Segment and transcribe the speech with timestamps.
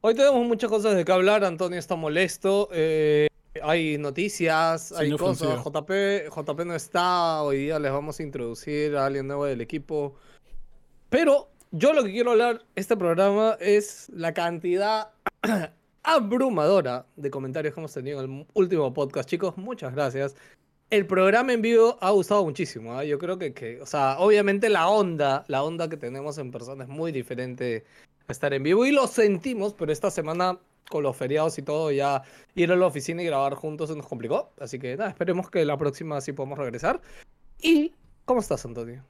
[0.00, 1.44] Hoy tenemos muchas cosas de qué hablar.
[1.44, 2.68] Antonio está molesto.
[2.72, 3.28] eh,
[3.62, 5.64] hay noticias, Sí, hay no cosas.
[5.64, 5.90] JP,
[6.30, 7.42] JP no está.
[7.42, 10.14] Hoy día les vamos a introducir a alguien nuevo del equipo.
[11.08, 15.08] Pero yo lo que quiero hablar este programa es la cantidad
[16.02, 19.28] abrumadora de comentarios que hemos tenido en el último podcast.
[19.28, 20.36] Chicos, muchas gracias.
[20.90, 22.92] El programa en vivo ha gustado muchísimo.
[22.96, 23.02] ¿ah?
[23.04, 26.84] Yo creo que, que, o sea, obviamente la onda, la onda que tenemos en persona
[26.84, 27.84] es muy diferente
[28.32, 32.22] estar en vivo y lo sentimos, pero esta semana con los feriados y todo, ya
[32.54, 34.50] ir a la oficina y grabar juntos se nos complicó.
[34.60, 37.00] Así que nada, esperemos que la próxima sí podamos regresar.
[37.60, 37.92] ¿Y
[38.24, 39.02] cómo estás, Antonio?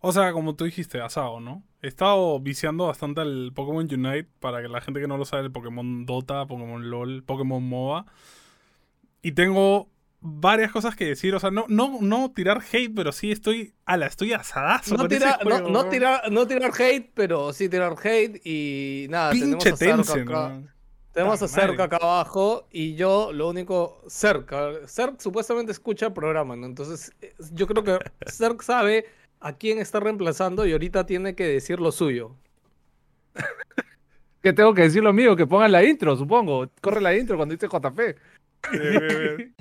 [0.00, 1.62] O sea, como tú dijiste, asado, ¿no?
[1.80, 5.44] He estado viciando bastante el Pokémon Unite para que la gente que no lo sabe,
[5.44, 8.06] el Pokémon Dota, Pokémon LOL, Pokémon MOBA.
[9.22, 9.88] Y tengo
[10.26, 11.34] varias cosas que decir.
[11.34, 13.74] O sea, no, no, no tirar hate, pero sí estoy.
[13.84, 14.96] Ala, estoy asadazo.
[14.96, 15.88] No, tira- no, juego, no ¿no?
[15.90, 20.60] tirar, no tirar hate, pero sí tirar hate y nada, Pinche tenemos a Cerca acá.
[21.12, 21.68] Tenemos a Puta madre.
[21.76, 26.66] Cerca acá abajo y yo lo único, Cerca, Cerc supuestamente escucha el programa, ¿no?
[26.66, 29.04] Entonces eh, yo creo que Cerc sabe
[29.40, 32.34] a quién está reemplazando y ahorita tiene que decir lo suyo.
[34.42, 35.36] ¿Qué tengo que decir lo mío?
[35.36, 36.68] Que pongan la intro, supongo.
[36.80, 37.98] Corre la intro cuando dice JP.
[38.72, 39.54] Bien, bien, bien.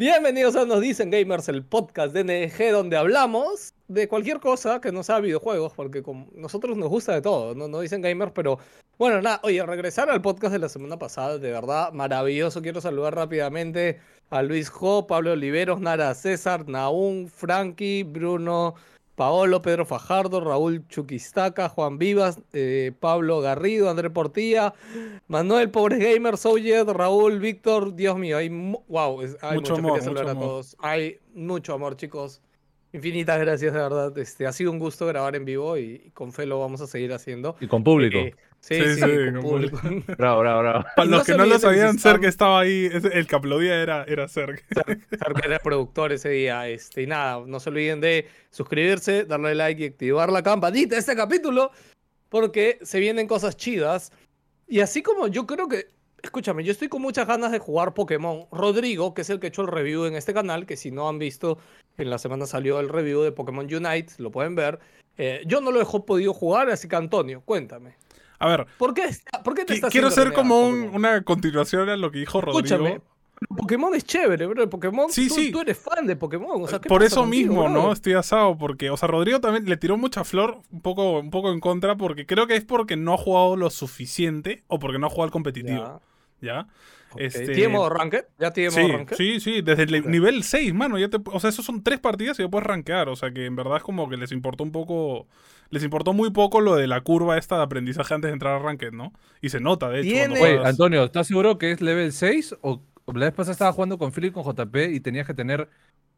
[0.00, 4.92] Bienvenidos a Nos Dicen Gamers, el podcast de NG donde hablamos de cualquier cosa que
[4.92, 8.58] no sea videojuegos, porque como nosotros nos gusta de todo, no, no dicen gamers, pero
[8.96, 12.62] bueno, nada, oye, regresar al podcast de la semana pasada, de verdad, maravilloso.
[12.62, 18.76] Quiero saludar rápidamente a Luis Jo, Pablo Oliveros, Nara César, Naún, Frankie, Bruno,
[19.14, 24.72] Paolo, Pedro Fajardo, Raúl Chuquistaca, Juan Vivas, eh, Pablo Garrido, André Portilla,
[25.28, 29.84] Manuel Pobres Gamer, Souljet, Raúl, Víctor, Dios mío, hay mu- wow, es- hay Mucho mucho,
[29.86, 30.44] amor, que saludar mucho a amor.
[30.48, 30.76] todos.
[30.80, 32.40] Hay mucho amor, chicos.
[32.92, 34.16] Infinitas gracias, de verdad.
[34.18, 36.86] Este, ha sido un gusto grabar en vivo y, y con fe lo vamos a
[36.88, 37.54] seguir haciendo.
[37.60, 38.18] Y con público.
[38.18, 39.80] Eh, sí, Sí, sí, sí, con con público.
[40.18, 40.84] Bravo, bravo, bravo.
[40.96, 42.88] Para No los que no lo sabían, Cerc estaba ahí.
[42.92, 44.26] El que aplaudía era, era.
[44.28, 46.68] Claro que era productor ese día.
[46.68, 51.00] Este, y nada, no se olviden de suscribirse, darle like y activar la campanita de
[51.00, 51.70] este capítulo,
[52.28, 54.12] porque se vienen cosas chidas.
[54.68, 55.88] Y así como yo creo que,
[56.22, 58.46] escúchame, yo estoy con muchas ganas de jugar Pokémon.
[58.52, 61.18] Rodrigo, que es el que echó el review en este canal, que si no han
[61.18, 61.58] visto,
[61.98, 64.78] en la semana salió el review de Pokémon Unite, lo pueden ver.
[65.18, 67.94] Eh, yo no lo he podido jugar, así que Antonio, cuéntame.
[68.40, 71.88] A ver, ¿Por qué, está- por qué te estás quiero ser como un- una continuación
[71.88, 72.58] a lo que dijo Rodrigo.
[72.60, 73.00] Escúchame,
[73.56, 74.68] Pokémon es chévere, bro.
[74.68, 75.50] Pokémon, Sí, tú, sí.
[75.52, 76.62] tú eres fan de Pokémon.
[76.62, 77.90] O sea, ¿qué Por eso contigo, mismo, ¿no?
[77.92, 81.50] Estoy asado porque, o sea, Rodrigo también le tiró mucha flor, un poco, un poco
[81.52, 85.06] en contra, porque creo que es porque no ha jugado lo suficiente o porque no
[85.06, 86.00] ha jugado al competitivo,
[86.42, 86.66] Ya, ¿ya?
[87.16, 88.24] Este- ¿Tiene modo ranked?
[88.38, 89.16] ¿Ya tiene modo Sí, ranked?
[89.16, 92.38] sí, sí, desde el nivel 6, mano, ya te, o sea, esos son tres partidas
[92.38, 94.70] y ya puedes rankear, o sea, que en verdad es como que les importó un
[94.70, 95.26] poco,
[95.70, 98.58] les importó muy poco lo de la curva esta de aprendizaje antes de entrar a
[98.58, 99.12] ranked, ¿no?
[99.40, 100.70] Y se nota, de hecho, cuando Tiene- Oye, juegas.
[100.72, 102.56] Antonio, ¿estás seguro que es level 6?
[102.62, 102.82] O
[103.14, 105.68] la vez pasada estaba jugando con Philip y con JP y tenías que tener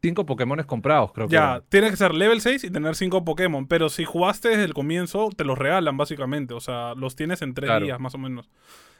[0.01, 1.33] 5 Pokémones comprados, creo que.
[1.33, 1.63] Ya, eran.
[1.69, 5.29] tienes que ser level 6 y tener 5 Pokémon, pero si jugaste desde el comienzo,
[5.35, 7.85] te los regalan básicamente, o sea, los tienes en 3 Claro.
[7.85, 8.49] días más o menos.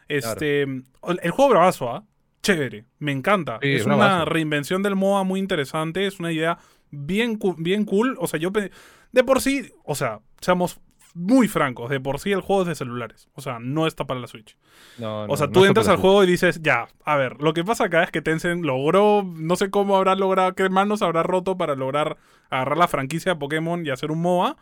[0.08, 2.04] Este, el juego bravazo, ¿ah?
[2.42, 3.58] Chévere, me encanta.
[3.62, 6.58] Sí, es una reinvención del MOA muy interesante, es una idea
[6.92, 8.72] bien, bien cool, o sea, yo pe-
[9.14, 10.80] de por sí, o sea, seamos
[11.16, 14.20] muy francos, de por sí el juego es de celulares, o sea, no está para
[14.20, 14.58] la Switch.
[14.98, 17.84] No, O sea, tú entras al juego y dices, ya, a ver, lo que pasa
[17.86, 21.76] acá es que Tencent logró, no sé cómo habrá logrado, qué manos habrá roto para
[21.76, 22.18] lograr
[22.50, 24.58] agarrar la franquicia de Pokémon y hacer un MOA.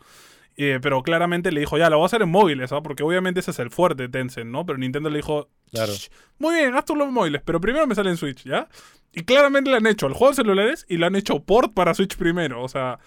[0.58, 2.82] eh, pero claramente le dijo, ya, lo voy a hacer en móviles, ¿ah?
[2.82, 4.66] Porque obviamente ese es el fuerte de Tencent, ¿no?
[4.66, 5.90] Pero Nintendo le dijo, Claro.
[5.94, 8.68] "Shh, muy bien, haz tú los móviles, pero primero me sale en Switch, ¿ya?
[9.14, 11.94] Y claramente le han hecho el juego de celulares y le han hecho port para
[11.94, 12.98] Switch primero, o sea,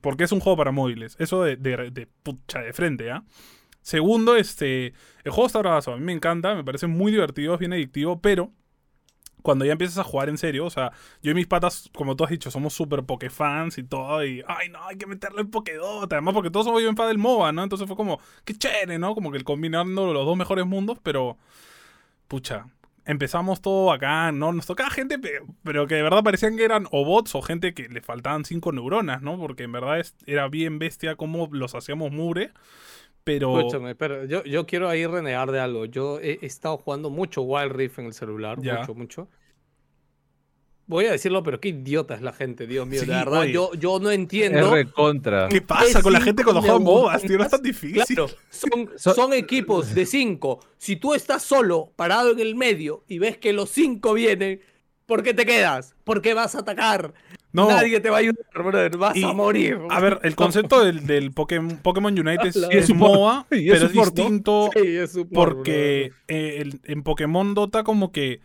[0.00, 1.16] porque es un juego para móviles.
[1.18, 3.24] Eso de, de, de pucha, de frente, ¿ah?
[3.82, 7.60] Segundo, este, el juego está bravazo, a mí me encanta, me parece muy divertido, es
[7.60, 8.50] bien adictivo, pero
[9.42, 10.90] cuando ya empiezas a jugar en serio, o sea,
[11.22, 14.70] yo y mis patas, como tú has dicho, somos súper Pokéfans y todo, y, ay,
[14.70, 17.62] no, hay que meterle el Pokédota, además porque todos somos bien fan del MOBA, ¿no?
[17.62, 19.14] Entonces fue como, qué chévere, ¿no?
[19.14, 21.38] Como que el combinando los dos mejores mundos, pero,
[22.26, 22.66] pucha,
[23.06, 24.52] empezamos todo acá, ¿no?
[24.52, 27.72] Nos tocaba gente, pe- pero que de verdad parecían que eran o bots o gente
[27.72, 29.38] que le faltaban cinco neuronas, ¿no?
[29.38, 32.50] Porque en verdad es- era bien bestia cómo los hacíamos mugre,
[33.24, 33.58] pero...
[33.58, 35.84] Escúchame, pero yo, yo quiero ahí renegar de algo.
[35.86, 38.78] Yo he, he estado jugando mucho Wild Rift en el celular, Ya.
[38.80, 39.28] mucho, mucho.
[40.86, 43.00] Voy a decirlo, pero qué idiota es la gente, Dios mío.
[43.00, 43.52] Sí, de verdad, oye.
[43.52, 44.70] yo, yo no Es entiendo.
[44.72, 45.48] recontra.
[45.48, 47.38] ¿Qué pasa con la gente cuando juega MOBAs, tío?
[47.38, 48.02] No es tan difícil.
[48.04, 50.60] Claro, son, So- son equipos de cinco.
[50.78, 54.60] Si tú estás solo, parado en el medio, y ves que los cinco vienen,
[55.06, 55.94] ¿por qué te quedas?
[56.04, 57.14] Porque vas a atacar.
[57.52, 57.68] No.
[57.68, 58.96] Nadie te va a ayudar, brother.
[58.98, 59.78] Vas Y, a morir.
[59.88, 62.92] A ver, el concepto del, del Pokémon, Pokémon Unite es, La es.
[62.94, 68.40] MOBA, pero es distinto Sí, es support, porque eh, el- en Pokémon Dota como que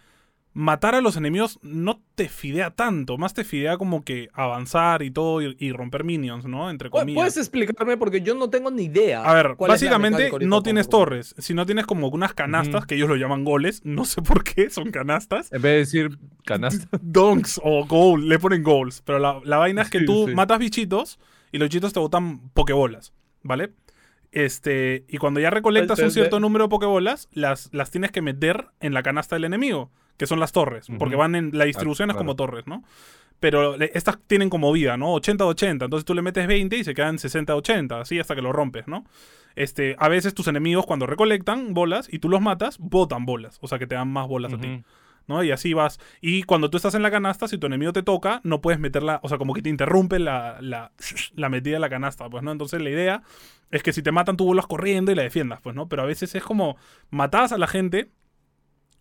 [0.54, 5.10] matar a los enemigos no te fidea tanto, más te fidea como que avanzar y
[5.10, 6.70] todo y, y romper minions, ¿no?
[6.70, 7.16] Entre comillas.
[7.16, 7.96] ¿Puedes explicarme?
[7.98, 9.24] Porque yo no tengo ni idea.
[9.24, 11.06] A ver, básicamente no tienes Pokémon.
[11.06, 14.70] torres, sino tienes como unas canastas que ellos lo llaman goles, no sé por qué,
[14.70, 15.52] son canastas.
[15.54, 16.88] En vez de decir canasta.
[17.02, 20.36] Donks o goal, le ponen goals, pero la, la vaina es que Sí, tú sí.
[20.36, 21.20] matas bichitos
[21.54, 23.14] y los bichitos te botan pokebolas,
[23.44, 23.72] ¿vale?
[24.34, 28.68] Este, y cuando ya recolectas un cierto número de pokebolas, las, las tienes que meter
[28.80, 32.16] en la canasta del enemigo, que son las torres, porque van en la distribución es
[32.16, 32.26] claro.
[32.26, 32.84] como torres, ¿no?
[33.40, 35.14] Pero estas tienen como vida, ¿no?
[35.14, 38.42] 80 80, entonces tú le metes 20 y se quedan 60 80, así hasta que
[38.42, 39.06] lo rompes, ¿no?
[39.56, 43.68] Este, a veces tus enemigos cuando recolectan bolas y tú los matas, botan bolas, o
[43.68, 44.84] sea que te dan más bolas a ti.
[45.28, 45.44] ¿no?
[45.44, 46.00] Y así vas.
[46.20, 49.20] Y cuando tú estás en la canasta, si tu enemigo te toca, no puedes meterla,
[49.24, 50.92] o sea, como que te interrumpe la, la,
[51.36, 52.52] la metida de la canasta, pues, ¿no?
[52.52, 53.24] Entonces la idea
[53.72, 55.88] es que si te matan, tú vuelvas corriendo y la defiendas, pues, ¿no?
[55.88, 56.78] Pero a veces es como
[57.10, 58.10] matabas a la gente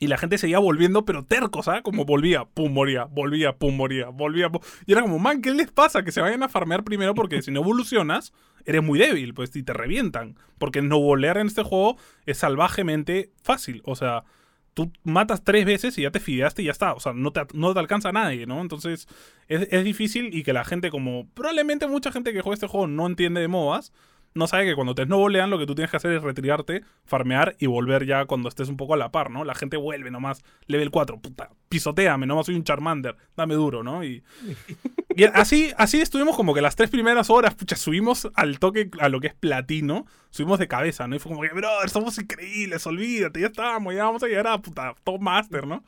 [0.01, 1.83] y la gente seguía volviendo, pero terco, ¿sabes?
[1.83, 4.63] Como volvía, pum, moría, volvía, pum, moría, volvía, pum.
[4.87, 6.03] Y era como, man, ¿qué les pasa?
[6.03, 8.33] Que se vayan a farmear primero porque si no evolucionas,
[8.65, 10.37] eres muy débil, pues, y te revientan.
[10.59, 14.25] Porque no volear en este juego es salvajemente fácil, o sea
[14.73, 16.95] tú matas tres veces y ya te fideaste y ya está.
[16.95, 18.61] O sea, no te, no te alcanza nadie, ¿no?
[18.61, 19.09] Entonces,
[19.49, 22.87] es, es difícil y que la gente, como probablemente mucha gente que juega este juego
[22.87, 23.93] no entiende de MOBAs,
[24.35, 27.57] no sabe que cuando te snowbolean lo que tú tienes que hacer es retirarte, farmear
[27.59, 29.45] y volver ya cuando estés un poco a la par, ¿no?
[29.45, 34.05] La gente vuelve nomás, level 4, puta, pisoteame, nomás soy un Charmander, dame duro, ¿no?
[34.05, 34.23] Y,
[35.17, 39.09] y así, así estuvimos como que las tres primeras horas, pucha, subimos al toque a
[39.09, 41.17] lo que es platino, subimos de cabeza, ¿no?
[41.17, 44.59] Y fue como que, brother, somos increíbles, olvídate, ya estamos, ya vamos a llegar a
[44.59, 45.83] puta top master, ¿no?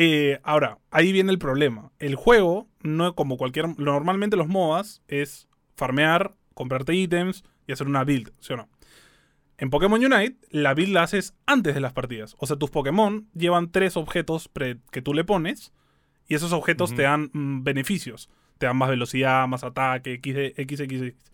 [0.00, 1.90] Eh, ahora, ahí viene el problema.
[1.98, 3.76] El juego, no como cualquier.
[3.80, 8.68] Normalmente los MOBAs es farmear, comprarte ítems y hacer una build, ¿sí o no?
[9.58, 12.34] En Pokémon Unite, la build la haces antes de las partidas.
[12.38, 15.72] O sea, tus Pokémon llevan tres objetos pre- que tú le pones
[16.26, 18.28] y esos objetos te dan mm, beneficios.
[18.58, 21.32] Te dan más velocidad, más ataque, X, X, X, X.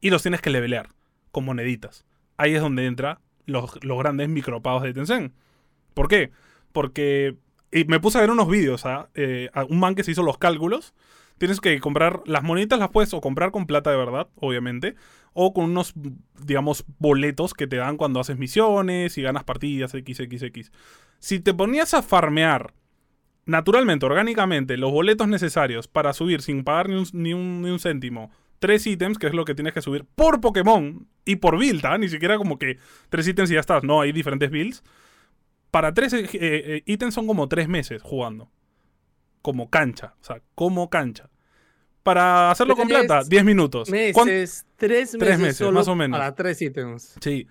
[0.00, 0.88] Y los tienes que levelear
[1.30, 2.04] con moneditas.
[2.36, 5.32] Ahí es donde entra los, los grandes micropagos de Tencent.
[5.94, 6.30] ¿Por qué?
[6.72, 7.36] Porque
[7.70, 9.08] y me puse a ver unos vídeos, ¿ah?
[9.14, 10.94] Eh, a un man que se hizo los cálculos.
[11.38, 14.96] Tienes que comprar, las moneditas las puedes o comprar con plata de verdad, obviamente,
[15.32, 15.94] o con unos,
[16.44, 20.72] digamos, boletos que te dan cuando haces misiones y ganas partidas XXX.
[21.20, 22.74] Si te ponías a farmear
[23.46, 27.78] naturalmente, orgánicamente, los boletos necesarios para subir sin pagar ni un, ni un, ni un
[27.78, 31.84] céntimo, tres ítems, que es lo que tienes que subir por Pokémon y por build,
[31.86, 31.98] ¿ah?
[31.98, 33.84] Ni siquiera como que tres ítems y ya estás.
[33.84, 34.82] No, hay diferentes builds.
[35.70, 38.50] Para tres eh, eh, ítems son como tres meses jugando.
[39.42, 40.14] Como cancha.
[40.20, 41.28] O sea, como cancha.
[42.02, 43.88] Para hacerlo con plata, 10 minutos.
[44.14, 46.18] ¿Cuán- Meses, tres meses, Tres meses, solo más o menos.
[46.18, 47.14] Para tres ítems.
[47.20, 47.46] Sí.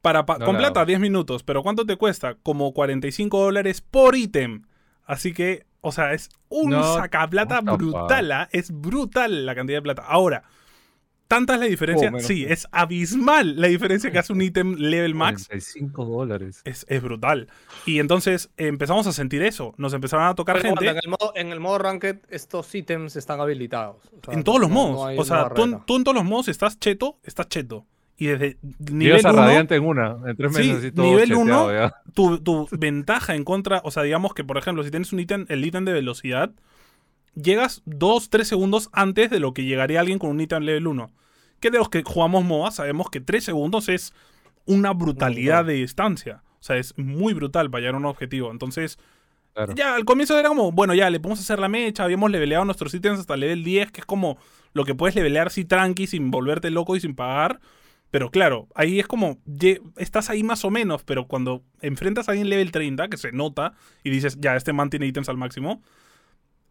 [0.00, 0.86] Para pa- No con la plata, hago.
[0.86, 1.42] 10 minutos.
[1.42, 2.36] Pero ¿cuánto te cuesta?
[2.42, 4.62] Como 45 dólares por ítem.
[5.04, 8.32] Así que, o sea, es un No, sacaplata brutal.
[8.32, 8.48] ¿ah?
[8.52, 10.02] Es brutal la cantidad de plata.
[10.06, 10.44] Ahora,
[11.28, 12.10] ¿tanta es la diferencia?
[12.12, 15.46] Oh, sí, es abismal la diferencia que hace un ítem level max.
[15.46, 16.62] 45 dólares.
[16.64, 17.48] Es, es brutal.
[17.86, 19.74] Y entonces empezamos a sentir eso.
[19.76, 20.84] Nos empezaron a tocar Pero gente.
[20.84, 23.96] bueno, en, el modo, en el modo Ranked, estos ítems están habilitados.
[24.06, 25.14] O sea, En todos los no- modos.
[25.18, 27.86] o sea, tú, tú en todos los modos estás cheto, estás cheto.
[28.20, 28.56] Y desde
[28.90, 30.16] nivel Llegas a 1, Radiante en una.
[30.26, 31.94] En tres Sí, meses así todo nivel cheteado uno, ya.
[32.14, 35.46] tu, tu ventaja en contra, o sea, digamos que, por ejemplo, si tienes un ítem,
[35.48, 36.50] el ítem de velocidad,
[37.40, 41.10] llegas 2, 3 segundos antes de lo que llegaría alguien con un ítem level 1.
[41.60, 44.12] Que de los que jugamos MOA sabemos que 3 segundos es
[44.66, 46.42] una brutalidad de distancia.
[46.60, 48.50] O sea, es muy brutal para llegar a un objetivo.
[48.50, 48.98] Entonces,
[49.54, 49.74] Claro.
[49.74, 52.94] ya al comienzo era como, bueno, ya le podemos hacer la mecha, habíamos leveleado nuestros
[52.94, 54.38] ítems hasta level 10, que es como
[54.72, 57.58] lo que puedes levelear así tranqui, sin volverte loco y sin pagar.
[58.10, 59.38] Pero claro, ahí es como,
[59.96, 63.74] estás ahí más o menos, pero cuando enfrentas a alguien level 30, que se nota,
[64.04, 65.82] y dices, ya, este man tiene ítems al máximo,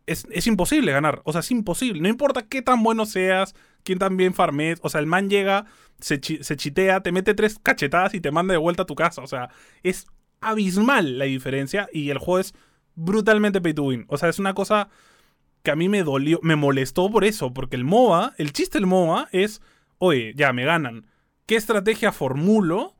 [0.07, 1.21] es, es imposible ganar.
[1.25, 2.01] O sea, es imposible.
[2.01, 4.79] No importa qué tan bueno seas, quién tan bien farmes.
[4.81, 5.65] O sea, el man llega,
[5.99, 9.21] se, se chitea, te mete tres cachetadas y te manda de vuelta a tu casa.
[9.21, 9.49] O sea,
[9.83, 10.07] es
[10.41, 12.53] abismal la diferencia y el juego es
[12.95, 14.05] brutalmente pay to win.
[14.07, 14.89] O sea, es una cosa
[15.61, 18.87] que a mí me dolió, me molestó por eso, porque el MOBA, el chiste del
[18.87, 19.61] MOBA es,
[19.97, 21.07] oye, ya me ganan.
[21.45, 22.95] ¿Qué estrategia formulo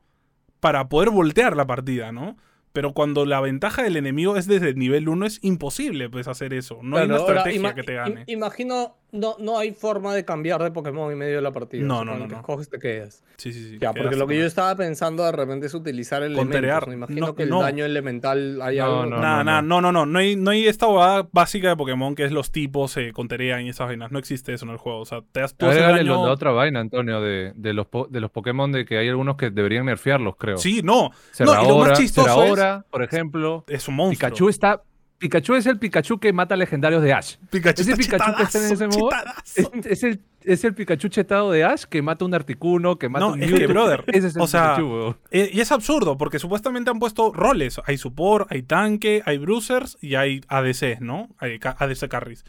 [0.60, 2.36] para poder voltear la partida, no?
[2.78, 6.54] Pero cuando la ventaja del enemigo es desde el nivel 1, es imposible pues hacer
[6.54, 6.78] eso.
[6.80, 8.22] No hay Claro, una ahora, estrategia que te gane.
[8.28, 11.82] imagino, no, no hay forma de cambiar de Pokémon en medio de la partida.
[11.84, 12.40] No, o sea, no, no, el que no.
[12.40, 13.22] escoges te quedas.
[13.38, 13.78] Sí, sí, sí.
[13.80, 16.44] Ya, porque lo que yo estaba pensando de repente es utilizar elementos.
[16.44, 16.86] Conterear.
[16.88, 16.92] ¿no?
[16.94, 17.62] Imagino No, que el no.
[17.62, 19.06] daño elemental hay No, algo.
[19.06, 20.04] no, Nada, nada, no, no, no.
[20.06, 23.62] No hay, no hay esta bobada básica de Pokémon que es los tipos se conterean
[23.64, 24.10] y esas vainas.
[24.12, 25.00] No existe eso en el juego.
[25.00, 28.08] O sea, te das tú haces daño- la otra vaina, Antonio, de, de los, po-
[28.10, 30.58] de los Pokémon de que hay algunos que deberían nerfearlos, creo.
[30.58, 31.12] Sí, no.
[31.30, 33.64] Serahora, no, y lo más chistoso es, Serahora, por ejemplo.
[33.68, 34.28] es un monstruo.
[34.28, 34.82] Pikachu está.
[35.18, 37.36] Pikachu es el Pikachu que mata legendarios de Ash.
[37.50, 39.10] Pikachu Ese está Pikachu que está en ese modo
[39.56, 43.26] es, es el, es el Pikachu chetado de Ash que mata un Articuno, que mata
[43.26, 45.16] No, un es que, brother, Ese es el o sea, Pikachu.
[45.30, 47.80] Eh, y es absurdo, porque supuestamente han puesto roles.
[47.86, 51.28] Hay support, hay tanque, hay bruisers y hay ADCs, ¿no?
[51.38, 52.44] Hay ADC carries.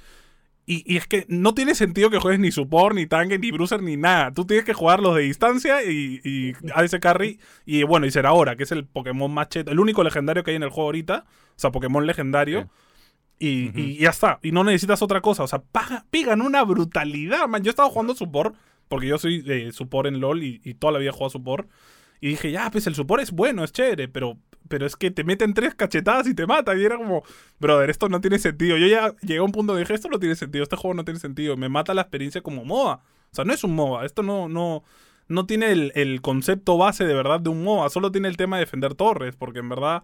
[0.72, 3.82] Y, y es que no tiene sentido que juegues ni support, ni tanque, ni bruiser,
[3.82, 4.32] ni nada.
[4.34, 7.40] Tú tienes que jugar los de distancia y, y ADC carry.
[7.66, 10.52] Y bueno, y será ahora, que es el Pokémon más cheto, el único legendario que
[10.52, 11.26] hay en el juego ahorita.
[11.28, 12.70] O sea, Pokémon legendario.
[13.40, 13.48] Sí.
[13.48, 13.80] Y, Ujú.
[13.80, 14.38] y ya está.
[14.44, 15.44] Y no necesitas otra cosa.
[15.44, 17.64] O sea, paga- pegan una brutalidad, man.
[17.64, 18.56] Yo estaba jugando support,
[18.90, 21.68] porque yo soy de support en LOL y, y toda la vida he jugado support.
[22.22, 24.38] Y dije, ya, pues el support es bueno, es chévere, pero,
[24.70, 26.76] pero es que te meten tres cachetadas y te mata.
[26.76, 27.24] Y era como,
[27.60, 28.78] brother, esto no tiene sentido.
[28.78, 31.04] Yo ya llegué a un punto donde dije, esto no tiene sentido, este juego no
[31.04, 31.58] tiene sentido.
[31.58, 32.94] Me mata la experiencia como MOBA.
[32.94, 34.06] O sea, no es un MOBA.
[34.06, 34.84] Esto no, no,
[35.28, 37.90] no tiene el, el concepto base de verdad de un MOBA.
[37.90, 40.04] Solo tiene el tema de defender torres, porque en verdad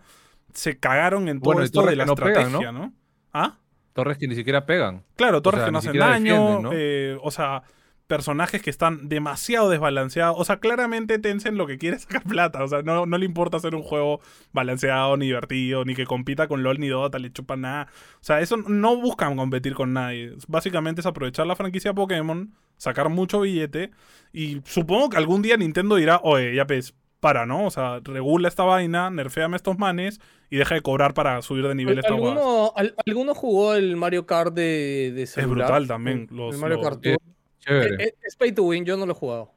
[0.54, 2.94] se cagaron en todo Bueno, y esto torres de la no pegan, estrategia, ¿no?
[3.34, 3.58] ¿Ah?
[3.94, 5.04] Torres que ni siquiera pegan.
[5.16, 6.72] Claro, torres sea, que no hacen daño, ¿no?
[6.74, 7.64] eh, o sea,
[8.08, 10.36] personajes que están demasiado desbalanceados.
[10.40, 12.64] O sea, claramente Tencent lo que quiere es sacar plata.
[12.64, 14.20] O sea, no, no le importa hacer un juego
[14.54, 17.88] balanceado, ni divertido, ni que compita con LOL ni Dota, le chupa nada.
[18.16, 20.34] O sea, eso no buscan competir con nadie.
[20.48, 23.92] Básicamente es aprovechar la franquicia Pokémon, sacar mucho billete.
[24.32, 27.66] Y supongo que algún día Nintendo dirá, oye, ya pues, para, ¿no?
[27.66, 30.22] O sea, regula esta vaina, nerfeame estos manes
[30.52, 32.14] y deja de cobrar para subir de nivel esta.
[32.14, 35.66] ¿Alguno, al- ¿Alguno jugó el Mario Kart de, de Es celular?
[35.68, 36.28] brutal también.
[36.30, 37.18] Los, el Mario los- Kart Eh.
[37.66, 38.04] Chévere.
[38.04, 39.52] Eh, eh, Es pay to win, yo no lo he jugado.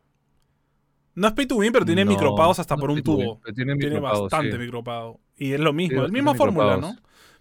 [1.15, 3.41] No es pay to win, pero tiene No, micropagos hasta no por un win, tubo.
[3.41, 4.59] pero tiene Tiene bastante sí.
[4.59, 5.21] micropago.
[5.37, 6.97] Y es lo mismo, Sí, es la misma fórmula, ¿no?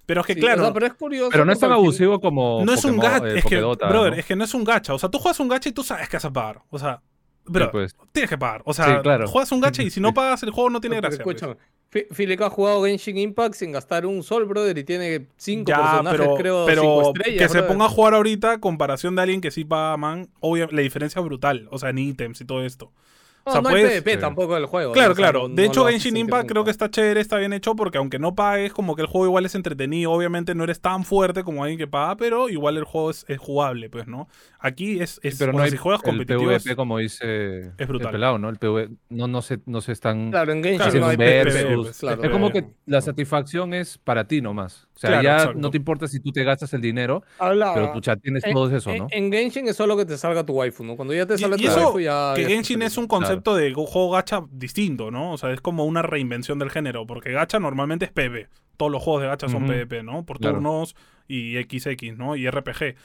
[0.06, 1.30] Pero es que Sí, claro, o sea, pero es curioso.
[1.32, 2.64] Pero no es tan abusivo como.
[2.66, 4.18] no es un gacha, eh, es que, brother, ¿no?
[4.18, 4.94] es que no es un gacha.
[4.94, 6.62] O sea, tú juegas un gacha y tú sabes que vas a pagar.
[6.70, 7.02] O sea,
[7.48, 7.96] Sí, pues.
[8.12, 8.62] tienes que pagar.
[8.66, 9.28] O sea, Sí, claro.
[9.28, 11.24] juegas un gacha y si no pagas el juego no tiene No, pero gracia.
[11.24, 11.36] pues.
[11.38, 11.60] Escúchame.
[11.90, 15.78] Fi- Filipe ha jugado Genshin Impact sin gastar un sol, brother, y tiene cinco Ya,
[15.78, 19.40] personajes, pero, creo, pero cinco estrellas, que se ponga a jugar ahorita, comparación de alguien
[19.40, 21.70] que sí paga, man, obvia, la diferencia es brutal.
[21.72, 22.92] O sea, en ítems y todo esto.
[23.48, 24.18] No, o sea, no puedes- hay PvP Sí.
[24.20, 24.92] tampoco del juego.
[24.94, 25.14] Claro, ¿no?
[25.14, 25.48] O sea, claro.
[25.50, 28.36] de no hecho, sentir Impact creo que está chévere, está bien hecho, porque aunque no
[28.36, 30.12] pagues, como que el juego igual es entretenido.
[30.12, 33.38] Obviamente no eres tan fuerte como alguien que paga, pero igual el juego es, es
[33.40, 34.28] jugable, pues, ¿no?
[34.60, 37.72] Aquí es, es pero no sea, hay si juegas el competitivo es- PvP como dice
[37.78, 38.08] es brutal.
[38.08, 38.50] el pelado, ¿no?
[38.50, 41.44] El PvP no, no, se, no se están Claro, en Genshin Claro, no hay PvP,
[41.44, 41.86] versus.
[41.88, 42.24] pues, claro.
[42.24, 44.87] es como pero- que la satisfacción es para ti nomás.
[44.98, 45.60] O sea, Claro, ya exacto.
[45.60, 48.54] no te importa si tú te gastas el dinero, Habla- pero tú ya tienes en-
[48.54, 49.06] todo eso, ¿no?
[49.12, 50.96] en Genshin es solo que te salga tu waifu, ¿no?
[50.96, 52.34] Cuando ya te Y- salga y tu eso, waifu ya...
[52.36, 55.34] que ya Genshin es un concepto de go- juego gacha distinto, ¿no?
[55.34, 58.48] O sea, es como una reinvención del género, porque gacha normalmente es PvP.
[58.76, 59.68] Todos los juegos de gacha son.
[59.68, 60.26] PvP, ¿no?
[60.26, 60.56] Por Claro.
[60.56, 60.96] turnos
[61.28, 62.36] y XX, ¿no?
[62.36, 62.96] Y RPG.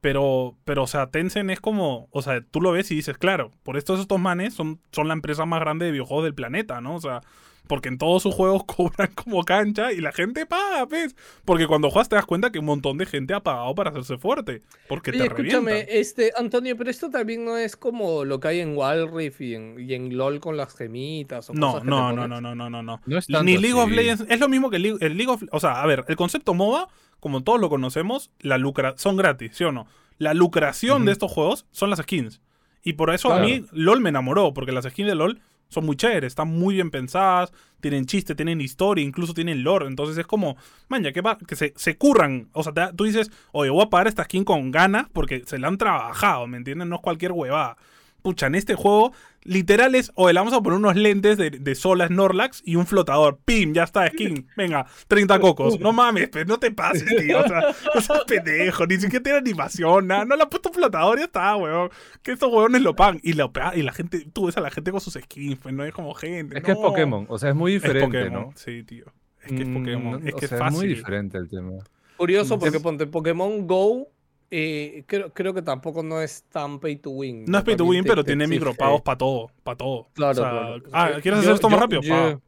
[0.00, 3.50] Pero, pero, o sea, Tencent es como, o sea, tú lo ves y dices, claro,
[3.64, 6.94] por estos estos manes son, son la empresa más grande de videojuegos del planeta, ¿no?
[6.94, 7.20] O sea,
[7.68, 11.14] porque en todos sus juegos cobran como cancha y la gente paga, ¿ves?
[11.44, 14.18] Porque cuando juegas te das cuenta que un montón de gente ha pagado para hacerse
[14.18, 14.62] fuerte.
[14.88, 15.96] Porque Oye, te escúchame, revientan.
[15.96, 19.54] este, Antonio, pero esto también no es como lo que hay en Wild Rift y
[19.54, 22.68] en, y en LOL con las gemitas o No, cosas no, no, no, no, no,
[22.70, 23.00] no, no.
[23.06, 23.90] No es tanto Ni League of.
[23.90, 24.24] Legends.
[24.28, 26.54] Es lo mismo que el League, el League of O sea, a ver, el concepto
[26.54, 26.88] MOBA,
[27.20, 29.86] como todos lo conocemos, la lucra son gratis, ¿sí o no?
[30.18, 31.06] La lucración Ujú.
[31.06, 32.40] de estos juegos son las skins.
[32.82, 35.96] Y por eso a mí LOL me enamoró, porque las skins de LOL son muy
[35.96, 39.86] chéveres, están muy bien pensadas, tienen chiste, tienen historia, incluso tienen lore.
[39.86, 40.56] Entonces es como,
[40.88, 42.48] man, ya que, va, que se, se curran.
[42.52, 45.58] O sea, te- tú dices, oye, voy a pagar esta skin con ganas porque se
[45.58, 46.88] la han trabajado, ¿me entienden?
[46.88, 47.76] No es cualquier huevada.
[48.22, 49.12] Pucha, en este juego,
[49.44, 52.84] literal es, oye, le vamos a poner unos lentes de, de Sola Snorlax y un
[52.86, 53.38] flotador.
[53.44, 53.72] ¡Pim!
[53.72, 54.48] Ya está, skin.
[54.56, 55.78] Venga, 30 cocos.
[55.78, 57.40] No mames, pues no te pases, tío.
[57.40, 57.60] O sea,
[57.94, 58.86] no seas pendejo.
[58.86, 60.24] Ni siquiera tiene animación, nada.
[60.24, 61.90] No le han puesto flotador y ya está, weón.
[62.22, 63.20] Que estos huevones lo pagan.
[63.22, 65.84] Y la, y la gente, tú ves a la gente con sus skins, pues no
[65.84, 66.58] es como gente.
[66.58, 66.78] Es que es.
[66.78, 68.52] Pokémon, o sea, es muy Es diferente, Pokémon, ¿no?
[68.56, 69.04] Sí, tío.
[69.44, 70.26] Es que es Mm, Pokémon.
[70.28, 70.76] es o que es fácil.
[70.76, 71.70] muy diferente el tema.
[72.16, 74.08] Curioso porque Es- ponte Pokémon Go,
[74.50, 77.44] eh, creo, creo que tampoco no es tan pay to win.
[77.46, 80.08] No es pay to win, te- pero te tiene exige- micropagos para todo, para todo.
[80.14, 80.82] Claro, O sea, claro.
[80.92, 82.40] Ah, ¿quieres yo- hacer esto más yo- rápido?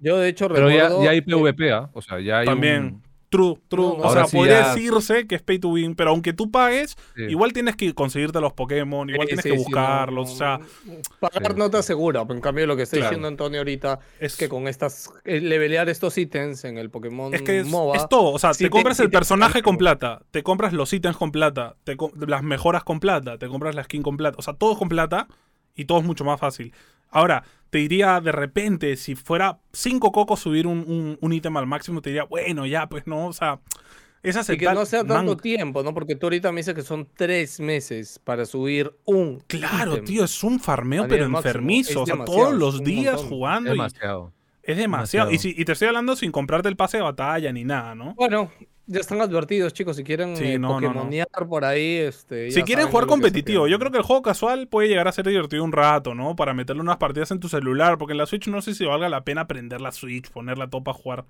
[0.00, 1.04] yo- de hecho Pero ya, recuerdo...
[1.04, 1.90] ya hay eh, PvP, ¿ah?
[1.92, 2.84] O sea, ya hay También.
[2.84, 3.02] un-
[3.36, 3.84] True, true.
[3.84, 6.50] No, o sea, sí podría ya- decirse que es pay to win, pero aunque tú
[6.50, 7.22] pagues, Sí.
[7.24, 10.28] igual tienes que conseguirte los Pokémon, igual Sí, tienes sí, que sí, no, buscarlos.
[10.28, 10.60] no, o sea,
[11.20, 11.58] pagar Sí.
[11.58, 12.24] no te asegura.
[12.28, 13.10] En cambio, lo que está Claro.
[13.10, 15.10] diciendo Antonio ahorita es que con estas.
[15.24, 17.96] eh, levelear estos ítems en el Pokémon Es que es, MOBA.
[17.96, 18.32] es todo.
[18.32, 21.16] O sea, sí te te- compras el te personaje con plata, te compras los ítems
[21.16, 24.36] con plata, te las mejoras con plata, te compras la skin con plata.
[24.38, 25.26] O sea, todo es con plata
[25.74, 26.72] y todo es mucho más fácil.
[27.10, 31.66] Ahora, te diría de repente, si fuera cinco cocos subir un, un, un ítem al
[31.66, 33.60] máximo, te diría, bueno, ya, pues no, o sea,
[34.22, 34.74] es Y que aceptar.
[34.74, 35.94] no sea tanto man, tiempo, ¿no?
[35.94, 39.40] Porque tú ahorita me dices que son tres meses para subir un.
[39.46, 40.04] Claro, ítem.
[40.04, 41.90] tío, es un farmeo, pero enfermizo.
[41.90, 43.28] Es O sea, todos los es días montón.
[43.28, 43.70] jugando.
[43.70, 44.32] y- Demasiado.
[44.62, 45.30] es demasiado.
[45.30, 45.54] Y, demasiado.
[45.54, 48.14] si- y te estoy hablando sin comprarte el pase de batalla ni nada, ¿no?
[48.14, 48.50] Bueno,
[48.86, 49.96] ya están advertidos, chicos.
[49.96, 51.08] Si quieren Sí, eh, no, no,
[51.48, 52.50] por ahí, este.
[52.50, 55.64] Si quieren jugar competitivo, yo creo que el juego casual puede llegar a ser divertido
[55.64, 56.36] un rato, ¿no?
[56.36, 59.08] Para meterle unas partidas en tu celular, porque en la Switch no sé si valga
[59.08, 61.24] la pena prender la Switch, ponerla todo para jugar.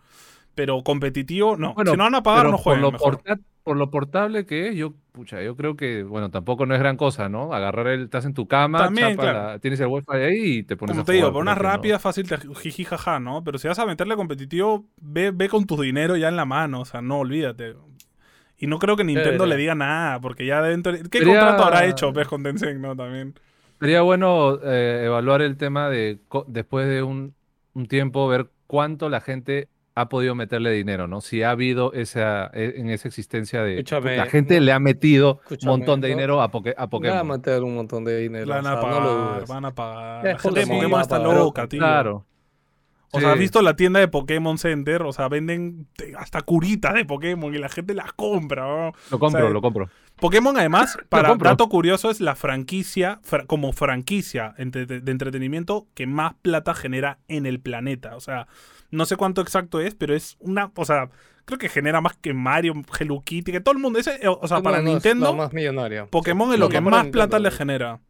[0.54, 1.74] Pero competitivo, no.
[1.74, 2.82] Bueno, si no van a pagar, no por jueguen.
[2.82, 3.20] lo, mejor.
[3.66, 6.96] Por lo portable que es, yo, pucha, yo creo que, bueno, tampoco no es gran
[6.96, 7.52] cosa, ¿no?
[7.52, 9.38] Agarrar el, estás en tu cama, También, chapa claro.
[9.48, 11.44] la- tienes el wifi ahí y te pones Como a te digo, por creo que
[11.94, 11.98] no.
[11.98, 13.42] fácil, te jiji, jaja, ¿no?
[13.42, 16.82] Pero si vas a meterle competitivo, ve, ve con tu dinero ya en la mano,
[16.82, 17.74] o sea, no, olvídate.
[18.56, 21.86] Y no creo que Nintendo le diga nada, porque ya tener- ¿Qué Sería- contrato habrá
[21.86, 22.94] hecho, ves, con Tencent, no?
[22.94, 23.34] También.
[23.80, 27.34] Sería bueno eh, evaluar el tema de después de un,
[27.74, 29.66] un tiempo, ver cuánto la gente
[29.98, 31.20] ha podido meterle dinero, ¿no?
[31.22, 33.78] Si ha habido esa, e- en esa existencia de...
[33.78, 36.80] Escúchame, la gente no- le ha metido un montón de no- dinero a, Poké- a
[36.80, 37.26] Van a Pokémon.
[37.28, 38.46] meter un montón de dinero.
[38.46, 39.48] Van o a sea, pagar, no lo dudes.
[39.48, 40.26] van a pagar.
[40.26, 41.78] Es La gente de Pokémon, Pokémon está loca, tío.
[41.80, 42.26] Claro.
[43.12, 45.86] O sea, has visto la tienda de Pokémon Center, o sea, venden
[46.18, 48.66] hasta curitas de Pokémon y la gente las compra.
[48.66, 48.92] ¿no?
[49.10, 49.88] Lo compro, O sea, lo compro.
[50.20, 56.06] Pokémon, además, para dato curioso, es la franquicia, fra- como franquicia entre- de entretenimiento que
[56.06, 58.16] más plata genera en el planeta.
[58.16, 58.48] O sea,
[58.96, 60.72] no sé cuánto exacto es, pero es una.
[60.74, 61.10] O sea,
[61.44, 63.98] creo que genera más que Mario, Hello Kitty, que todo el mundo.
[63.98, 66.06] Ese, o sea, para Nintendo, más millonaria.
[66.06, 66.54] Pokémon Sí.
[66.54, 67.38] es lo que más plata Nintendo.
[67.38, 68.00] le genera.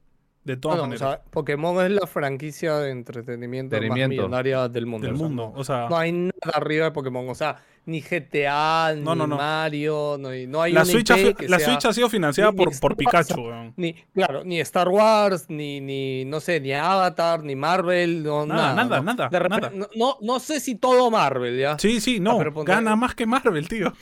[0.46, 1.08] De todas No, no, o maneras.
[1.22, 4.22] sea, Pokémon es la franquicia de entretenimiento, más Entretenimiento.
[4.22, 5.06] millonaria del mundo.
[5.08, 5.52] del o sea, mundo.
[5.54, 7.28] no- O sea, No hay nada arriba de Pokémon.
[7.28, 9.36] O sea, ni GTA, No, ni no, no.
[9.36, 11.92] Mario, no hay, no hay la, Switch, IP ha, fi- que la sea- Switch ha
[11.92, 13.74] sido financiada ni- por, ni por Star Wars, Pikachu, weón.
[13.76, 18.74] Ni, claro, ni Star Wars, ni, ni, no sé, ni Avatar, ni Marvel, no, Nada,
[18.74, 18.84] nada.
[18.84, 19.02] nada, ¿no?
[19.14, 19.88] nada, De repente- nada.
[19.96, 21.76] No, no, sé si todo Marvel, ¿ya?
[21.78, 22.38] Sí, sí, no.
[22.64, 23.92] Gana más que Marvel, tío.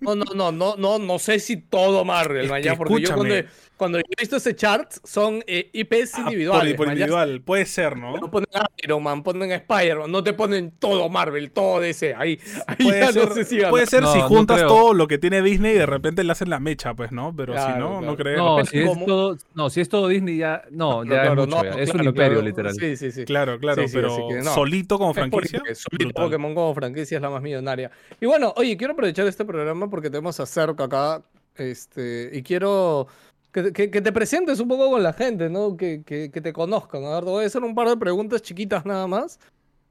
[0.00, 3.00] No, no, no, no, no, no sé si todo Marvel, Es man, que ya, porque
[3.00, 3.69] yo cuando, escúchame.
[3.80, 6.72] Cuando yo he visto ese chart son eh, IPs Ah, individuales.
[6.74, 7.04] por, por man, ya.
[7.06, 7.40] individual.
[7.40, 8.14] Puede ser, ¿no?
[8.18, 8.46] No ponen
[8.84, 12.14] Iron Man, ponen Spider-Man, no te ponen todo Marvel, todo DC.
[12.14, 15.08] Ahí, ahí Puede ya ser, no sé si puede ser No, si juntas todo lo
[15.08, 17.34] que tiene Disney y de repente le hacen la mecha, pues, ¿no?
[17.34, 18.00] Pero si no, claro.
[18.02, 18.36] no creo.
[18.58, 21.64] No, si es todo, no, si es todo Disney ya, no, ya Claro, es mucho,
[21.64, 21.82] no, ya.
[21.82, 22.42] es un imperio claro.
[22.42, 22.74] literal.
[22.74, 23.24] Sí, sí, sí.
[23.24, 24.54] Claro, claro, Sí, sí, pero así que no.
[24.54, 25.86] solito como Es porque franquicia.
[25.90, 26.20] solito.
[26.20, 27.90] Pokémon como franquicia es la más millonaria.
[28.20, 31.22] Y bueno, oye, quiero aprovechar este programa porque tenemos a Cerca acá.
[31.56, 33.06] Este, y quiero
[33.52, 35.76] que, que- que te presentes un poco con la gente, ¿no?
[35.76, 37.04] Que, que- que te conozcan.
[37.04, 39.38] A ver, te voy a hacer un par de preguntas chiquitas nada más.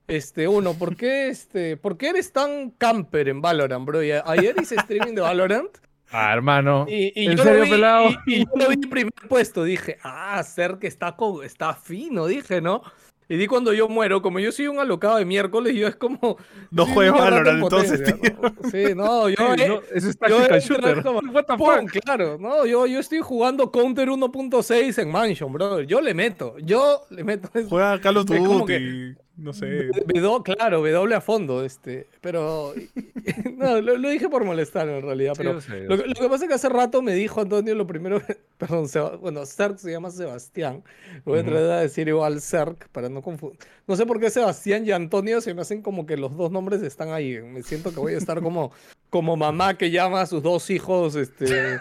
[0.08, 4.04] Este, uno, ¿por qué, este, ¿por qué eres tan camper en Valorant, bro?
[4.04, 5.70] Y ayer hice streaming de Valorant
[6.12, 6.86] Ah, hermano.
[6.90, 8.10] y, y ¿En yo serio, lo vi, pelado?
[8.26, 9.64] Y, y yo lo vi en primer puesto.
[9.64, 12.82] Dije, ah, Cerca está, con, está fino, dije, ¿no?
[13.32, 16.38] Y di cuando yo muero, como yo soy un alocado de miércoles, yo es como.
[16.72, 18.34] No rato Valorant en entonces, tío.
[18.42, 18.70] ¿no?
[18.72, 19.36] Sí, no, yo.
[19.56, 21.04] Sí, eh, no, eso es tactical shooter.
[21.04, 21.86] como, What the ¡pum!
[22.04, 25.82] claro, no, yo, yo estoy jugando Counter 1.6 en Mansion, bro.
[25.82, 27.50] Yo le meto, yo le meto.
[27.70, 29.16] Juega Call of Es como Duty.
[29.42, 29.88] No sé.
[29.88, 32.08] W, claro, W a fondo, este.
[32.22, 32.74] Pero.
[33.60, 35.54] No, lo, lo dije por molestar en realidad, Sí, pero.
[35.54, 36.08] yo sé, yo Lo, que- sé.
[36.08, 38.22] lo que pasa es que hace rato me dijo Antonio lo primero,
[38.58, 40.84] perdón, Seba- bueno, Cerc se llama Sebastián.
[41.26, 43.60] Lo voy a tratar de decir igual Cerc para no confundir.
[43.86, 46.82] No sé por qué Sebastián y Antonio se me hacen como que los dos nombres
[46.82, 47.40] están ahí.
[47.42, 48.72] Me siento que voy a estar como,
[49.10, 51.80] como mamá que llama a sus dos hijos este,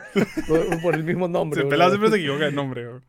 [0.48, 1.58] por, por el mismo nombre.
[1.58, 1.70] Se bro.
[1.70, 2.88] pelado siempre se equivoca el nombre.
[2.88, 3.04] weón.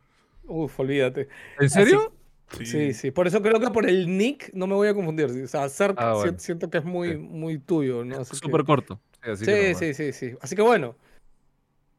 [0.46, 1.28] Uf, olvídate.
[1.58, 2.12] ¿En serio?
[2.58, 3.10] Sí, sí.
[3.10, 5.26] Por eso creo que por el nick no me voy a confundir.
[5.26, 6.38] O sea, Cerc Ah, bueno.
[6.38, 8.18] siento que es muy, muy tuyo, ¿no?
[8.18, 9.00] Que- Súper corto.
[9.22, 10.36] Sí, así que sí, sí, sí.
[10.40, 10.96] Así que bueno,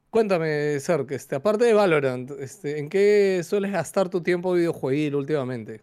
[0.10, 5.82] cuéntame, Serk, este, aparte de Valorant, este, ¿en qué sueles gastar tu tiempo videojueguil últimamente?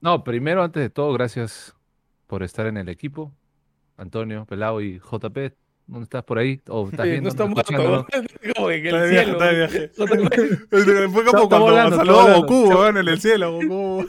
[0.00, 1.74] No, primero, antes de todo, gracias
[2.26, 3.32] por estar en el equipo.
[3.96, 5.54] Antonio, Pelao y JP.
[5.88, 6.60] ¿Dónde estás por ahí?
[6.68, 7.22] ¿O estás Sí, viendo?
[7.22, 8.06] no está muerto, escuchándonos?
[8.56, 9.32] como en Está de el viaje, cielo.
[9.32, 9.90] está de viaje.
[9.96, 11.10] JP.
[11.12, 12.34] Fue como cuando saludó a.
[12.38, 13.52] Goku, weón, en el cielo.
[13.52, 14.06] Goku.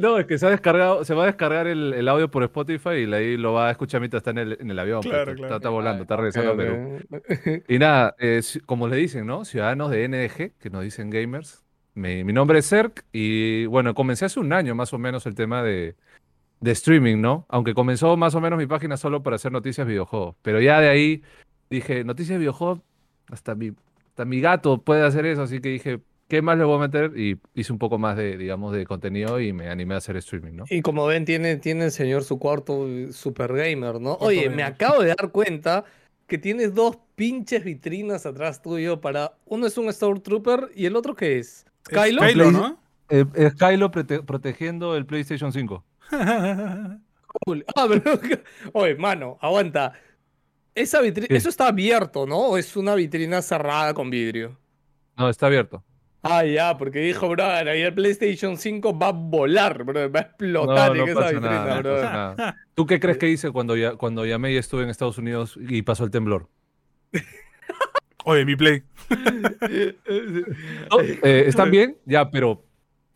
[0.00, 3.04] No, es que se ha descargado, se va a descargar el, el audio por Spotify
[3.06, 5.00] y ahí lo va a escuchar mientras está en el, en el avión.
[5.02, 5.56] pues, Claro, está, claro.
[5.56, 6.98] está volando, está regresando a Ok, Perú.
[7.10, 7.64] ok.
[7.68, 9.44] Y nada, eh, como le dicen, ¿no?
[9.44, 11.62] Ciudadanos de NDG, que nos dicen gamers.
[11.94, 15.34] Mi, mi nombre es Cerc y bueno, comencé hace un año más o menos el
[15.34, 15.94] tema de,
[16.62, 17.44] de streaming, ¿no?
[17.48, 20.36] Aunque comenzó más o menos mi página solo para hacer noticias videojuegos.
[20.42, 21.22] Pero ya de ahí
[21.68, 22.80] dije, noticias de videojuegos,
[23.30, 23.72] hasta mi,
[24.08, 27.12] hasta mi gato puede hacer eso, así que dije, ¿qué más le voy a meter?
[27.18, 30.52] Y hice un poco más de, digamos, de contenido y me animé a hacer streaming,
[30.52, 30.64] ¿no?
[30.70, 34.14] Y como ven, tiene, tiene el señor su cuarto eh, super gamer, ¿no?
[34.20, 35.84] Oye, me acabo de dar cuenta
[36.28, 39.32] que tienes dos pinches vitrinas atrás tuyo para.
[39.46, 41.66] Uno es un Stormtrooper y el otro ¿qué es?
[41.86, 42.22] ¿Skylo?
[42.22, 42.78] Kylo, ¿no?
[43.10, 45.84] Eh, es Kylo prote- protegiendo el PlayStation 5.
[47.44, 47.64] Cool.
[47.74, 48.20] Ah, pero.
[48.72, 49.92] Oye, mano, aguanta.
[50.74, 51.00] Esa.
[51.02, 52.38] Eso está abierto, ¿no?
[52.38, 54.58] ¿O es una vitrina cerrada con vidrio?
[55.16, 55.82] No, está abierto.
[56.22, 60.22] Ah, ya, porque dijo, brother, ahí el PlayStation 5 va a volar, bro, va a
[60.22, 62.02] explotar no en esa vitrina, nada, no brother.
[62.02, 62.56] pasa nada.
[62.74, 65.82] ¿Tú qué crees que hice cuando, ya, cuando llamé y estuve en Estados Unidos y
[65.82, 66.48] pasó el temblor?
[68.24, 68.84] Oye, mi play.
[70.90, 71.96] No, eh, ¿Están bien?
[72.04, 72.64] Ya, pero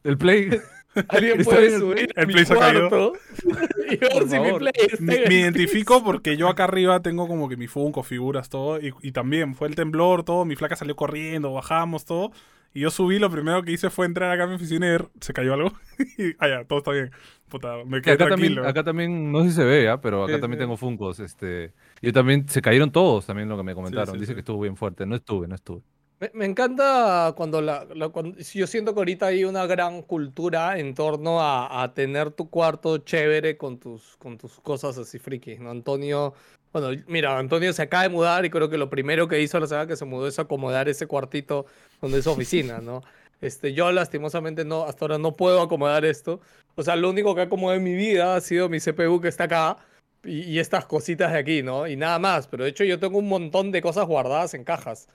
[0.02, 0.50] el Play...
[1.08, 2.90] Alguien puede subir el Play se ha caído.
[4.12, 4.58] Por mi.
[4.58, 8.80] Play Me, identifico porque yo acá arriba tengo como que mi Funko, figuras, todo.
[8.80, 10.44] Y, y también fue el temblor, todo.
[10.44, 12.32] Mi flaca salió corriendo, bajamos, todo.
[12.74, 15.08] Y yo subí, lo primero que hice fue entrar acá a mi oficina y ver,
[15.20, 15.72] se cayó algo.
[16.18, 17.10] y, ah, ya, todo está bien.
[17.48, 18.68] Puta, me Que quedé acá, también, tranquilo.
[18.68, 20.00] acá también, no sé si se ve, ¿ah?
[20.00, 20.64] pero acá Sí, también sí.
[20.64, 21.20] tengo Funkos.
[21.20, 24.14] Este, yo también, se cayeron todos también lo que me comentaron.
[24.16, 24.34] sí, Dice sí.
[24.34, 25.06] que estuvo bien fuerte.
[25.06, 25.80] No estuve, no estuve.
[26.18, 30.78] Me, me encanta cuando la, la- cuando- yo siento que ahorita hay una gran cultura
[30.78, 35.60] en torno a, a tener tu cuarto chévere con tus, con tus cosas así frikis,
[35.60, 35.70] ¿no?
[35.70, 36.32] Antonio,
[36.72, 39.66] bueno, mira, Antonio se acaba de mudar y creo que lo primero que hizo la
[39.66, 41.66] semana que se mudó es acomodar ese cuartito
[42.00, 43.02] donde es oficina, ¿no?
[43.42, 46.40] Este, yo lastimosamente no, hasta ahora no puedo acomodar esto.
[46.76, 49.44] O sea, lo único que acomodé en mi vida ha sido mi CPU que está
[49.44, 49.76] acá
[50.24, 51.86] y, y estas cositas de aquí, ¿no?
[51.86, 52.46] Y nada más.
[52.48, 55.08] Pero de hecho yo tengo un montón de cosas guardadas en cajas.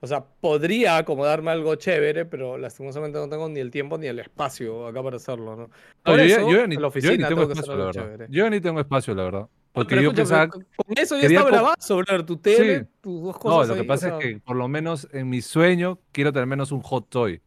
[0.00, 4.18] O sea, podría acomodarme algo chévere, pero lastimosamente no tengo ni el tiempo ni el
[4.18, 5.70] espacio acá para hacerlo, ¿no?
[6.04, 7.92] No, yo, ni, la yo ni tengo espacio, la verdad.
[8.04, 8.26] chévere.
[8.28, 9.48] Yo ni tengo espacio, la verdad.
[9.72, 10.48] Porque Pero yo pensaba...
[10.48, 10.64] con
[10.96, 12.22] eso ya co- bravazo, brother.
[12.24, 12.86] Tu tele, Sí.
[13.00, 15.28] tus dos No, cosas lo que o pasa sea- es que por lo menos en
[15.28, 17.40] mi sueño quiero tener menos un hot toy.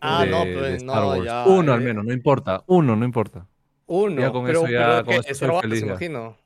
[0.00, 1.44] Ah, de, no, pues no, ya.
[1.46, 2.62] Uno al eh, menos, no importa.
[2.66, 3.46] Uno, no importa.
[3.86, 5.86] Uno, Ya con pero, eso ya- con eso soy feliz ya.
[5.86, 6.36] imagino.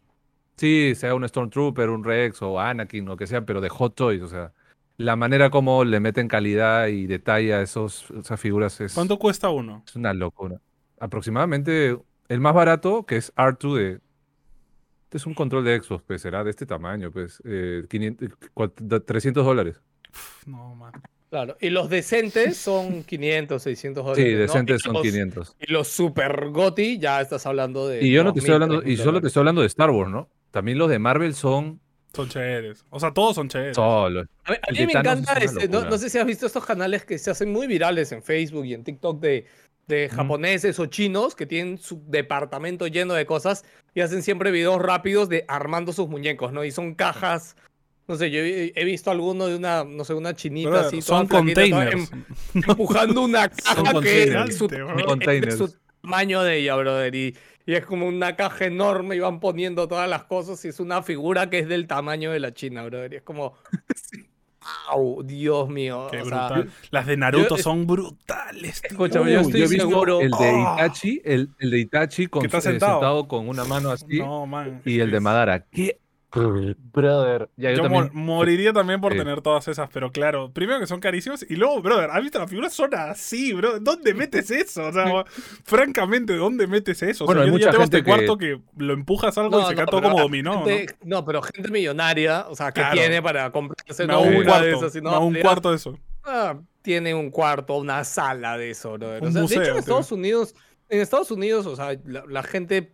[0.57, 4.22] Sí, sea un Stormtrooper, un Rex o Anakin, lo que sea, pero de Hot Toys,
[4.22, 4.53] o sea,
[4.96, 9.50] la manera como le meten calidad y detalle a esos, esas figuras es, ¿Cuánto cuesta
[9.50, 9.83] uno?
[9.87, 10.61] es una locura.
[11.00, 14.00] Aproximadamente el más barato, que es R2 de...
[15.04, 19.04] Este es un control de Xbox, pues será de este tamaño, pues, eh, 500, cua-
[19.04, 19.80] 300 dólares.
[20.11, 20.92] Pff, No, man.
[21.30, 24.24] Claro, y los decentes son 500, 600 dólares.
[24.24, 24.38] Sí, ¿no?
[24.40, 25.57] decentes son los- 500.
[25.61, 28.04] Y los super goti, ya estás hablando de.
[28.04, 29.26] Y yo no te estoy 2.000, hablando, y 3.000 solo te dólares.
[29.28, 30.28] estoy hablando de Star Wars, ¿no?
[30.50, 31.80] También los de Marvel son
[32.14, 32.85] Son chéveres.
[32.90, 33.77] O sea, todos son chéveres.
[33.77, 34.24] solo.
[34.44, 37.18] A mí, a mí me encanta, este, no, sé si has visto estos canales que
[37.18, 39.46] se hacen muy virales en Facebook y en TikTok de,
[39.87, 44.81] de japoneses o chinos que tienen su departamento lleno de cosas y hacen siempre videos
[44.81, 46.64] rápidos de armando sus muñecos, ¿no?
[46.64, 47.57] Y son cajas,
[48.07, 51.00] no sé, yo he, he visto alguno de una, no sé, una chinita Brother, así,
[51.00, 52.12] toda son flaquita, toda containers.
[52.12, 52.24] em-
[52.68, 54.50] empujando una caja que containers.
[54.50, 54.68] es su.
[55.07, 55.59] Containers.
[55.59, 57.14] su tamaño de ella, brother.
[57.14, 57.36] Y,
[57.66, 61.02] y es como una caja enorme y van poniendo todas las cosas y es una
[61.02, 63.12] figura que es del tamaño de la China, brother.
[63.12, 63.54] Y es como...
[64.88, 65.22] ¡Au!
[65.22, 66.08] Dios mío.
[66.10, 66.70] Qué o sea, brutal.
[66.90, 68.80] Las de Naruto yo- son brutales.
[68.80, 68.90] tío.
[68.92, 70.74] Escúchame, yo Uh, estoy he visto seguro- el de ¡Oh!
[70.74, 73.28] Itachi, el, el de Itachi con, eh, sentado.
[73.28, 74.80] con una mano así No, man.
[74.86, 75.66] y el de Madara.
[75.66, 75.98] ¿Qué?
[76.34, 77.48] Brother.
[77.56, 78.10] Ya, yo, Yo, también.
[78.12, 79.18] mo- moriría también por Sí.
[79.18, 82.48] tener todas esas, pero claro, primero que son carísimas y luego, brother, ¿has visto las
[82.50, 82.72] figuras?
[82.72, 83.78] Son así, bro.
[83.80, 84.86] ¿Dónde metes eso?
[84.88, 85.04] O sea,
[85.64, 87.24] francamente, ¿dónde metes eso?
[87.24, 88.60] O Bueno, sea, hay yo mucha tengo este gente que- cuarto que...
[88.76, 90.64] lo empujas algo y se cae todo como dominó, ¿no?
[90.66, 91.24] gente- ¿no?
[91.24, 92.94] pero gente millonaria, o sea, que Claro.
[92.96, 95.98] tiene para comprarse no un una de cuarto, esas, sino hago un cuarto de eso.
[96.24, 99.22] ah, tiene un cuarto, una sala de eso, brother.
[99.24, 100.54] O sea, de hecho, en Estados Unidos,
[100.90, 102.92] en Estados Unidos, o sea, la, la gente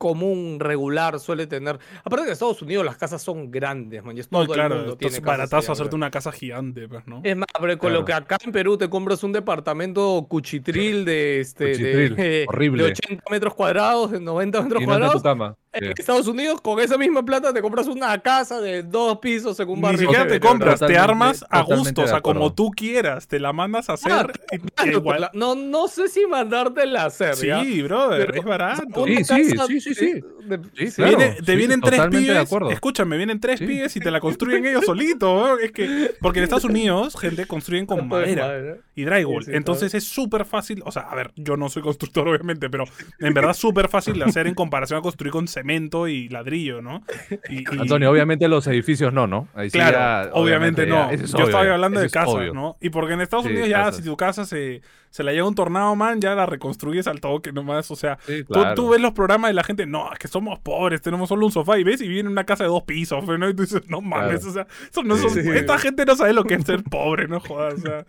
[0.00, 1.78] común, regular, suele tener.
[1.98, 4.16] Aparte que en Estados Unidos las casas son grandes, man.
[4.16, 7.20] y es No, todo el claro, mundo tiene baratazo hacerte una casa gigante, pues, ¿no?
[7.22, 11.40] Es más, pero con lo que acá en Perú te compras un departamento cuchitril de
[11.40, 12.82] este Cuchitril, de, horrible.
[12.84, 15.16] de 80 metros cuadrados, de 90 metros Y no cuadrados.
[15.16, 15.56] tu cama.
[15.72, 15.92] En Sí.
[15.98, 19.76] Estados Unidos, con esa misma plata, te compras una casa de dos pisos en un
[19.76, 20.00] Ni barrio.
[20.00, 23.88] siquiera te compras, te armas a gusto, o sea, como tú quieras, te la mandas
[23.88, 24.10] a hacer.
[24.12, 27.36] Ah, y- Claro, igual- la- No, no sé si mandártela a hacer.
[27.36, 27.62] ¿ya?
[27.62, 29.04] Sí, brother, Pero, es barato.
[29.06, 30.12] Sí, sí, sí, sí, sí.
[30.44, 31.02] de- Sí.
[31.04, 32.46] Viene- te sí, vienen tres totalmente de pibes.
[32.46, 32.70] acuerdo.
[32.72, 33.66] Escúchame, vienen tres Sí.
[33.66, 35.20] pibes y te la construyen ellos solitos.
[35.20, 35.56] ¿no?
[35.58, 36.14] Es que.
[36.20, 38.76] Porque en Estados Unidos, gente construyen con madera madera.
[38.96, 39.44] y drywall.
[39.44, 40.82] Sí, sí, Entonces es súper fácil.
[40.84, 42.84] O sea, a ver, yo no soy constructor, obviamente, pero
[43.20, 46.80] en verdad súper fácil de hacer en comparación a construir con cemento cemento y ladrillo,
[46.82, 47.02] ¿no?
[47.48, 49.48] Y- y- Antonio, obviamente los edificios no, ¿no?
[49.54, 51.08] Ahí sí Claro, ya, obviamente, no.
[51.08, 52.54] ya, ese es Yo obvio, estaba hablando de es casas, obvio.
[52.54, 52.76] ¿no?
[52.80, 53.96] Y porque en Estados Sí, Unidos ya, casas.
[53.96, 57.52] si tu casa se, se la lleva un tornado, man, ya la reconstruyes al toque
[57.52, 57.90] nomás.
[57.90, 58.74] O sea, Sí, tú, claro.
[58.74, 61.52] tú ves los programas de la gente, no, es que somos pobres, tenemos solo un
[61.52, 63.48] sofá y ves y viene una casa de dos pisos, ¿no?
[63.48, 64.50] Y tú dices, no mames, Claro.
[64.50, 65.22] o sea, eso no Sí.
[65.28, 65.50] son- Sí.
[65.54, 68.04] esta gente no sabe lo que es ser pobre, no jodas, o sea,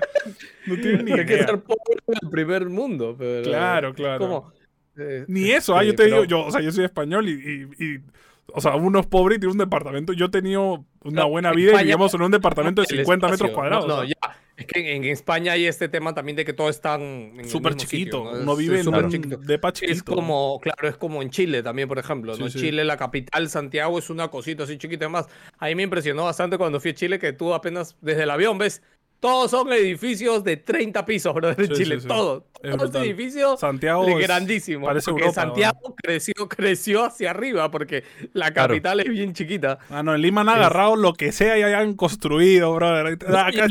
[0.68, 1.48] no tienen ni Hay que idea.
[1.48, 3.44] ser pobre en el primer mundo, pero.
[3.44, 4.20] Claro, claro.
[4.20, 4.52] Como,
[4.98, 7.32] eh, Ni eso, ah, sí, yo te digo, yo, o sea, yo soy español y,
[7.80, 8.00] y- y,
[8.54, 10.12] o sea, uno es pobre y tiene un departamento.
[10.14, 12.98] Yo he tenido una No, buena en vida y vivíamos en un departamento de el
[13.00, 13.56] 50 metros espacio.
[13.56, 13.88] cuadrados.
[13.88, 14.38] No, no, o sea, ya.
[14.58, 17.32] Es que en, en España hay este tema también de que todo es tan.
[17.48, 18.18] Súper chiquito.
[18.26, 18.44] sitio, ¿no?
[18.44, 19.38] Uno vive es en un chiquito.
[19.38, 19.94] depa chiquito.
[19.94, 22.48] Es como, claro, es como en Chile también, por ejemplo, ¿no?
[22.50, 22.66] Sí, sí.
[22.66, 25.28] Chile, la capital, Santiago, es una cosita así chiquita más.
[25.58, 28.58] A mí me impresionó bastante cuando fui a Chile que tú apenas desde el avión
[28.58, 28.84] ves,
[29.22, 32.08] todos son edificios de 30 pisos, bro, en Sí, Chile, sí, sí.
[32.10, 32.48] todo.
[32.56, 33.04] Es Todo este brutal.
[33.06, 34.86] edificio Santiago de es- grandísimo.
[34.88, 38.04] parece porque Europa, Santiago creció, creció hacia arriba porque
[38.34, 38.74] la Claro.
[38.74, 39.78] capital es bien chiquita.
[39.90, 43.18] Ah, no, en Lima han Es- agarrado lo que sea y hayan construido, brother.
[43.38, 43.66] Acá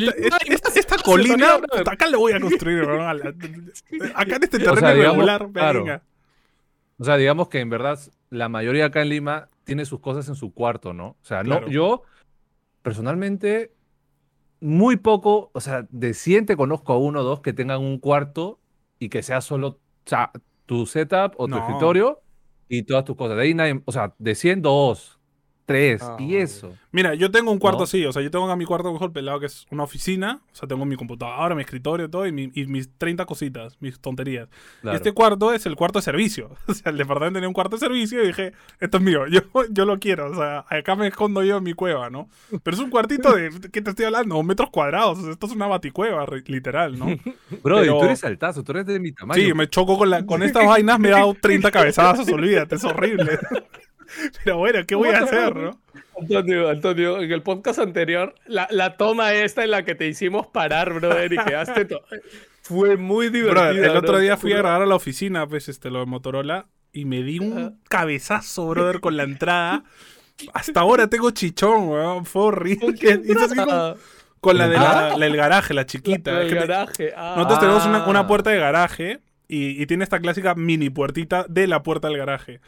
[0.74, 1.88] esta, colina, brother.
[1.88, 3.06] acá le voy a construir, bro.
[3.08, 5.80] Acá en este terreno sea, digamos, irregular, claro.
[5.84, 6.02] venga.
[6.98, 7.98] O sea, digamos que en verdad
[8.30, 11.08] la mayoría acá en Lima tiene sus cosas en su cuarto, ¿no?
[11.08, 11.68] O sea, no, Claro.
[11.68, 12.02] yo
[12.82, 13.72] personalmente
[14.60, 17.98] muy poco, o sea, de 100 te conozco a uno o dos que tengan un
[17.98, 18.60] cuarto
[18.98, 19.78] y que sea solo
[20.66, 21.58] tu setup o tu No.
[21.58, 22.20] escritorio
[22.68, 23.36] y todas tus cosas.
[23.36, 25.19] De ahí nadie- o sea, de 100, dos,
[25.70, 26.72] tres Ah, y eso.
[26.90, 27.84] Mira, yo tengo un cuarto ¿No?
[27.84, 30.54] así, o sea, yo tengo acá mi cuarto mejor pelado que es una oficina, o
[30.56, 34.48] sea, tengo mi computadora, mi escritorio, todo, y, mi- y mis 30 cositas, mis tonterías.
[34.80, 34.96] Claro.
[34.96, 36.50] Este cuarto es el cuarto de servicio.
[36.66, 39.42] O sea, el departamento tenía un cuarto de servicio y dije, esto es mío, yo,
[39.70, 40.30] yo lo quiero.
[40.30, 42.28] O sea, acá me escondo yo en mi cueva, ¿no?
[42.64, 44.42] Pero es un cuartito de, ¿qué te estoy hablando?
[44.42, 45.18] Metros cuadrados.
[45.20, 47.06] O sea, esto es una baticueva, literal, ¿no?
[47.62, 49.40] Bro, y tú eres altazo, tú eres de mi tamaño.
[49.40, 52.84] Sí, me choco con, la, con estas vainas, me he dado 30 cabezazos, olvídate, es
[52.84, 53.38] horrible.
[54.44, 55.80] Pero bueno, ¿qué voy a hacer, no?
[56.20, 60.46] Antonio, Antonio, en el podcast anterior, la, la toma esta en la que te hicimos
[60.46, 61.84] parar, brother, y quedaste.
[61.86, 62.02] to-
[62.62, 63.62] Fue muy divertido.
[63.74, 66.66] Bro, el otro día fui a grabar a la oficina, pues, este, lo de Motorola,
[66.92, 69.84] y me di un cabezazo, brother, con la entrada.
[70.54, 72.24] Hasta ahora tengo chichón, weón.
[72.26, 72.94] Fue horrible.
[73.56, 73.94] Como-
[74.40, 76.40] con la de la, la del garaje, la chiquita.
[76.40, 77.12] El que te- garaje.
[77.14, 77.34] ah.
[77.36, 78.26] Nosotros tenemos una, una Ah.
[78.26, 82.60] puerta de garaje y, y tiene esta clásica mini puertita de la puerta del garaje.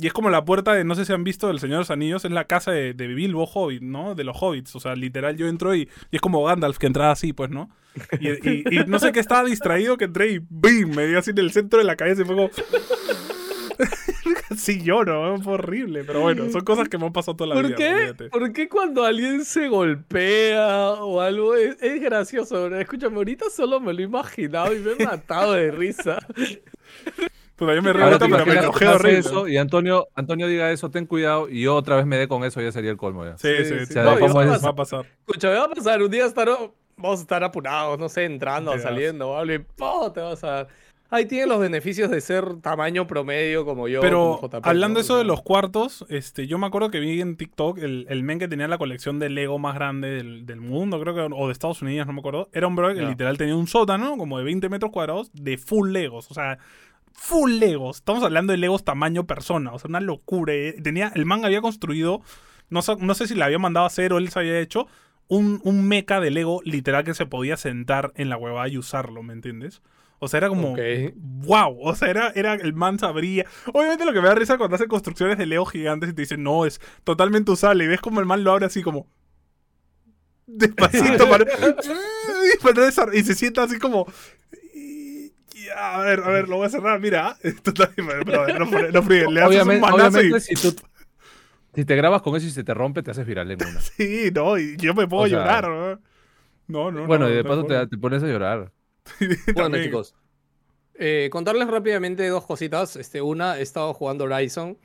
[0.00, 1.90] Y es como la puerta de, no sé si han visto, del Señor de los
[1.90, 4.14] Anillos, es la casa de, de Bilbo Hobbit, ¿no?
[4.14, 4.76] De los hobbits.
[4.76, 7.68] O sea, literal, yo entro y, y es como Gandalf que entraba así, pues, ¿no?
[8.20, 10.94] Y, y- y no sé qué estaba distraído que entré y ¡bim!
[10.94, 12.50] Me dio así en el centro de la cabeza y fue como...
[14.56, 15.42] sí lloro, ¿no?
[15.42, 16.04] fue horrible.
[16.04, 17.76] Pero bueno, son cosas que me han pasado toda la ¿Por vida.
[17.76, 18.28] qué?
[18.30, 22.72] ¿Por qué cuando alguien se golpea o algo es, es gracioso?
[22.76, 26.18] Escúchame, ahorita solo me lo he imaginado y me he matado de risa.
[27.58, 29.18] Pues yo me río pero me enojé horrible.
[29.18, 32.44] eso y Antonio, Antonio diga eso, ten cuidado, y yo otra vez me dé con
[32.44, 33.36] eso, ya sería el colmo ya.
[33.36, 33.86] Sí, Sí, sí, sí.
[33.86, 33.98] sí.
[33.98, 34.64] No, va, a y va a pasar, pasar.
[34.64, 35.06] va a pasar.
[35.26, 36.48] Escúchame, va a pasar un día estar,
[36.96, 40.12] vamos a estar apurados, no sé, entrando o saliendo, o algo, y ¡po!
[40.12, 40.68] te vas a dar.
[41.10, 44.02] Ahí tiene los beneficios de ser tamaño promedio como yo.
[44.02, 45.00] Pero como JP, hablando ¿no?
[45.00, 48.38] eso de los cuartos, este, yo me acuerdo que vi en TikTok el, el men
[48.38, 51.52] que tenía la colección de Lego más grande del, del mundo, creo que, o de
[51.54, 52.50] Estados Unidos, no me acuerdo.
[52.52, 53.08] Era un bro que Ya.
[53.08, 56.30] literal tenía un sótano como de 20 metros cuadrados de full Legos.
[56.30, 56.58] O sea,
[57.18, 57.96] full Legos.
[57.98, 59.72] Estamos hablando de Legos tamaño persona.
[59.72, 60.54] O sea, una locura.
[60.54, 62.22] Eh, Tenía, el man había construido,
[62.70, 64.86] no, sé- no sé si le había mandado a hacer o él se había hecho,
[65.28, 69.22] un, un mecha de Lego literal que se podía sentar en la huevada y usarlo,
[69.22, 69.82] ¿me entiendes?
[70.20, 70.74] O sea, era como,
[71.14, 73.46] wow, o sea, era, era el man sabría.
[73.72, 76.42] Obviamente lo que me da risa cuando hacen construcciones de Lego gigantes y te dicen,
[76.42, 77.84] no, es totalmente usable.
[77.84, 79.06] Y ves como el man lo abre así como.
[80.46, 81.44] Despacito para,
[83.14, 84.06] y se sienta así como.
[85.68, 87.36] Ya, a ver, a ver, lo voy a cerrar, mira.
[87.42, 90.56] Pero, no, no fríe, le haces Obviamente, un manazo obviamente y.
[90.56, 90.82] si tú
[91.74, 93.80] si te grabas con eso y se te rompe, te haces viral en una.
[93.96, 96.00] Sí, no, y yo me puedo O sea, llorar, ¿no?
[96.66, 98.72] No, no, bueno, no, y de paso te, te pones a llorar.
[99.54, 100.14] Bueno, chicos.
[100.94, 102.96] eh, contarles rápidamente dos cositas.
[102.96, 104.76] Este, una, he estado jugando Horizon.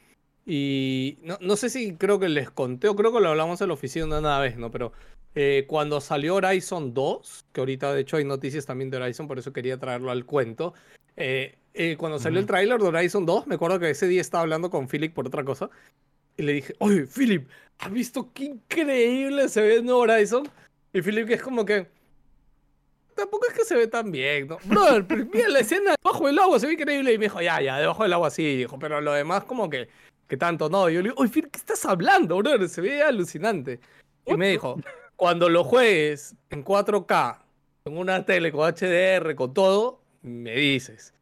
[0.45, 3.69] Y no, no sé si creo que les conté o creo que lo hablamos en
[3.69, 4.71] la oficina una vez, ¿no?
[4.71, 4.91] Pero
[5.35, 9.39] eh, cuando salió Horizon 2, que ahorita de hecho hay noticias también de Horizon, por
[9.39, 10.73] eso quería traerlo al cuento.
[11.15, 14.43] eh, eh, cuando salió el tráiler de Horizon 2, me acuerdo que ese día estaba
[14.43, 15.69] hablando con Philip por otra cosa.
[16.37, 17.47] Y le dije, oye, Philip,
[17.79, 20.47] ¿has visto qué increíble se ve el nuevo Horizon?
[20.93, 21.87] Y Philip que es como que...
[23.15, 24.57] Tampoco es que se ve tan bien, ¿no?
[24.65, 27.13] Brother, mira la escena debajo del agua, se ve increíble.
[27.13, 29.87] Y me dijo, ya, ya, debajo del agua sí, dijo, pero lo demás como que,
[30.33, 30.89] que tanto no.
[30.89, 32.67] Y yo le digo, oye, Philip, ¿qué estás hablando, brother?
[32.67, 33.79] Se ve alucinante.
[34.25, 34.79] Y me dijo,
[35.15, 37.37] cuando lo juegues en 4K,
[37.85, 41.13] en una tele con HDR, con todo, me dices.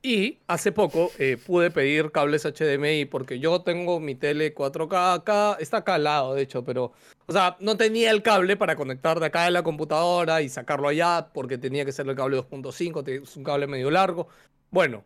[0.00, 5.56] Y hace poco eh, pude pedir cables HDMI porque yo tengo mi tele 4K acá,
[5.58, 6.92] está acá al lado de hecho, pero,
[7.26, 10.86] o sea, no tenía el cable para conectar de acá de la computadora y sacarlo
[10.86, 14.28] allá porque tenía que ser el cable 2.5, es un cable medio largo.
[14.70, 15.02] Bueno,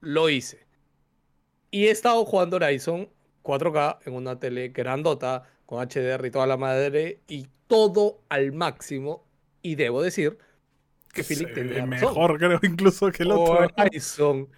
[0.00, 0.69] lo hice.
[1.70, 3.08] Y he estado jugando Horizon
[3.42, 9.24] 4K en una tele grandota con HDR y toda la madre y todo al máximo.
[9.62, 10.38] Y debo decir
[11.12, 11.88] que Philip tenía razón.
[11.88, 13.68] mejor, creo, incluso que el otro.
[13.76, 14.48] Horizon,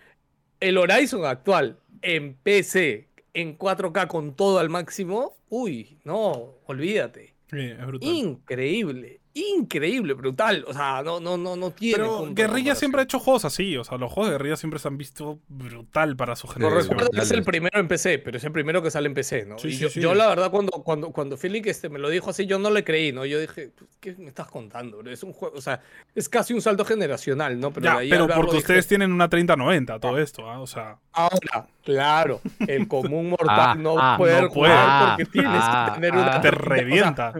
[0.60, 7.34] el Horizon actual en PC en 4K con todo al máximo, uy, no, olvídate.
[7.50, 8.08] Sí, es brutal.
[8.08, 10.64] Increíble, increíble, brutal.
[10.68, 11.96] O sea, no, no, no, no tiene.
[11.96, 13.76] Pero Guerrilla siempre ha hecho juegos así.
[13.76, 16.82] O sea, los juegos de Guerrilla siempre se han visto brutal para su No generación.
[16.98, 19.46] recuerdo que es el primero en PC, pero es el primero que sale en PC,
[19.46, 19.58] ¿no?
[19.58, 20.00] Sí, y sí, yo, sí.
[20.00, 22.84] yo, la verdad, cuando, cuando, cuando Philip este, me lo dijo así, yo no le
[22.84, 23.24] creí, ¿no?
[23.24, 24.98] Yo dije, pues, ¿qué me estás contando?
[24.98, 25.10] bro?
[25.10, 25.80] Es un juego, o sea,
[26.14, 27.72] es casi un salto generacional, ¿no?
[27.72, 30.60] Pero, ya, de ahí a pero porque dije, ustedes tienen una 3090, todo esto, ¿ah?
[30.60, 34.48] O sea, Ahora, claro, el común mortal Ah, no ah, no puede.
[34.48, 36.22] jugar porque tienes Ah, que tener ah.
[36.22, 36.40] una.
[36.40, 37.32] te 30, o sea, revienta.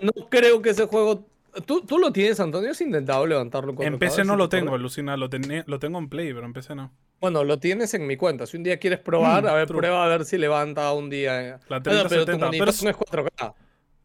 [0.00, 1.26] no creo que ese juego.
[1.66, 2.70] ¿Tú, tú lo tienes, Antonio?
[2.70, 5.28] ¿Has intentado levantarlo con En PC no lo tengo, Lucina, lo,
[5.66, 6.92] lo tengo en Play, pero en PC no.
[7.20, 8.46] Bueno, lo tienes en mi cuenta.
[8.46, 9.78] Si un día quieres probar, Mm, a ver, true.
[9.78, 11.60] prueba a ver si levanta un día.
[11.68, 13.54] La Bueno, pero tu 3070, monitor pero es, no es 4K.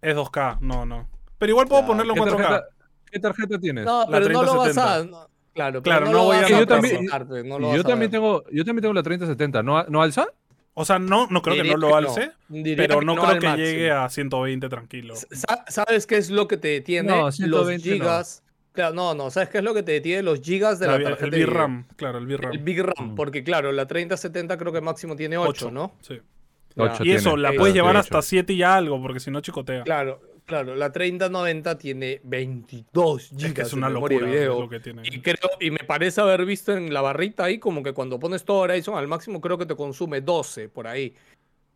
[0.01, 1.10] es 2K, no, no.
[1.38, 2.38] Pero igual puedo Ya, ponerlo en ¿Qué 4K.
[2.38, 2.65] tarjeta,
[3.12, 3.86] qué tarjeta tienes?
[3.86, 4.95] No, La pero no lo vas 3070.
[4.95, 5.03] a.
[5.05, 7.07] no, claro, pero Claro, no, no lo voy a Yo también-
[7.75, 10.27] yo también tengo, yo también tengo la 3070, ¿no, ¿no alza?
[10.80, 13.16] O sea, no, no creo que Diría no lo que alce, Diría pero que no,
[13.16, 13.56] creo que máximo.
[13.58, 15.16] llegue a 120 tranquilo.
[15.16, 17.10] Sa- ¿Sabes qué es lo que te detiene?
[17.10, 17.94] No, los 120 no.
[17.96, 18.44] gigas.
[18.74, 19.32] Claro, no, no.
[19.32, 20.22] ¿Sabes qué es lo que te detiene?
[20.22, 21.48] Los gigas de la, La- tarjeta el.
[21.48, 22.52] VRAM, claro, el VRAM.
[22.52, 23.13] El Big RAM.
[23.13, 23.16] Mm.
[23.16, 25.96] Porque, claro, la 3070 creo que máximo tiene 8, 8, ¿no?
[26.02, 26.22] Sí.
[26.76, 26.84] Ya.
[26.84, 27.42] Ocho Y eso, tiene.
[27.42, 28.00] la puedes sí, llevar ocho.
[28.02, 29.82] hasta 7 y algo, porque si no chicotea.
[29.82, 30.75] Claro, claro.
[30.75, 34.62] La 3090 tiene 22 gigas Es que es de una memoria locura de video.
[34.62, 35.03] lo que tiene.
[35.05, 38.43] Y creo, y me parece haber visto en la barrita ahí como que cuando pones
[38.43, 41.13] todo Horizon al máximo creo que te consume 12 por ahí.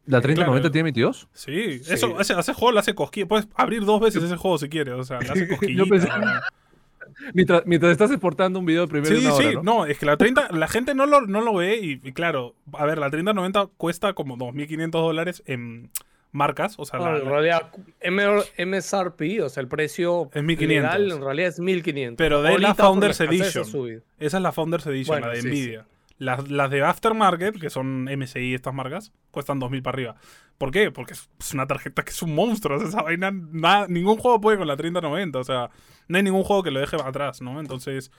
[0.08, 0.72] ¿La 3090 claro.
[0.72, 1.28] tiene 22?
[1.32, 1.94] Sí, Sí.
[1.94, 3.28] eso, ese, ese juego le hace cosquilla.
[3.28, 4.96] Puedes abrir dos veces ese juego si quieres.
[4.96, 5.86] O sea, le hace ¿no?
[7.34, 9.64] Mientras, mientras estás exportando un video primero Sí, de una sí, hora, ¿no?
[9.64, 12.56] no, es que la 30, la gente no lo, no lo ve y, y claro,
[12.74, 15.92] a ver, la 3090 cuesta como 2.500 dólares en
[16.32, 17.72] marcas, o sea, la- en realidad,
[18.58, 20.68] MSRP, o sea, el precio Es 1500.
[21.00, 22.18] legal en realidad es 1500.
[22.18, 23.66] Pero de la por Founders Edition.
[24.20, 25.86] esa es la Founders Edition, Bueno, la de sí, Nvidia.
[26.18, 30.16] Las, las de Aftermarket, que son MSI estas marcas, cuestan 2.000 para arriba.
[30.60, 30.92] ¿Por qué?
[30.92, 32.78] Porque es es una tarjeta que es un monstruo.
[32.78, 35.40] o sea, esa vaina, nada- ningún juego puede con la 3090.
[35.40, 35.72] O sea,
[36.08, 37.60] no hay ningún juego que lo deje atrás, ¿no?
[37.60, 38.12] Entonces,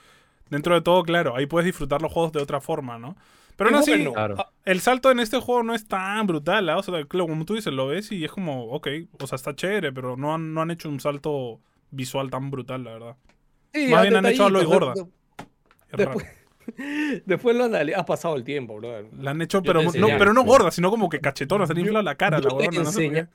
[0.49, 3.15] dentro de todo, claro, ahí puedes disfrutar los juegos de otra forma, ¿no?
[3.55, 4.35] Pero aún Y así, bueno, Claro.
[4.65, 6.77] el salto en este juego no es tan brutal, ¿ah?
[6.77, 8.87] O sea, como tú dices, lo ves y es como, ok,
[9.21, 11.59] o sea, está chévere, pero no han, no han hecho un salto
[11.91, 13.15] visual tan brutal, la verdad.
[13.73, 15.03] sí, más bien han hecho a Aloy detallitos, gorda.
[15.03, 15.11] de-
[15.91, 16.27] Es Después-.
[17.25, 17.99] Después lo analizo.
[17.99, 19.07] Ha pasado el tiempo, bro.
[19.19, 22.01] La han hecho, pero no, pero no gorda, sino como que cachetona, se le infla
[22.01, 23.27] la cara, Yo la te gorda, no sé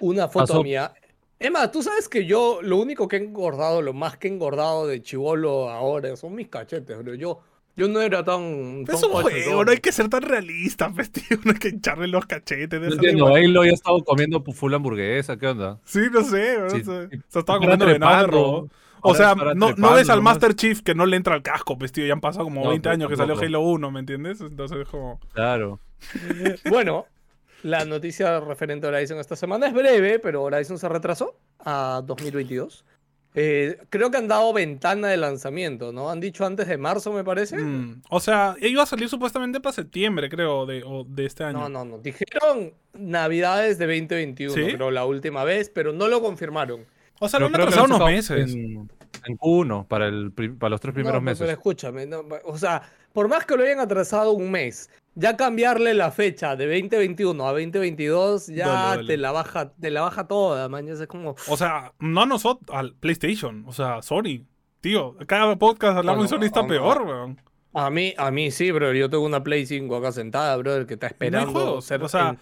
[0.00, 0.62] una foto Pasó.
[0.62, 0.92] mía.
[1.38, 4.86] Emma, tú sabes que yo lo único que he engordado, lo más que he engordado
[4.86, 7.14] de chivolo ahora son mis cachetes, bro.
[7.14, 7.40] Yo,
[7.80, 8.84] yo no era tan.
[8.86, 11.38] Es un juego, no hay que ser tan realista, pues, tío.
[11.44, 12.78] No hay que echarle los cachetes.
[12.80, 13.26] No déjalo entiendo.
[13.34, 15.78] Halo ya ha estado comiendo full hamburguesa, ¿qué onda?
[15.84, 16.84] Sí, no sé, no Sí.
[16.84, 16.90] sé.
[16.90, 18.68] O sea, estaba comiendo venado de.
[19.02, 20.20] O sea, no, no ves al.
[20.20, 22.04] Master Chief que no le entra al casco, pues, tío.
[22.04, 23.38] Ya han pasado como No, 20 pero años que salió.
[23.38, 24.40] Halo 1, ¿me entiendes?
[24.42, 25.18] Entonces es como...
[25.32, 25.80] Claro.
[26.68, 27.06] Bueno,
[27.62, 32.84] la noticia referente a Horizon esta semana es breve, pero Horizon se retrasó a 2022.
[33.34, 36.10] Eh, creo que han dado ventana de lanzamiento, ¿no?
[36.10, 37.58] Han dicho antes de marzo, me parece.
[37.58, 41.60] Mm, O sea, iba a salir supuestamente para septiembre, creo, de, o de este año.
[41.60, 41.98] No, no, no.
[41.98, 44.74] Dijeron Navidades de 2021, ¿Sí?
[44.74, 46.84] creo, la última vez, pero no lo confirmaron.
[47.20, 48.52] O sea, lo han atrasado unos meses.
[48.52, 48.90] En,
[49.26, 51.40] en Q1, para, el, para los tres primeros No, meses.
[51.40, 54.90] Pero escúchame, no, o sea, por más que lo hayan atrasado un mes,
[55.20, 60.26] ya cambiarle la fecha de 2021 a 2022 ya te la baja, te la baja
[60.26, 60.88] toda, man.
[60.88, 63.64] Es como, O sea, no a nosotros, al PlayStation.
[63.66, 64.46] O sea, Sony.
[64.80, 67.40] Tío, cada podcast hablamos Bueno, de Sony está peor, weón.
[67.74, 68.92] a mí, a mí sí, bro.
[68.94, 72.30] Yo tengo una Play 5 acá sentada, bro, que está esperando juegos, ser, o sea,
[72.30, 72.38] en-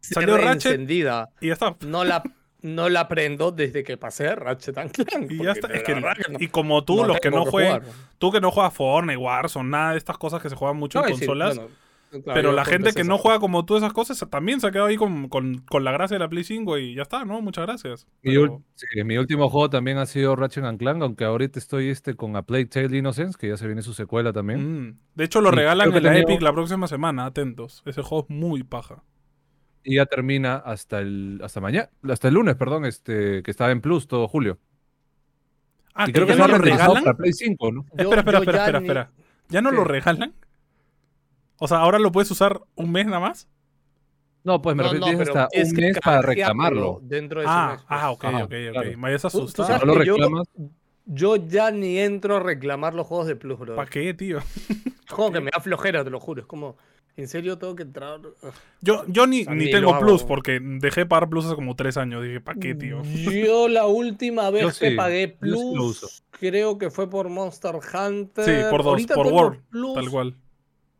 [0.00, 1.30] ser salió Ratchet encendida.
[1.40, 1.74] y ya está.
[1.86, 2.22] No la,
[2.60, 5.30] no la prendo desde que pasé Ratchet Clank.
[5.30, 5.68] Y ya está.
[5.68, 7.82] Es que, no- y como tú, no los que no jugar.
[8.18, 11.06] tú que no juegas Fortnite, Warzone, nada de estas cosas que se juegan mucho No,
[11.06, 11.56] en decir, consolas.
[11.56, 11.70] bueno,
[12.10, 14.88] claro, pero la gente que no juega como tú esas cosas también se ha quedado
[14.88, 17.40] ahí con, con- con la gracia de la Play 5 y ya está, ¿no?
[17.42, 18.06] Muchas gracias.
[18.22, 21.58] Mi, Pero- ul- sí, mi último juego también ha sido Ratchet and Clank, aunque ahorita
[21.58, 24.88] estoy este con A Plague Tale Innocence, que ya se viene su secuela también.
[24.88, 24.98] Mm.
[25.14, 27.82] De hecho, lo Y regalan en la tenía- Epic la próxima semana, atentos.
[27.86, 29.02] Ese juego es muy paja.
[29.84, 33.80] Y ya termina hasta el hasta mañana, hasta el lunes, perdón, este que estaba en
[33.80, 34.58] Plus todo julio.
[35.94, 37.02] Ah, y que creo que ya no lo regalan.
[37.04, 37.82] para Play 5, ¿no?
[37.96, 39.10] Yo- espera, espera, espera, ya espera, ni- espera.
[39.48, 39.76] ¿Ya no ¿Qué?
[39.76, 40.34] lo regalan?
[41.58, 43.48] O sea, ahora lo puedes usar un mes nada más.
[44.44, 47.00] No, pues me No, refiero no, tienes pero hasta un que mes para reclamarlo.
[47.02, 48.00] Dentro de ese Ah, mes, pues.
[48.00, 48.50] ah, ok, Ajá, ok, ok.
[48.72, 48.98] claro.
[48.98, 49.68] Me Tú- tú asustado.
[49.68, 50.48] sabes no lo yo- reclamas.
[51.10, 53.76] Yo ya ni entro a reclamar los juegos de Plus, bro.
[53.76, 54.38] ¿Para qué, tío?
[54.38, 56.42] Es como que me da flojera, te lo juro.
[56.42, 56.76] Es como,
[57.16, 58.20] ¿en serio tengo que entrar?
[58.82, 61.54] Yo, yo ni, O sea, ni ni tengo Plus porque dejé de pagar Plus hace
[61.54, 62.22] como tres años.
[62.22, 63.02] Dije, ¿para qué, tío?
[63.02, 67.76] Yo la última vez Yo que sí, pagué sí Plus, creo que fue por Monster
[67.76, 68.44] Hunter.
[68.44, 70.34] Sí, por dos, Ahorita por World, Plus tal cual.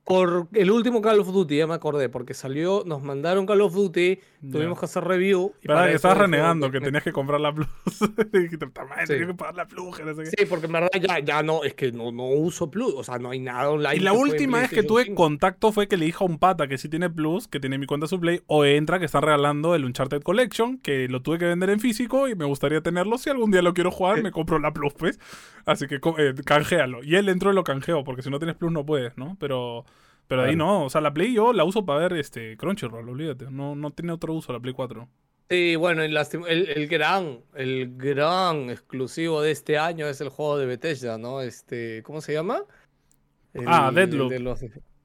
[0.08, 3.74] Por el último Call of Duty, ya me acordé, porque salió, nos mandaron Call of
[3.74, 4.18] Duty,
[4.50, 5.52] tuvimos que hacer review.
[5.62, 7.68] y para que estabas renegando que tenías que comprar la Plus.
[8.32, 9.06] Dijiste, Sí.
[9.06, 10.24] tenía que pagar la Plus, no sé.
[10.26, 13.18] Sí, porque en verdad ya, ya no, es que no, no uso Plus, o sea,
[13.18, 13.96] no hay nada online.
[13.96, 15.14] Y la última vez que tuve 5.
[15.14, 17.84] contacto fue que le dije a un pata que sí tiene Plus, que tiene mi
[17.84, 21.44] cuenta su Play, o entra que están regalando el Uncharted Collection, que lo tuve que
[21.44, 23.18] vender en físico y me gustaría tenerlo.
[23.18, 25.20] Si algún día lo quiero jugar, me compro la Plus, pues.
[25.66, 27.04] Así que eh, canjealo.
[27.04, 29.36] Y él entró y lo canjeó, porque si no tienes Plus no puedes, ¿no?
[29.38, 29.84] Pero,
[30.28, 30.84] pero ahí no.
[30.84, 33.46] O sea, la Play yo la uso para ver este Crunchyroll, olvídate.
[33.50, 35.08] No, no tiene otro uso la Play 4.
[35.50, 36.14] Sí, bueno, el,
[36.46, 41.40] el gran, el gran exclusivo de este año es el juego de Bethesda, ¿no?
[41.40, 42.60] Este, ¿cómo se llama?
[43.66, 44.30] Ah, El Deathloop.
[44.30, 44.60] de los-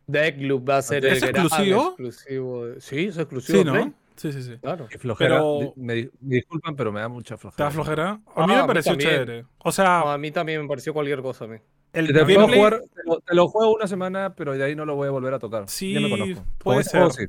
[0.05, 1.87] Deathloop va a ser ¿Es el gran exclusivo?
[1.87, 3.57] exclusivo de- Sí, es exclusivo.
[3.59, 3.93] Sí, Play, ¿no?
[4.17, 4.57] Sí, sí, sí.
[4.61, 4.87] Claro.
[4.89, 5.37] Qué flojera.
[5.37, 7.65] Pero- Me, di- me disculpan, pero me da mucha ¿Te flojera.
[7.65, 8.09] da flojera?
[8.09, 9.09] A Ah, mí a me mí pareció también.
[9.11, 9.45] chévere.
[9.59, 11.57] O sea, No, a mí también me pareció cualquier cosa a mí.
[11.93, 14.75] El Te, puedo gameplay- jugar, te, lo, te lo juego una semana, pero de ahí
[14.75, 15.65] no lo voy a volver a tocar.
[15.69, 16.43] Sí, ya me conozco.
[16.57, 17.11] Puede ser.
[17.11, 17.23] sí.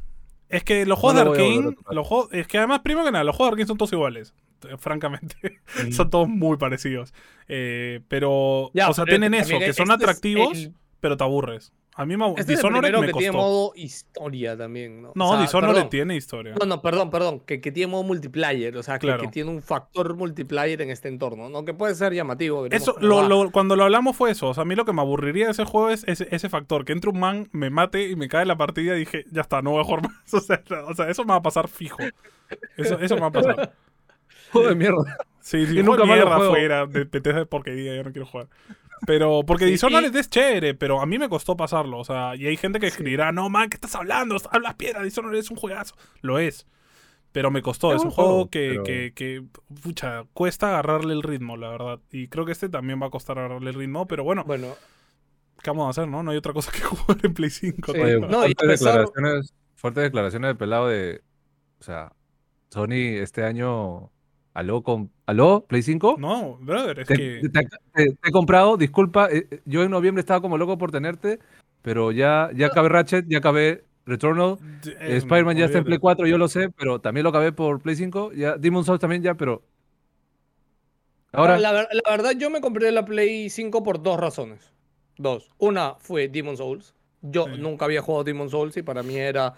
[0.49, 3.25] Es que los juegos No de Arkane, los juegos, es que además, primero que nada,
[3.25, 4.35] los juegos de Arkane son todos iguales,
[4.69, 5.37] eh, francamente.
[5.93, 7.13] son todos muy parecidos.
[7.49, 11.17] Eh, pero, Ya, o sea, pero tienen eso, que son este es atractivos, el- pero
[11.17, 11.73] te aburres.
[11.97, 12.27] A mí me.
[12.31, 13.21] Este es el Dishonored primero me que costó.
[13.21, 15.13] tiene modo historia también, ¿no?
[15.15, 15.91] No, O sea, Dishonored perdón.
[15.91, 16.55] tiene historia.
[16.59, 19.23] No, no, perdón, perdón, que, que tiene modo multiplayer, o sea, que, Claro.
[19.23, 21.65] que tiene un factor multiplayer en este entorno, ¿no?
[21.65, 22.67] Que puede ser llamativo.
[22.67, 24.49] Eso, lo, lo- cuando lo hablamos fue eso.
[24.49, 26.85] O sea, a mí lo que me aburriría de ese juego es ese, ese factor.
[26.85, 29.63] Que entre un man, me mate y me cae la partida y dije, ya está,
[29.63, 30.13] no voy a jugar más.
[30.35, 31.99] O sea, o sea, eso me va a pasar fijo.
[32.77, 33.73] Eso, eso me va a pasar.
[34.53, 35.17] Juego de mierda.
[35.41, 38.47] Sí, sí, Y nunca mierda fuera de Bethesda de porquería, ya no quiero jugar.
[39.07, 41.99] Pero, porque Sí, Dishonored y- es chévere, pero a mí me costó pasarlo.
[41.99, 44.37] O sea, y hay gente que escribirá, no, man, ¿qué estás hablando?
[44.51, 45.95] Hablas piedra, Dishonored es un juegazo.
[46.23, 46.67] Lo es.
[47.33, 49.45] Pero me costó, es, Es un juego, juego, que, pero- que, que,
[49.83, 52.01] pucha, cuesta agarrarle el ritmo, la verdad.
[52.13, 54.69] Y creo que este también va a costar agarrarle el ritmo, pero bueno, Bueno,
[55.63, 56.23] ¿qué vamos a hacer, no?
[56.23, 57.93] No hay otra cosa que jugar en Play 5.
[57.93, 57.99] Sí.
[57.99, 58.47] ¿no?
[58.47, 61.23] Y fuertes, pesar- declaraciones, fuertes declaraciones del pelado de.
[61.81, 62.13] O sea,
[62.71, 64.11] Sony este año.
[64.55, 65.11] ¿Aló con.
[65.27, 65.65] ¿Aló?
[65.69, 66.17] ¿Play 5?
[66.19, 67.41] No, brother, es Te, que...
[67.43, 69.29] te- te- te he comprado, disculpa.
[69.31, 71.41] eh, eh, yo en noviembre estaba como loco por tenerte,
[71.83, 74.57] pero ya, ya acabé Ratchet, ya acabé Returnal.
[75.01, 75.85] eh, Spider-Man ya está en.
[75.85, 78.33] Play 4, yo lo sé, pero también lo acabé por Play 5.
[78.33, 79.63] Ya, Demon Souls también ya, pero.
[81.33, 81.59] Ahora.
[81.59, 84.73] la, ver- la verdad yo me compré la Play 5 por dos razones.
[85.17, 85.51] Dos.
[85.59, 86.95] Una fue Demon Souls.
[87.23, 87.53] Yo Sí.
[87.59, 89.55] nunca había jugado Demon Souls y para mí era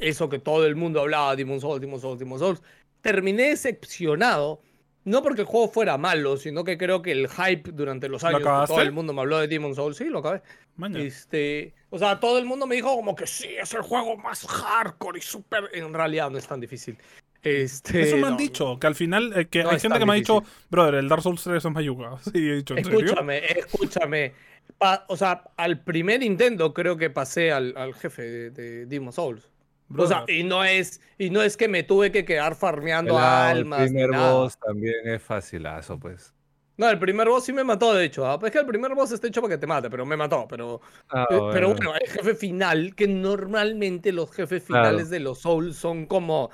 [0.00, 2.62] eso que todo el mundo hablaba, Demon Souls, Demon Souls, Demon Souls.
[3.04, 4.62] Terminé decepcionado,
[5.04, 8.28] no porque el juego fuera malo, sino que creo que el hype durante los ¿Lo
[8.28, 8.74] años acabaste?
[8.74, 10.40] todo el mundo me habló de Demon Souls, sí, lo acabé.
[10.76, 11.00] Maña.
[11.00, 14.46] Este, o sea, todo el mundo me dijo como que sí, es el juego más
[14.46, 15.68] hardcore y súper.
[15.74, 16.96] En realidad no es tan difícil.
[17.42, 20.06] Este, Eso me han no, dicho, que al final, eh, que No hay gente que
[20.06, 22.16] me ha dicho, brother, el Dark Souls 3 es Mayuga.
[22.32, 23.00] Sí, he dicho, ¿en serio?
[23.00, 24.32] Escúchame, escúchame.
[24.78, 29.12] Pa- o sea, al primer intento creo que pasé al, al jefe de, de Demon
[29.12, 29.50] Souls.
[29.96, 30.34] O sea, Brother.
[30.36, 33.80] y no es, y no es que me tuve que quedar farmeando pelado, almas.
[33.82, 34.32] el primer nada.
[34.32, 36.32] boss también es facilazo, pues.
[36.76, 38.26] No, el primer boss sí me mató, de hecho.
[38.26, 38.36] ¿ah?
[38.38, 40.46] Pues es que el primer boss está hecho para que te mate, pero me mató.
[40.48, 40.80] Pero,
[41.10, 44.86] Ah, eh, pero bueno, el jefe final, que normalmente los jefes Claro.
[44.88, 46.50] finales de los Souls son como.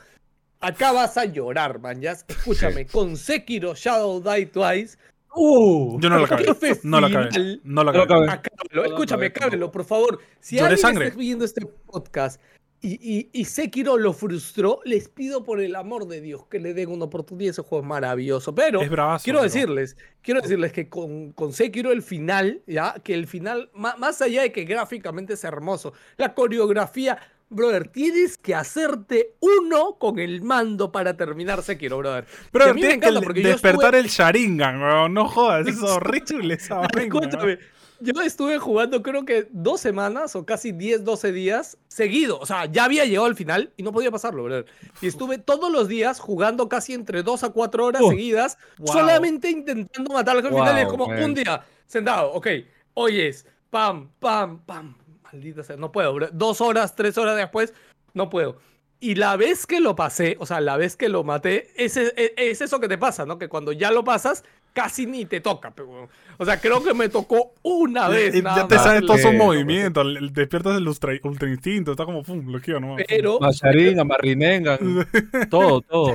[0.61, 2.03] Acá vas a llorar, man.
[2.03, 4.99] Ya, escúchame, con Sekiro Shadow Die Twice.
[5.35, 5.99] ¡Uh!
[6.01, 6.45] Yo no lo acabé.
[6.45, 7.31] jefe No lo acabé.
[7.31, 8.31] final- No lo acabé.
[8.31, 9.41] Acábalo, escúchame, no, no.
[9.41, 10.19] cábelo, por favor.
[10.41, 11.07] Si Lloré alguien sangre.
[11.07, 12.43] está viendo este podcast
[12.83, 16.73] y, y, y Sekiro lo frustró, les pido por el amor de Dios que le
[16.75, 17.51] den una oportunidad.
[17.51, 18.55] Ese juego es maravilloso.
[18.55, 19.25] Pero bravazo.
[19.25, 23.71] quiero pero- decirles, quiero decirles que con, con Sekiro el final, ya, que el final,
[23.75, 27.19] más allá de que gráficamente es hermoso, la coreografía,
[27.51, 32.25] brother, tienes que hacerte uno con el mando para terminar Sekiro, brother.
[32.53, 35.15] Me tienes que despertar estuve- el Sharingan, weón.
[35.15, 37.59] No jodas, es horrible esa vaina, Escúchame,
[38.01, 42.39] yo estuve jugando creo que dos semanas o casi 10, 12 días seguido.
[42.39, 44.67] O sea, ya había llegado al final y no podía pasarlo, brother.
[45.01, 48.89] Y estuve todos los días jugando casi entre 2 a 4 horas seguidas, wow.
[48.93, 50.77] solamente intentando matar al jefe final.
[50.77, 51.23] Y es Wow, como man.
[51.23, 52.47] un día sentado, ok,
[52.95, 54.97] hoy es pam, pam, pam.
[55.25, 56.29] Maldita sea, no puedo, bro.
[56.33, 57.73] Dos horas, tres horas después,
[58.15, 58.59] no puedo.
[58.99, 62.13] Y la vez que lo pasé, o sea, la vez que lo maté, es, es,
[62.17, 63.39] es eso que te pasa, ¿no?
[63.39, 66.09] Que cuando ya lo pasas, casi ni te toca, pe, weón.
[66.39, 68.43] O sea, creo que me tocó una vez.
[68.43, 70.07] Nada ya te sabes todos sus movimientos.
[70.33, 71.91] Despiertas el ultra, ultra instinto.
[71.91, 72.97] Está como, pum, bloqueo, ¿no?
[73.09, 74.79] Pero Macharín, Amarrinengan,
[75.51, 76.15] todo, todo.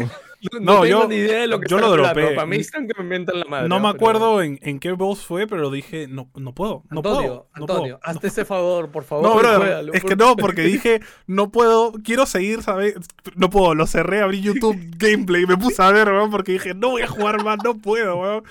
[0.52, 2.36] No, No, tengo yo- ni idea de lo que yo lo dropeé.
[2.36, 3.70] Para mí están que me inventan la madre.
[3.70, 7.18] No me acuerdo en, en qué boss fue, pero dije, no, no puedo, no Antonio,
[7.20, 7.48] puedo.
[7.56, 8.00] no Antonio, puedo.
[8.04, 9.24] hazte ese favor, por favor.
[9.26, 12.96] No, juégalo, es que no, porque dije, no puedo, quiero seguir, ¿sabes?
[13.36, 16.74] No puedo, lo cerré, abrí YouTube Gameplay y me puse a ver, weón, porque dije,
[16.74, 18.44] no voy a jugar más, no puedo, weón.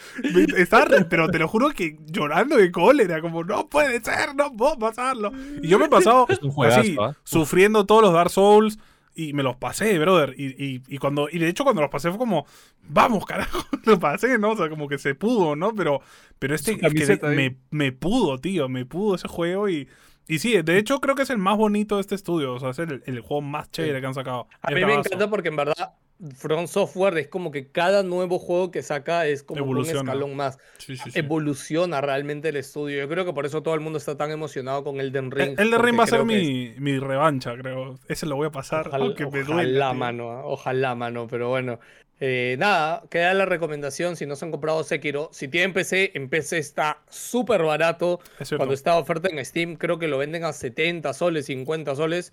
[0.57, 4.78] Estaba, pero te lo juro que llorando de cólera, como, no puede ser, no puedo
[4.78, 5.32] pasarlo.
[5.62, 6.26] Y yo me he pasado
[6.66, 7.14] así, ¿ah?
[7.24, 8.78] sufriendo todos los Dark Souls
[9.14, 10.34] y me los pasé, brother.
[10.36, 12.46] Y, y, y cuando, y de hecho cuando los pasé fue como,
[12.82, 14.50] vamos, carajo, lo pasé, ¿no?
[14.50, 15.74] O sea, como que se pudo, ¿no?
[15.74, 16.00] Pero,
[16.38, 19.88] pero este es que me, me pudo, tío, me pudo ese juego y...
[20.26, 22.70] Y sí, de hecho creo que es el más bonito de este estudio, o sea,
[22.70, 24.48] es el, el juego más chévere que han sacado.
[24.62, 25.92] A mí me encanta porque en verdad
[26.36, 30.58] From Software es como que cada nuevo juego que saca es como un escalón más.
[30.78, 31.18] Sí, sí, sí.
[31.18, 32.98] Evoluciona realmente el estudio.
[33.00, 35.58] Yo creo que por eso todo el mundo está tan emocionado con Elden Ring.
[35.58, 37.98] El de Ring va a ser es- mi, mi revancha, creo.
[38.08, 40.42] Ese lo voy a pasar, Ojalá, aunque me ojalá, mano, ¿ah?
[40.44, 41.80] ojalá, mano, pero bueno.
[42.20, 45.30] Eh, nada, queda la recomendación si no se han comprado Sekiro.
[45.32, 48.20] Si tienen PC, en PC está súper barato.
[48.38, 48.50] Es.
[48.56, 52.32] Cuando está oferta en Steam, creo que lo venden a 70 soles, 50 soles.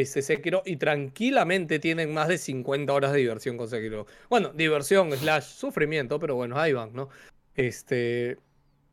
[0.00, 4.06] Este Sekiro, y tranquilamente tienen más de 50 horas de diversión con Sekiro.
[4.30, 7.10] Bueno, diversión slash sufrimiento, pero bueno, ahí van, ¿no?
[7.54, 8.38] Este.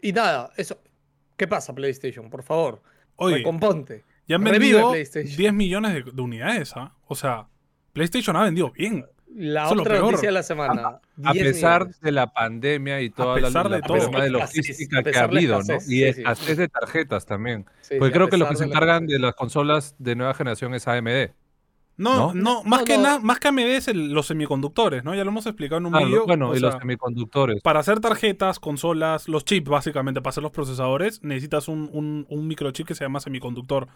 [0.02, 0.78] Y nada, eso.
[1.38, 2.30] ¿Qué pasa, PlayStation?
[2.30, 2.82] Por favor,
[3.16, 4.04] Oye, recomponte.
[4.28, 5.38] ya han vendido PlayStation.
[5.38, 6.94] 10 millones de, de unidades, ¿ah?
[7.08, 7.48] O sea,
[7.94, 9.06] PlayStation ha vendido bien.
[9.36, 11.00] La Eso otra noticia de la semana.
[11.24, 12.02] A 10 pesar millones.
[12.02, 13.98] de la pandemia y toda la, pesar de la todo.
[13.98, 15.76] problema de logística a que ha de habido, ¿no?
[15.76, 16.02] Y sí, sí.
[16.02, 17.66] escasez de tarjetas también.
[17.82, 20.74] Sí, Porque creo que los que se de encargan de las consolas de nueva generación
[20.74, 21.32] es AMD.
[21.98, 22.64] No, no, ¿No?
[22.64, 23.04] más, No, que no.
[23.04, 25.14] na- más que AMD es el- los semiconductores, ¿no?
[25.14, 26.26] Ya lo hemos explicado en un Ah, vídeo.
[26.26, 27.62] bueno, o y los semiconductores.
[27.62, 32.48] Para hacer tarjetas, consolas, los chips, básicamente, para hacer los procesadores, necesitas un, un- un
[32.48, 33.88] microchip que se llama semiconductor.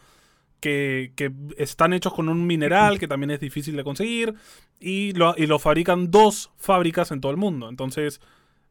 [0.64, 4.34] Que, que están hechos con un mineral que también es difícil de conseguir.
[4.80, 7.68] Y lo, y lo fabrican dos fábricas en todo el mundo.
[7.68, 8.22] Entonces,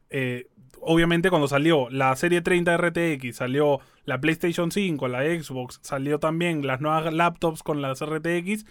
[0.08, 0.46] eh,
[0.80, 6.66] obviamente, cuando salió la serie 30 RTX, salió la PlayStation 5, la Xbox, salió también
[6.66, 8.64] las nuevas laptops con las RTX.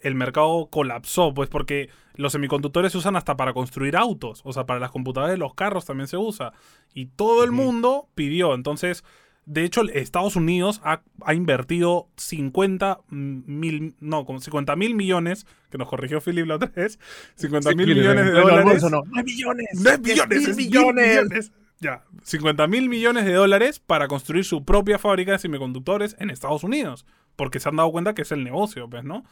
[0.00, 4.66] El mercado colapsó, pues porque los semiconductores se usan hasta para construir autos, o sea,
[4.66, 6.52] para las computadoras de los carros también se usa.
[6.94, 8.54] Y todo el mundo pidió.
[8.54, 9.04] Entonces,
[9.50, 15.78] de hecho, Estados Unidos ha, ha invertido 50 mil, no, como 50 mil millones, que
[15.78, 16.98] nos corrigió Philip la otra vez,
[17.36, 18.82] 50 mil millones de dólares.
[18.82, 19.66] No, ¡No millones!
[19.82, 21.08] No es millones, ¡Diez es mil millones!
[21.22, 21.52] millones.
[21.80, 26.64] Ya, 50 mil millones de dólares para construir su propia fábrica de semiconductores en Estados
[26.64, 27.06] Unidos.
[27.36, 29.24] Porque se han dado cuenta que es el negocio, pues, ¿no?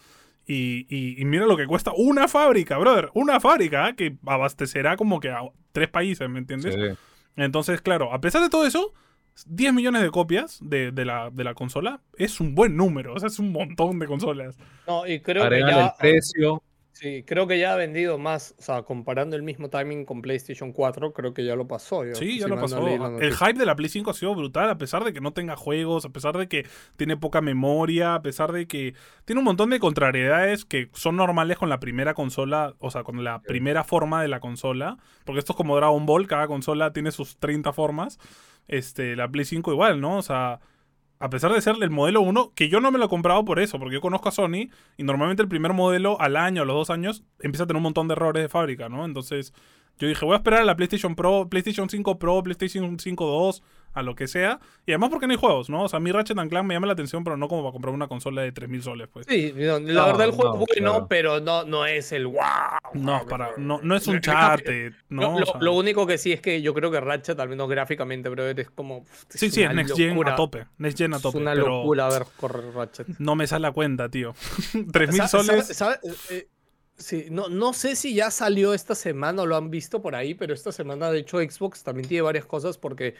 [0.46, 3.10] Y, y- y mira lo que cuesta una fábrica, brother.
[3.14, 5.40] Una fábrica que abastecerá como que a
[5.72, 6.74] tres países, ¿me entiendes?
[6.74, 6.96] Sí.
[7.34, 8.94] Entonces, claro, a pesar de todo eso,
[9.46, 13.14] 10 millones de copias de, de la, de la consola es un buen número.
[13.14, 14.56] O sea, es un montón de consolas.
[14.86, 15.86] No, y creo que ya.
[15.86, 16.62] el precio.
[16.98, 18.54] Sí, creo que ya ha vendido más.
[18.58, 22.06] O sea, comparando el mismo timing con PlayStation 4, creo que ya lo pasó.
[22.06, 22.80] yo, Sí, ya lo no pasó.
[22.80, 25.34] la El hype de la Play 5 ha sido brutal, a pesar de que no
[25.34, 26.66] tenga juegos, a pesar de que
[26.96, 28.94] tiene poca memoria, a pesar de que
[29.26, 33.22] tiene un montón de contrariedades que son normales con la primera consola, o sea, con
[33.22, 34.96] la primera forma de la consola.
[35.26, 38.18] Porque esto es como Dragon Ball, cada consola tiene sus 30 formas.
[38.68, 40.16] Este, la Play 5 igual, ¿no?
[40.16, 40.60] O sea,
[41.18, 43.58] a pesar de ser el modelo 1, que yo no me lo he comprado por
[43.58, 46.76] eso, porque yo conozco a Sony y normalmente el primer modelo al año, a los
[46.76, 49.04] dos años, empieza a tener un montón de errores de fábrica, ¿no?
[49.04, 49.54] Entonces,
[49.98, 53.62] yo dije, voy a esperar a la PlayStation Pro, PlayStation 5 Pro, PlayStation 5 2,
[53.96, 54.60] a lo que sea.
[54.86, 55.82] Y además porque no hay juegos, ¿no?
[55.84, 57.72] O sea, a mí Ratchet and Clank me llama la atención, pero no como para
[57.72, 59.26] comprar una consola de 3.000 soles, pues.
[59.28, 61.06] Sí, no, la No, verdad el juego no, es bueno, claro.
[61.08, 62.42] pero no, no es el wow.
[62.94, 64.60] No, para, no, no es un chat.
[65.08, 65.22] ¿no?
[65.22, 67.48] Lo, O lo- sea, lo único que sí es que yo creo que Ratchet, al
[67.48, 69.04] menos gráficamente, pero es como.
[69.30, 70.66] sí, sí, es Next Gen a tope.
[70.78, 71.38] Next Gen a tope.
[71.38, 73.08] Es una pero locura ver correr Ratchet.
[73.18, 74.34] No me sale la cuenta, tío.
[74.74, 75.66] 3.000 Sa- soles.
[75.68, 76.48] sabe- sabe- eh,
[76.98, 80.34] sí, no, no sé si ya salió esta semana o lo han visto por ahí,
[80.34, 83.14] pero esta semana, de hecho, Xbox también tiene varias cosas porque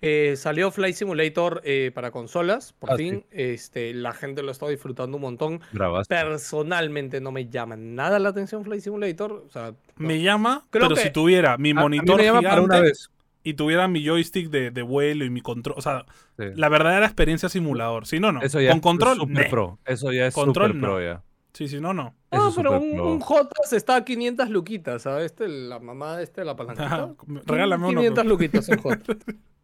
[0.00, 3.24] eh, salió Flight Simulator eh, para consolas, por Ah, fin.
[3.30, 5.60] Este, la gente lo está disfrutando un montón.
[5.72, 6.14] Grabaste.
[6.14, 9.44] Personalmente no me llama nada la atención Flight Simulator.
[9.46, 9.76] O sea, no.
[9.96, 13.10] Me llama, Creo pero que- si tuviera mi monitor llama para gigante una vez.
[13.42, 16.04] y tuviera mi joystick de, de vuelo y mi control, o sea,
[16.36, 16.44] Sí.
[16.54, 18.06] la verdadera experiencia simulador.
[18.06, 18.40] Si no, no.
[18.42, 19.78] Eso ya Con es control, super pro.
[19.84, 20.86] Eso ya es Control, super no.
[20.86, 21.22] pro ya.
[21.54, 22.14] Sí, si no, no.
[22.30, 25.26] Ah, es pero un, un J está a 500 luquitas, ¿sabes?
[25.26, 27.14] Este, la mamá de este, la palanquita.
[27.46, 28.00] Regálame uno.
[28.00, 28.28] 500 pues.
[28.28, 28.98] luquitas en J.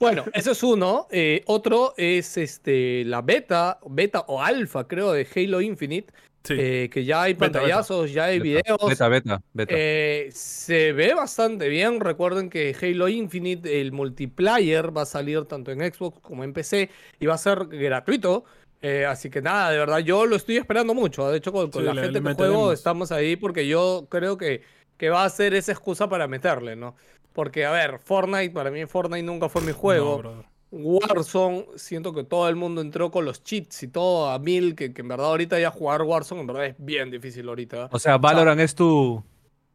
[0.00, 1.06] bueno, eso es uno.
[1.10, 6.12] Eh, otro es este la beta, beta o alfa, creo, de Halo Infinite.
[6.44, 6.54] Sí.
[6.56, 7.58] eh, que ya hay Beta, beta.
[7.58, 8.88] pantallazos, ya hay Beta, videos.
[8.88, 9.74] Beta, beta, beta.
[9.76, 12.00] Eh, se ve bastante bien.
[12.00, 16.90] Recuerden que Halo Infinite, el multiplayer, va a salir tanto en Xbox como en PC
[17.20, 18.44] y va a ser gratuito.
[18.80, 21.28] Eh, así que nada, de verdad, yo lo estoy esperando mucho.
[21.28, 24.06] De hecho, con, con Sí, la le- gente le de juego estamos ahí porque yo
[24.08, 24.62] creo que,
[24.96, 26.94] que va a ser esa excusa para meterle, ¿no?
[27.38, 30.20] Porque, a ver, Fortnite, para mí Fortnite nunca fue mi juego.
[30.24, 30.44] No.
[30.72, 34.92] Warzone, siento que todo el mundo entró con los cheats y todo a mil, que,
[34.92, 37.90] que en verdad ahorita ya jugar Warzone en verdad es bien difícil ahorita.
[37.92, 39.22] O sea, Valorant es tu.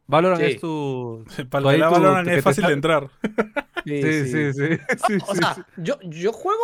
[0.07, 0.51] Valorant Sí.
[0.51, 1.23] es tu.
[1.49, 3.09] Para Tú el ahí que la tú- valoran que es fácil de entrar.
[3.85, 4.67] Sí, sí, sí.
[5.07, 5.61] sí, O sí, sea, sí.
[5.77, 6.61] yo, yo juego,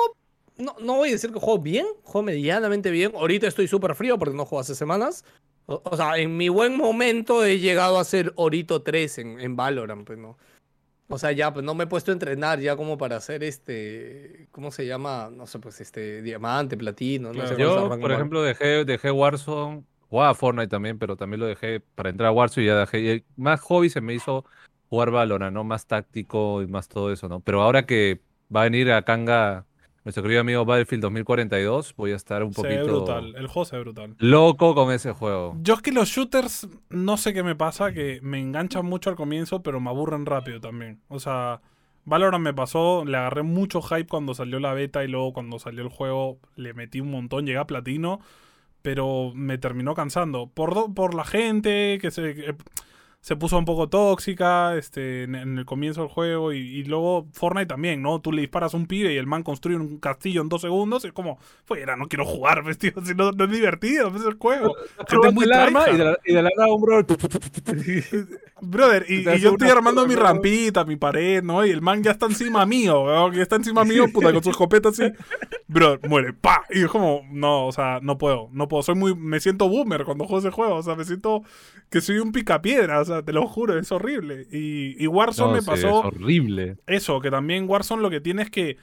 [0.57, 3.13] no, no voy a decir que juego bien, juego medianamente bien.
[3.15, 5.23] Ahorita estoy súper frío porque no juego hace semanas.
[5.65, 9.55] O, o sea, en mi buen momento he llegado a ser Orito 3 en, en
[9.55, 10.37] Valorant, pues no.
[11.11, 14.47] O sea, ya, pues no me he puesto a entrenar ya como para hacer este,
[14.51, 15.29] ¿cómo se llama?
[15.35, 17.47] No sé, pues este, diamante, platino, no Claro.
[17.47, 19.83] sé es el Yo, por ejemplo, dejé, dejé Warzone.
[20.09, 22.99] Jugaba Fortnite también, pero también lo dejé para entrar a Warzone y ya dejé.
[23.15, 24.45] y más hobby se me hizo
[24.89, 25.63] jugar Valorant, ¿no?
[25.63, 27.39] Más táctico y más todo eso, ¿no?
[27.41, 28.21] Pero ahora que
[28.55, 29.65] va a venir a Kanga
[30.09, 33.35] nuestro querido amigo Battlefield 2042, voy a estar un Se ve poquito brutal.
[33.37, 34.15] El juego se ve brutal.
[34.17, 35.55] loco con ese juego.
[35.61, 39.15] Yo es que los shooters, no sé qué me pasa, que me enganchan mucho al
[39.15, 40.99] comienzo, pero me aburren rápido también.
[41.09, 41.61] O sea,
[42.05, 45.83] Valorant me pasó, le agarré mucho hype cuando salió la beta y luego cuando salió
[45.83, 48.19] el juego le metí un montón, llegué a platino,
[48.81, 50.47] pero me terminó cansando.
[50.47, 52.55] Por, do- por la gente que se, que
[53.21, 57.27] se puso un poco tóxica este, en, en el comienzo del juego y, y luego
[57.33, 58.21] Fortnite también, ¿no?
[58.21, 61.03] Tú le disparas a un pibe y el man construye un castillo en dos segundos
[61.03, 64.27] y es como, fuera, no quiero jugar, tío, si no, no es divertido, pues, es
[64.29, 64.75] el juego.
[65.07, 67.05] Gente muy el arma y de, la, y de la nada un bro.
[68.61, 71.65] Brother, y, yo estoy armando mi rampita, mi pared, ¿no?
[71.65, 74.89] Y el man ya está encima mío, que está encima mío, puta, con su escopeta
[74.89, 75.11] así.
[75.67, 76.63] Bro, muere, pa.
[76.69, 78.83] Y es como, no, o sea, no puedo, no puedo.
[78.83, 81.43] Soy muy, me siento boomer cuando juego ese juego, o sea, me siento
[81.89, 84.47] que soy un picapiedra, o sea, te lo juro, es horrible.
[84.51, 86.77] Y, y Warzone No, me sí, pasó es horrible.
[86.87, 88.77] eso, que también Warzone lo que tiene es que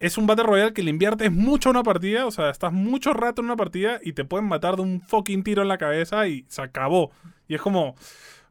[0.00, 3.12] es un Battle Royale que le inviertes mucho a una partida, o sea, estás mucho
[3.12, 6.26] rato en una partida y te pueden matar de un fucking tiro en la cabeza
[6.28, 7.10] y se acabó.
[7.48, 7.94] Y es como,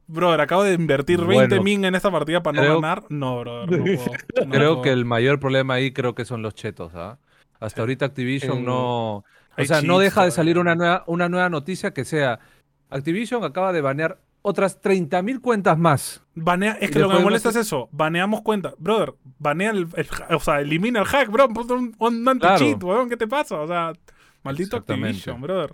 [0.07, 3.03] brother, acabo de invertir 20 Bueno, min en esta partida para no creo- ganar.
[3.09, 4.45] No, brother, no puedo.
[4.45, 4.81] no Creo puedo.
[4.81, 7.19] que el mayor problema ahí creo que son los chetos, ¿ah?
[7.59, 9.23] Hasta ahorita Activision Eh, no...
[9.55, 12.39] O sea, no deja de salir una nueva, una nueva noticia que sea
[12.89, 16.23] Activision acaba de banear otras 30.000 cuentas más.
[16.35, 17.89] Banea, es que lo que me molesta no sé- es eso.
[17.91, 18.75] Baneamos cuentas.
[18.77, 21.49] Brother, banea el, el O sea, elimina el hack, bro.
[21.49, 22.87] Ponte un, un anti-cheat, Claro.
[22.87, 23.09] weón.
[23.09, 23.59] ¿Qué te pasa?
[23.59, 23.93] O sea,
[24.43, 24.77] maldito.
[24.77, 25.71] Activision, brother.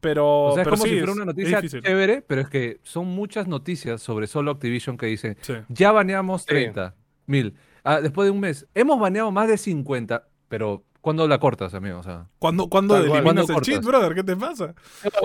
[0.00, 2.78] Pero, O sea, es pero como sí, si fuera una noticia chévere, pero es que
[2.82, 5.54] son muchas noticias sobre solo Activision que dicen, Sí.
[5.68, 6.48] ya baneamos Sí.
[6.48, 6.94] 30
[7.26, 7.54] mil.
[7.84, 11.98] Ah, después de un mes, hemos baneado más de 50, pero ¿cuándo la cortas, amigo?
[11.98, 12.64] O sea, ¿Cuándo,
[12.96, 13.84] eliminas ¿Cuándo el cheat, cortas?
[13.86, 14.14] brother?
[14.14, 14.74] ¿Qué te pasa?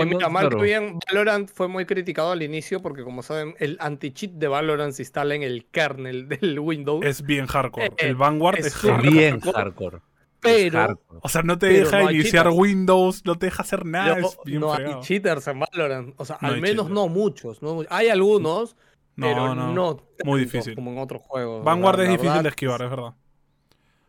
[0.05, 0.61] Mira, mal que claro.
[0.63, 5.03] bien, Valorant fue muy criticado al inicio porque, como saben, el anti-cheat de Valorant se
[5.03, 7.05] instala en el kernel del Windows.
[7.05, 7.85] Es bien hardcore.
[7.85, 9.09] Eh, el Vanguard es es, hardcore.
[9.09, 9.99] bien hardcore,
[10.41, 11.19] pero hardcore.
[11.23, 12.55] O sea, no te deja no iniciar cheaters.
[12.59, 14.19] Windows, no te deja hacer nada.
[14.19, 16.13] Es bien no hay cheaters en Valorant.
[16.17, 16.89] O sea, No al menos cheaters.
[16.93, 17.61] no muchos.
[17.61, 18.75] No, hay algunos,
[19.15, 19.97] pero No.
[20.25, 20.75] Muy difícil.
[20.75, 21.63] como en otros juegos.
[21.63, 23.13] Vanguard La- es la difícil verdad, de esquivar, es verdad.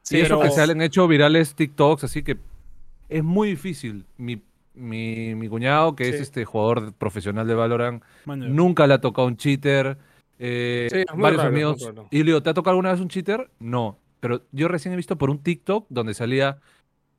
[0.03, 2.37] Sí, y eso pero- que se han hecho virales TikToks, así que
[3.09, 4.05] es muy difícil.
[4.17, 4.41] Mi,
[4.75, 9.37] mi, mi cuñado, que es este jugador profesional de Valorant, nunca le ha tocado un
[9.37, 9.99] cheater.
[10.39, 11.91] eh, Sí, varios raro, amigos.
[12.11, 13.51] Y Leo, ¿te ha tocado alguna vez un cheater?
[13.59, 13.99] No.
[14.21, 16.59] Pero yo recién he visto por un TikTok donde salía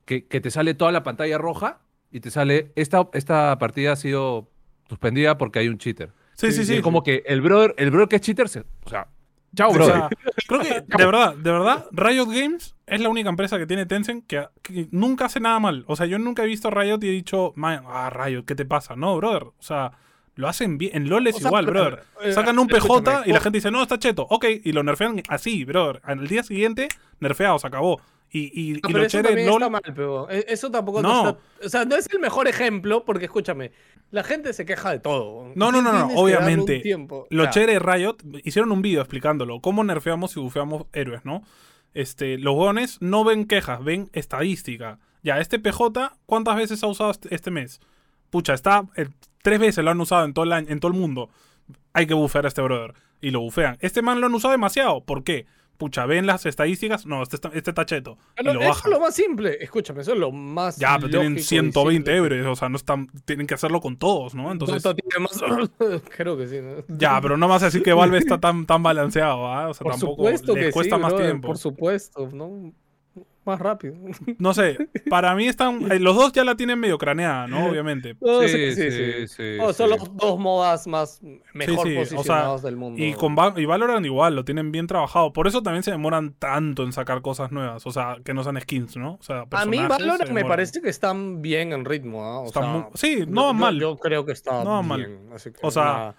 [0.04, 1.80] que, que te sale toda la pantalla roja
[2.10, 4.48] y te sale esta, esta partida ha sido
[4.88, 6.10] suspendida porque hay un cheater.
[6.34, 6.80] Sí, sí, Sí, sí.
[6.82, 9.08] Como que el brother, el brother que es cheater, se, o sea,
[9.54, 9.94] chao, O brother.
[9.94, 10.08] sea,
[10.48, 14.26] creo que, de verdad, de verdad, Riot Games es la única empresa que tiene Tencent
[14.26, 15.84] que, que nunca hace nada mal.
[15.86, 18.64] O sea, yo nunca he visto Riot y he dicho, "Man, ah, Riot, ¿qué te
[18.64, 18.96] pasa?
[18.96, 19.44] No, brother.
[19.44, 19.92] O sea,
[20.34, 20.92] lo hacen bien.
[20.94, 22.04] En LoL es O sea, igual, pero, brother.
[22.22, 24.26] eh, Sacan un PJ y la gente dice, no, está cheto.
[24.30, 26.00] Ok, y lo nerfean así, brother.
[26.04, 26.88] Al día siguiente,
[27.20, 28.00] nerfeado, se acabó.
[28.34, 31.28] Y, y, Ah, y pero lo eso también está mal, pero e- eso tampoco No.
[31.28, 33.72] está- O sea, no es el mejor ejemplo, porque escúchame,
[34.10, 35.52] la gente se queja de todo.
[35.54, 36.80] No, no, no, no, obviamente.
[36.80, 37.26] tiempo.
[37.30, 37.50] Lo Ya.
[37.50, 41.42] chévere de Riot, hicieron un video explicándolo, cómo nerfeamos y bufeamos héroes, ¿no?
[41.92, 44.98] Este, los hueones no ven quejas, ven estadística.
[45.22, 47.80] Ya, este PJ, ¿cuántas veces ha usado este, este mes?
[48.30, 49.08] Pucha, está, eh,
[49.42, 51.28] tres veces lo han usado en todo, el año, en todo el mundo.
[51.92, 52.94] Hay que bufear a este brother.
[53.20, 53.76] Y lo bufean.
[53.80, 55.04] Este man lo han usado demasiado.
[55.04, 55.44] ¿Por qué?
[55.78, 57.06] Pucha, ven las estadísticas.
[57.06, 58.18] No, este está, este está cheto.
[58.38, 59.58] Y Pero lo eso es lo más simple.
[59.60, 60.76] Escúchame, eso es lo más.
[60.76, 62.16] Ya, pero tienen lógico y 120 simple.
[62.16, 62.46] euros.
[62.52, 64.52] O sea, no están, tienen que hacerlo con todos, ¿no?
[64.52, 64.84] Entonces.
[65.18, 65.40] Más.
[66.16, 66.60] Creo que sí.
[66.60, 66.84] ¿no?
[66.96, 69.68] Ya, pero no vas a decir que Valve está tan, tan balanceado, ¿ah?
[69.68, 71.48] O sea, Por tampoco les que cuesta sí, más tiempo.
[71.48, 72.72] Por supuesto, ¿no?
[73.44, 73.94] Más rápido.
[74.38, 75.90] No sé, para mí están.
[75.90, 77.66] eh, Los dos ya la tienen medio craneada, ¿no?
[77.66, 78.16] Obviamente.
[78.46, 79.96] Sí, sí, sí, Oh, son sí.
[79.98, 81.20] los dos modas más
[81.54, 83.02] mejor sí, o sea, posicionados del mundo.
[83.02, 85.32] Y con Va- y Valorant igual, lo tienen bien trabajado.
[85.32, 87.86] Por eso también se demoran tanto en sacar cosas nuevas.
[87.86, 89.14] O sea, que no sean skins, ¿no?
[89.14, 92.40] O sea, A mí Valorant me parece que están bien en ritmo, ¿ah?
[92.40, 93.78] O Están sea, muy- sí, no yo- mal.
[93.80, 94.98] Yo creo que está No mal.
[95.06, 95.20] bien.
[95.34, 96.14] así que O sea.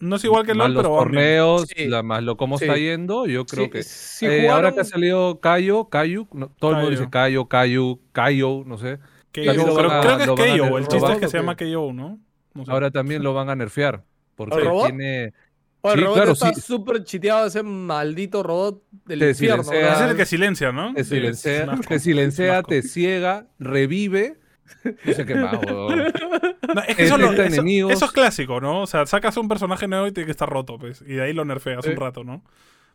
[0.00, 1.04] No es igual que LOL, los pero bien.
[1.04, 1.86] torneos, Sí.
[1.86, 2.64] la- más lo cómo Sí.
[2.64, 3.82] está yendo, yo creo Sí, que...
[3.82, 7.00] si Eh, Ahora que ha salido Cayo, Cayu, no, todo el mundo Cayo.
[7.00, 8.98] dice Cayo, Cayu, Cayo, no sé.
[9.32, 10.78] Creo, a- creo que es KO.
[10.78, 11.56] El chiste es que ¿Robot se llama?
[11.56, 12.18] KO, ¿no?
[12.54, 12.70] No sé.
[12.72, 14.02] Ahora también lo van a nerfear.
[14.34, 14.86] Porque ¿El robot?
[14.86, 15.32] tiene...
[15.80, 16.60] Oye, el Sí, robot claro, está sí.
[16.60, 19.62] súper chiteado ese maldito robot del Te infierno.
[19.62, 19.92] silencia.
[20.04, 20.92] Es el que silencia, ¿no?
[20.94, 21.82] Te Sí, silencia, asco.
[21.88, 24.38] te, silencia, te ciega, revive.
[25.04, 25.58] No sé qué más.
[26.74, 28.82] No, es que eso, lo- detecta eso- eso es clásico, ¿no?
[28.82, 31.00] O sea, sacas un personaje nuevo y tiene que estar roto, pues.
[31.00, 31.92] Y de ahí lo nerfeas Sí.
[31.92, 32.42] un rato, ¿no?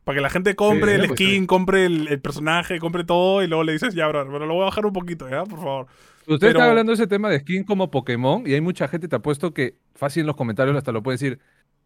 [0.04, 3.42] Para que la gente compre Sí, el pues, skin, compre el, el personaje, compre todo
[3.44, 5.44] y luego le dices, ya, bro, pero lo voy a bajar un poquito, ¿ya?
[5.46, 5.88] Por favor.
[6.28, 9.08] Usted Pero- está hablando de ese tema de skin como Pokémon y hay mucha gente,
[9.08, 11.40] te ha puesto que fácil en los comentarios hasta lo puede decir,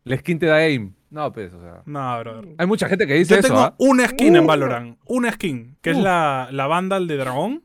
[0.03, 0.93] la skin te da aim.
[1.09, 1.81] No, pues, o sea.
[1.85, 2.55] No, brother.
[2.57, 3.75] Hay mucha gente que dice Yo eso, tengo ¿ah?
[3.77, 4.47] una skin en Uh.
[4.47, 4.97] Valorant.
[5.05, 6.01] Una skin, que es Uh.
[6.01, 7.63] la, la Vandal de dragón.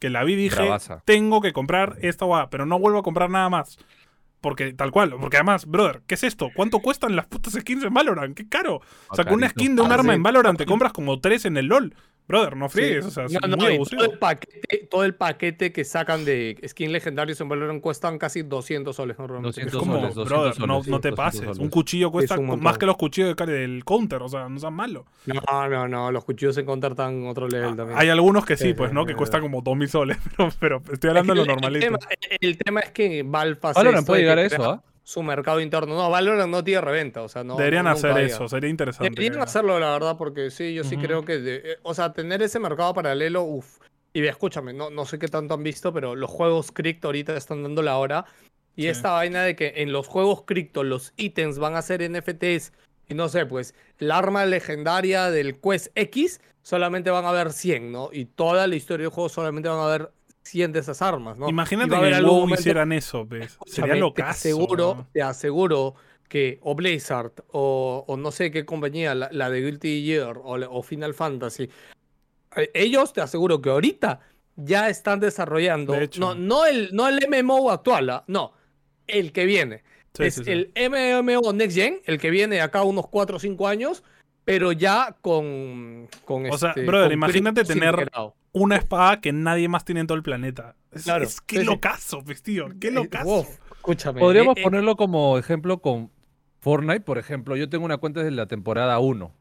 [0.00, 1.02] Que la vi y dije, Bravaza.
[1.06, 3.78] tengo que comprar esta guada, pero no vuelvo a comprar nada más.
[4.44, 6.50] Porque tal cual, porque además, brother, ¿qué es esto?
[6.54, 8.36] ¿Cuánto cuestan las putas skins en Valorant?
[8.36, 8.82] ¡Qué caro!
[9.08, 11.46] O sea, con una skin de un Ah, arma en Valorant te compras como tres
[11.46, 11.94] en el LOL.
[12.26, 12.78] Brother, no Sí.
[12.78, 14.00] friegues, o sea, es No, no, muy abusivo.
[14.02, 18.42] todo, el paquete, todo el paquete que sacan de skin legendarios en Valorant cuestan casi
[18.42, 19.48] 200 soles normalmente.
[19.60, 21.40] 200 Es como, soles, 200 brother, no, no te 200 pases.
[21.40, 21.58] soles.
[21.58, 25.04] Un cuchillo cuesta un más que los cuchillos del counter, o sea, no sean malo.
[25.26, 27.98] No, no, no, los cuchillos en counter están otro level también.
[27.98, 29.02] Ah, Hay algunos que sí, Sí, pues, sí, ¿no?
[29.02, 29.18] sí, Que sí.
[29.18, 31.84] cuestan como 2000 soles, pero, pero estoy Es que hablando de lo el normalito.
[31.86, 31.98] tema-
[32.40, 34.82] El, tema es que Valve hace Valorant puede de llegar a eso, ¿ah?
[35.06, 35.94] Su mercado interno.
[35.94, 37.56] No, Valorant no tiene reventa, o sea, no.
[37.56, 39.10] Deberían no- hacer eso, sería interesante.
[39.10, 42.42] Deberían hacerlo, la verdad, porque sí, yo sí creo que, de- eh, o sea, tener
[42.42, 43.78] ese mercado paralelo, uff.
[44.14, 47.36] Y ve, escúchame, no, no sé qué tanto han visto, pero los juegos cripto ahorita
[47.36, 48.24] están dando la hora.
[48.76, 48.88] Y Sí.
[48.88, 52.72] esta vaina de que en los juegos cripto los ítems van a ser NFTs
[53.08, 57.92] y no sé, pues el arma legendaria del Quest X solamente van a haber 100,
[57.92, 58.08] ¿no?
[58.12, 60.10] Y toda la historia del juego solamente van a haber
[60.44, 61.48] 100 de esas armas, ¿no?
[61.48, 63.26] Imagínate que en algún WoW hicieran eso.
[63.30, 65.94] Escúchame, Sería lo te aseguro, te aseguro
[66.28, 70.54] que o Blizzard o, o no sé qué compañía, la, la de Guilty Gear o,
[70.54, 71.68] o Final Fantasy,
[72.56, 74.20] eh, ellos te aseguro que ahorita
[74.56, 76.20] ya están desarrollando, De hecho.
[76.20, 78.24] no, no, el, no el MMO actual, ¿ah?
[78.26, 78.52] no,
[79.06, 79.82] el que viene.
[80.18, 84.04] es el MMO Next Gen, el que viene acá unos 4 o 5 años,
[84.44, 86.08] pero ya con...
[86.24, 88.10] con O sea, este, brother, imagínate tener.
[88.52, 90.76] Una espada que nadie más tiene en todo el planeta.
[90.92, 92.68] Es, Claro, es qué sí, locazo, pues, tío.
[92.80, 93.24] Qué Eh, locazo.
[93.24, 94.20] wow, escúchame.
[94.20, 96.10] Podríamos eh, eh, ponerlo como ejemplo con
[96.60, 97.56] Fortnite, por ejemplo.
[97.56, 99.32] Yo tengo una cuenta desde la temporada 1.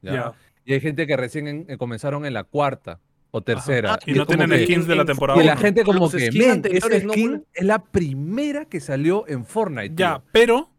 [0.00, 0.32] ¿ya?
[0.64, 2.98] Y hay gente que recién en- eh, comenzaron en la cuarta
[3.30, 3.94] o tercera.
[3.94, 6.30] Ah, Y no tienen que- skins de la temporada Y la gente como Los que,
[6.32, 7.46] men, esa no skin vuelven".
[7.52, 9.92] es la primera que salió en Fortnite.
[9.96, 10.24] Ya, tío.
[10.32, 10.70] pero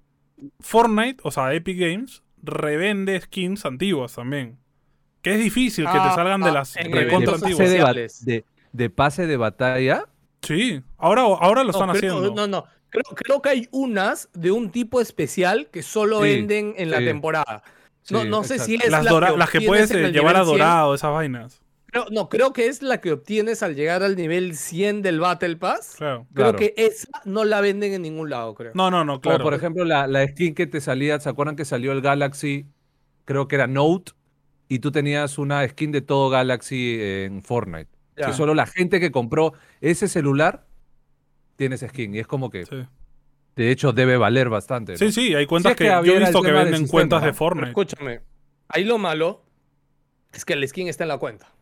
[0.59, 4.57] Fortnite, o sea, Epic Games, revende skins antiguas también.
[5.21, 7.69] Que es difícil que te Ah, salgan de ah, las recontra antiguas.
[7.69, 10.05] pase de, de- de pase de batalla.
[10.41, 12.35] Sí, ahora, ahora lo No, están creo- haciendo.
[12.35, 12.65] No, no.
[12.89, 16.99] Creo, creo que hay unas de un tipo especial que solo Sí, venden en la
[16.99, 17.63] temporada.
[18.11, 20.39] No, Sí, no sé si es las, la que las que puedes eh, llevar a
[20.41, 20.57] nivel 100.
[20.59, 21.62] dorado, esas vainas.
[21.93, 25.55] Creo- no, creo que es la que obtienes al llegar al nivel 100 del Battle
[25.57, 25.95] Pass.
[25.97, 26.25] Claro.
[26.33, 26.57] Creo Claro.
[26.57, 28.71] que esa no la venden en ningún lado, creo.
[28.73, 29.43] No, no, no, Como claro.
[29.43, 32.65] por ejemplo la, la skin que te salía, ¿se acuerdan que salió el Galaxy?
[33.25, 34.11] Creo que era Note.
[34.67, 37.89] Y tú tenías una skin de todo Galaxy en Fortnite.
[38.17, 38.25] Ya.
[38.27, 40.65] Que solo la gente que compró ese celular
[41.57, 42.15] tiene esa skin.
[42.15, 42.83] Y es como que, Sí.
[43.55, 44.93] de hecho, debe valer bastante.
[44.93, 44.97] ¿no?
[44.97, 47.33] sí, sí, hay cuentas es que que, yo he visto que venden sistema, cuentas de
[47.33, 47.67] Fortnite.
[47.69, 48.21] escúchame,
[48.69, 49.43] ahí lo malo
[50.31, 51.52] es que el skin está en la cuenta.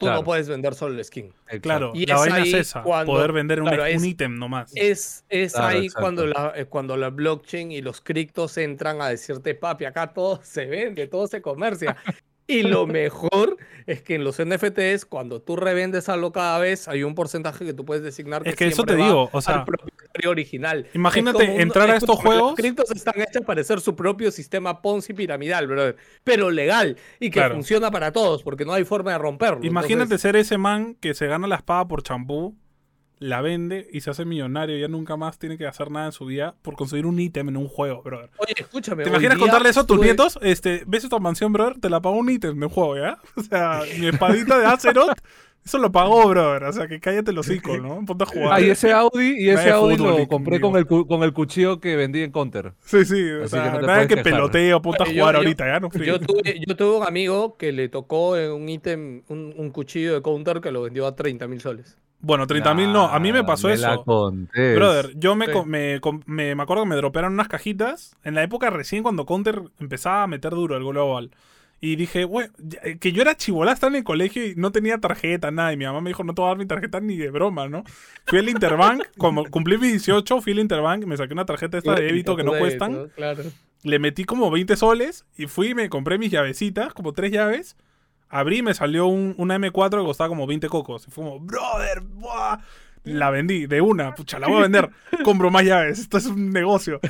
[0.00, 0.20] Tú Claro.
[0.20, 1.26] no puedes vender solo el skin.
[1.26, 1.60] Exacto.
[1.60, 4.34] Claro, Y la es vaina es ahí esa, cuando- poder vender un, claro, un ítem
[4.38, 4.72] nomás.
[4.74, 6.00] Es, es Claro, ahí exacto.
[6.00, 10.40] cuando la, eh, cuando la blockchain y los criptos entran a decirte, papi, acá todo
[10.42, 11.96] se vende, todo se comercia.
[12.50, 17.02] Y lo mejor es que en los NFTs, cuando tú revendes algo cada vez, hay
[17.02, 18.42] un porcentaje que tú puedes designar.
[18.46, 20.86] Es que eso te digo, o al sea, propietario original.
[20.94, 24.82] Imagínate un- entrar a estos juegos- Los criptos están hechos para ser su propio sistema
[24.82, 25.96] Ponzi piramidal, brother.
[26.24, 27.54] Pero legal y que Claro.
[27.54, 29.64] funciona para todos, porque no hay forma de romperlo.
[29.64, 32.56] Imagínate Entonces, ser ese man que se gana la espada por champú
[33.20, 34.76] la vende y se hace millonario.
[34.78, 37.56] Ya nunca más tiene que hacer nada en su vida por conseguir un ítem en
[37.56, 38.30] un juego, brother.
[38.38, 39.04] Oye, escúchame.
[39.04, 40.38] ¿Te imaginas contarle eso a tus estuve- nietos?
[40.42, 43.18] Este, ves esta mansión, brother, te la pagó un ítem de un juego, ¿ya?
[43.36, 45.18] O sea, mi espadita de Azeroth,
[45.62, 46.64] eso lo pagó, brother.
[46.64, 48.02] O sea, que cállate los hocico, ¿no?
[48.06, 48.52] Ponte a jugar.
[48.54, 51.96] Ah, y ese Audi, y ese Audi lo compré con el, con el cuchillo que
[51.96, 52.72] vendí en Counter.
[52.80, 54.24] Sí, sí, o sea, que no nada que quejar.
[54.32, 56.16] peloteo, ponte a yo- jugar yo- ahorita, ya no frío.
[56.16, 60.22] Yo tuve, yo tuve un amigo que le tocó un ítem, un, un cuchillo de
[60.22, 61.98] counter que lo vendió a 30 mil soles.
[62.22, 64.04] Bueno, 30 mil no, a mí me pasó me eso.
[64.04, 64.76] contés.
[64.76, 65.52] Brother, yo me, Sí.
[65.66, 69.62] me, me, me acuerdo que me dropearon unas cajitas en la época recién cuando Counter
[69.78, 71.30] empezaba a meter duro el global.
[71.82, 72.48] Y dije, güey,
[72.82, 75.72] eh, que yo era chibolasta en el colegio y no tenía tarjeta, nada.
[75.72, 77.70] Y mi mamá me dijo, no te voy a dar mi tarjeta ni de broma,
[77.70, 77.84] ¿no?
[78.26, 81.94] Fui al Interbank, como cumplí mis 18, fui al Interbank, me saqué una tarjeta esta
[81.94, 83.08] de débito que no cuestan.
[83.16, 83.44] Claro.
[83.82, 87.76] Le metí como 20 soles y fui y me compré mis llavecitas, como tres llaves.
[88.30, 91.06] Abrí y me salió un, una M4 que costaba como 20 cocos.
[91.08, 92.58] Y fue como, brother, buah.
[93.02, 94.90] La vendí de una, pucha, la voy a vender.
[95.24, 97.00] Compro más llaves, esto es un negocio.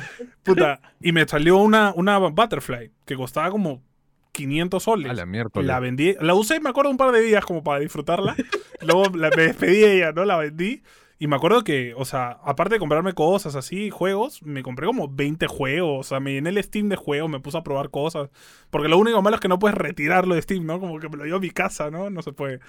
[0.43, 0.79] Puta.
[1.01, 3.83] Y me salió una, una Butterfly que costaba como
[4.31, 5.11] 500 soles.
[5.11, 5.67] A la miércoles.
[5.67, 8.35] La vendí, la usé, me acuerdo, un par de días como para disfrutarla.
[8.81, 10.23] Luego la- me despedí de ella, ¿no?
[10.23, 10.81] La vendí.
[11.23, 15.07] Y me acuerdo que, o sea, aparte de comprarme cosas así, juegos, me compré como
[15.07, 15.99] 20 juegos.
[16.07, 18.31] O sea, me llené el Steam de juegos, me puse a probar cosas.
[18.71, 20.79] Porque lo único malo es que no puedes retirarlo de Steam, ¿no?
[20.79, 22.09] Como que me lo llevo a mi casa, ¿no?
[22.09, 22.59] No se puede.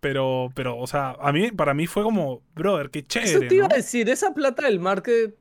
[0.00, 3.46] Pero, pero, o sea, a mí, para mí fue como, brother, qué Eso chévere.
[3.48, 3.74] te iba ¿no?
[3.74, 5.36] a decir, esa plata del market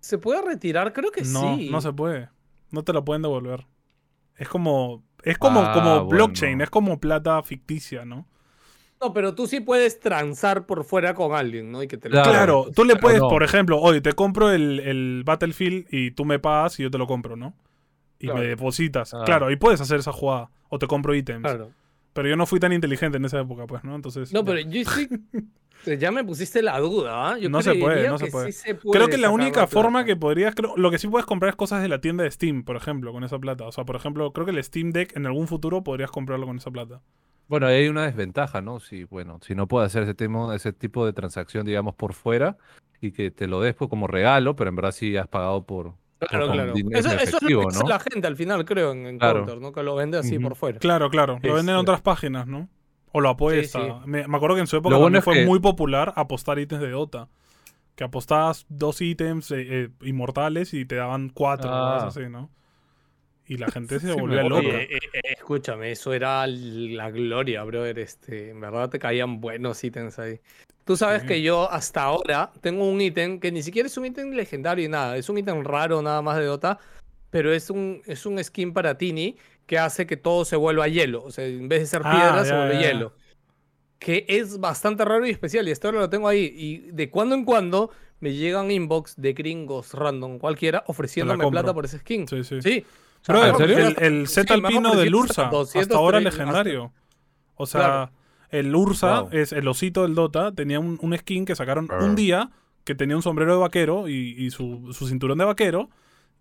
[0.00, 1.68] se puede retirar, creo que No, sí.
[1.70, 2.30] no se puede.
[2.70, 3.66] No te lo pueden devolver.
[4.36, 6.06] Es como, es como, Ah, como bueno.
[6.06, 8.26] blockchain, es como plata ficticia, ¿no?
[9.00, 11.82] No, pero tú sí puedes transar por fuera con alguien, ¿no?
[11.82, 12.30] Y que te lo Claro.
[12.30, 13.28] Claro, tú le puedes, no.
[13.28, 16.98] por ejemplo, oye, te compro el, el Battlefield y tú me pagas y yo te
[16.98, 17.54] lo compro, ¿no?
[18.18, 18.40] Y Claro.
[18.40, 19.14] me depositas.
[19.14, 19.22] Ah.
[19.24, 20.50] Claro, y puedes hacer esa jugada.
[20.68, 21.42] O te compro ítems.
[21.42, 21.70] Claro.
[22.12, 23.94] Pero yo no fui tan inteligente en esa época, pues, ¿no?
[23.94, 24.32] Entonces.
[24.32, 24.46] No, ya.
[24.46, 25.08] pero yo sí.
[25.96, 27.36] Ya me pusiste la duda, ¿ah?
[27.48, 28.50] No se puede, no se puede.
[28.52, 30.52] sí se puede Creo que la única forma que podrías.
[30.54, 33.12] Creo, lo que sí puedes comprar es cosas de la tienda de Steam, por ejemplo,
[33.12, 33.64] con esa plata.
[33.64, 36.56] O sea, por ejemplo, creo que el Steam Deck en algún futuro podrías comprarlo con
[36.56, 37.00] esa plata.
[37.48, 38.78] Bueno, ahí hay una desventaja, ¿no?
[38.78, 42.56] Si, bueno, si no puedes hacer ese, tema, ese tipo de transacción, digamos, por fuera
[43.00, 45.94] y que te lo des pues, como regalo, pero en verdad sí has pagado por,
[46.18, 46.72] Claro, claro.
[46.72, 47.88] dinero Eso, es lo que hace ¿no?
[47.88, 49.40] la gente al final, creo, en, en Claro.
[49.46, 49.72] Counter, ¿no?
[49.72, 50.78] Que lo vende así por fuera.
[50.80, 51.38] Claro, claro.
[51.42, 52.68] Lo venden en Este- otras páginas, ¿no?
[53.12, 53.78] O lo apuesta.
[53.80, 53.92] Sí, sí.
[54.04, 56.90] Me, me acuerdo que en su época bueno fue que- muy popular apostar ítems de
[56.90, 57.28] Dota.
[57.94, 61.94] Que apostabas dos ítems eh, eh, inmortales y te daban cuatro, Ah.
[62.00, 62.50] cosas así, ¿no?
[63.48, 64.62] Y la gente se Sí, volvía acuerdo.
[64.62, 64.76] loca.
[64.76, 67.98] Oye, eh, eh, escúchame, eso era la gloria, brother.
[67.98, 70.38] Este, en verdad te caían buenos ítems ahí.
[70.84, 71.28] Tú sabes Sí.
[71.28, 74.88] que yo hasta ahora tengo un ítem que ni siquiera es un ítem legendario y
[74.88, 76.78] nada, es un ítem raro nada más de Dota,
[77.30, 79.36] pero es un, es un skin para Tini
[79.66, 81.22] que hace que todo se vuelva hielo.
[81.24, 82.86] O sea, en vez de ser Ah, piedra, se vuelve ya, ya.
[82.92, 83.12] hielo.
[83.98, 86.50] Que es bastante raro y especial, y hasta ahora lo tengo ahí.
[86.56, 87.90] Y de cuando en cuando
[88.20, 92.26] me llegan inbox de gringos random cualquiera ofreciéndome plata por ese skin.
[92.28, 92.62] Sí, sí.
[92.62, 92.86] Sí.
[93.26, 96.92] El, el sí, han alpino del Ursa, hasta 200, hasta ahora 300, legendario.
[97.56, 98.10] O sea, Claro.
[98.50, 99.28] el Ursa, Wow.
[99.32, 102.50] es el osito del Dota, tenía un, un skin que sacaron un día
[102.84, 105.90] que tenía un sombrero de vaquero y, y su, su cinturón de vaquero.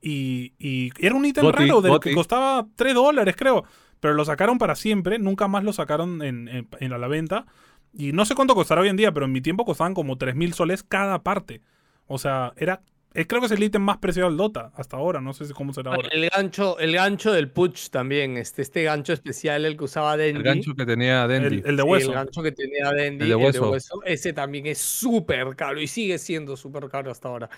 [0.01, 2.09] Y, y era un ítem Goti, raro del Goti.
[2.09, 3.65] que costaba 3 dólares, creo.
[3.99, 7.45] Pero lo sacaron para siempre, nunca más lo sacaron en, en- en a la venta.
[7.93, 10.53] Y no sé cuánto costará hoy en día, pero en mi tiempo costaban como 3.000
[10.53, 11.61] soles cada parte.
[12.05, 12.81] O sea, era
[13.19, 15.19] eh, creo que es el ítem más preciado del Dota hasta ahora.
[15.19, 16.07] No sé si cómo será ahora.
[16.11, 20.37] El gancho, el gancho del Puch también, este, este gancho especial, el que usaba Dendy.
[20.37, 21.57] El gancho que tenía Dendy.
[21.57, 22.07] El, el de Sí, hueso.
[22.09, 24.03] el gancho que tenía Dendy, El de el de hueso.
[24.05, 27.49] ese también es súper caro y sigue siendo súper caro hasta ahora.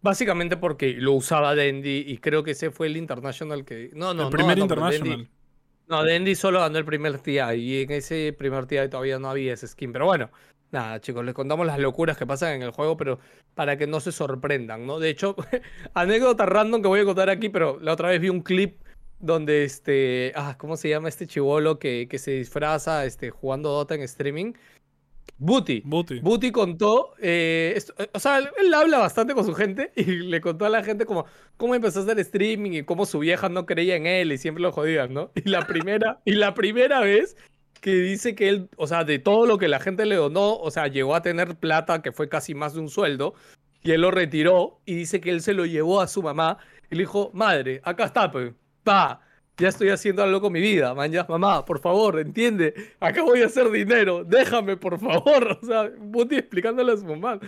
[0.00, 3.90] Básicamente porque lo usaba Dendy y creo que ese fue el International que...
[3.94, 5.18] No, no, el no primer ganó, pero International.
[5.26, 5.28] Dendy-
[5.88, 9.54] no, Dendy solo ganó el primer TI y en ese primer TI todavía no había
[9.54, 9.92] ese skin.
[9.92, 10.30] Pero bueno,
[10.70, 13.18] nada, chicos, les contamos las locuras que pasan en el juego, pero
[13.54, 14.98] para que no se sorprendan, ¿no?
[14.98, 15.34] De hecho,
[15.94, 18.80] anécdota random que voy a contar aquí, pero la otra vez vi un clip
[19.20, 20.32] donde este.
[20.36, 24.52] Ah, ¿cómo se llama este chivolo que, que se disfraza este, jugando Dota en streaming?
[25.40, 25.82] Booty.
[25.84, 26.20] Booty.
[26.20, 30.04] Booty contó, eh, esto- eh, o sea, él, él habla bastante con su gente y
[30.04, 33.48] le contó a la gente como cómo empezó a hacer streaming y cómo su vieja
[33.48, 35.30] no creía en él y siempre lo jodían, ¿no?
[35.34, 37.36] Y la primera, y la primera vez
[37.78, 40.70] que dice que él, o sea, de todo lo que la gente le donó, o
[40.70, 43.34] sea, llegó a tener plata que fue casi más de un sueldo
[43.82, 46.58] y él lo retiró y dice que él se lo llevó a su mamá
[46.90, 48.52] y le dijo, madre, acá está, pues,
[48.82, 49.20] pa,
[49.56, 53.42] ya estoy haciendo algo con mi vida, man, ya, mamá, por favor, entiende, acá voy
[53.42, 57.40] a hacer dinero, déjame, por favor, o sea, Buti explicándole a su mamá,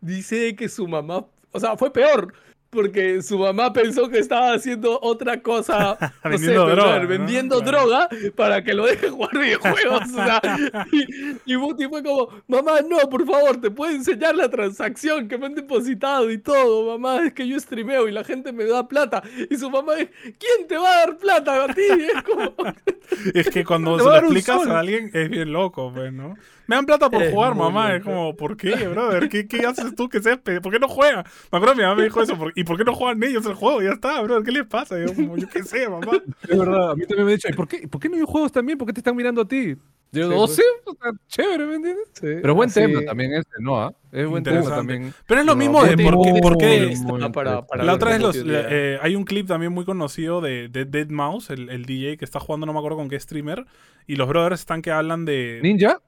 [0.00, 2.32] dice que su mamá, o sea, fue peor,
[2.76, 7.08] porque su mamá pensó que estaba haciendo otra cosa, no Vendiendo droga, ¿no?
[7.08, 7.62] vendiendo Claro.
[7.62, 10.02] droga para que lo deje jugar videojuegos.
[10.02, 10.40] o sea,
[10.92, 11.06] y,
[11.52, 15.46] y Buti fue como, mamá, no, por favor, te puedo enseñar la transacción que me
[15.46, 19.22] han depositado y todo, mamá, es que yo streameo y la gente me da plata.
[19.50, 20.08] Y su mamá es,
[20.38, 21.82] ¿quién te va a dar plata a ti?
[22.14, 22.54] Es como,
[23.34, 26.38] Es que cuando se lo explicas a alguien es bien loco, pues, ¿no?
[26.68, 27.94] Me dan plata por Es jugar, mamá.
[27.94, 29.28] Es como, ¿por qué, brother?
[29.28, 31.24] ¿Qué, qué haces tú que seas ¿Por qué no juegas?
[31.52, 32.36] Me acuerdo que mi mamá me dijo eso.
[32.36, 33.82] ¿por- ¿Y por qué no juegan ellos el juego?
[33.82, 34.42] Ya está, brother.
[34.44, 34.98] ¿Qué les pasa?
[34.98, 36.12] Yo, como, yo qué sé, mamá.
[36.48, 38.22] Es verdad, a mí también me han dicho, ¿y por qué, por qué no hay
[38.26, 38.78] juegos también?
[38.78, 39.76] ¿Por qué te están mirando a ti?
[40.12, 40.54] Yo, Sí, no pues.
[40.54, 42.06] sé, o sea, chévere, ¿me entiendes?
[42.12, 43.80] Sí, Pero buen así- tema también este, ¿no?
[43.82, 43.92] ¿Ah?
[44.12, 45.12] Es buen tema también.
[45.26, 46.40] Pero es lo No, mismo de por qué.
[46.40, 46.94] por qué-
[47.32, 50.84] para- para La otra cómo los, eh, hay un clip también muy conocido de, de
[50.84, 53.66] Dead Mouse, el, el DJ que está jugando, no me acuerdo con qué streamer,
[54.06, 55.58] y los brothers están que hablan de...
[55.62, 56.00] ¿Ninja?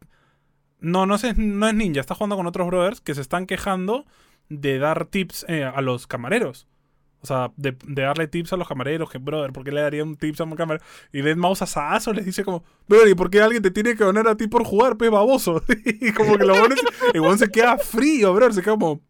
[0.80, 4.06] No, no, sé, no es ninja, está jugando con otros brothers que se están quejando
[4.48, 6.66] de dar tips eh, a los camareros.
[7.20, 10.16] O sea, de, darle tips a los camareros, que brother, ¿por qué le daría un
[10.16, 10.84] tips a un camarero?
[11.12, 14.04] Y Dead Mouse asazo les dice como, brother, ¿y por qué alguien te tiene que
[14.04, 15.62] donar a ti por jugar, pe baboso?
[15.84, 16.76] y como que lo bueno
[17.14, 19.00] weón se queda frío, brother, se queda como...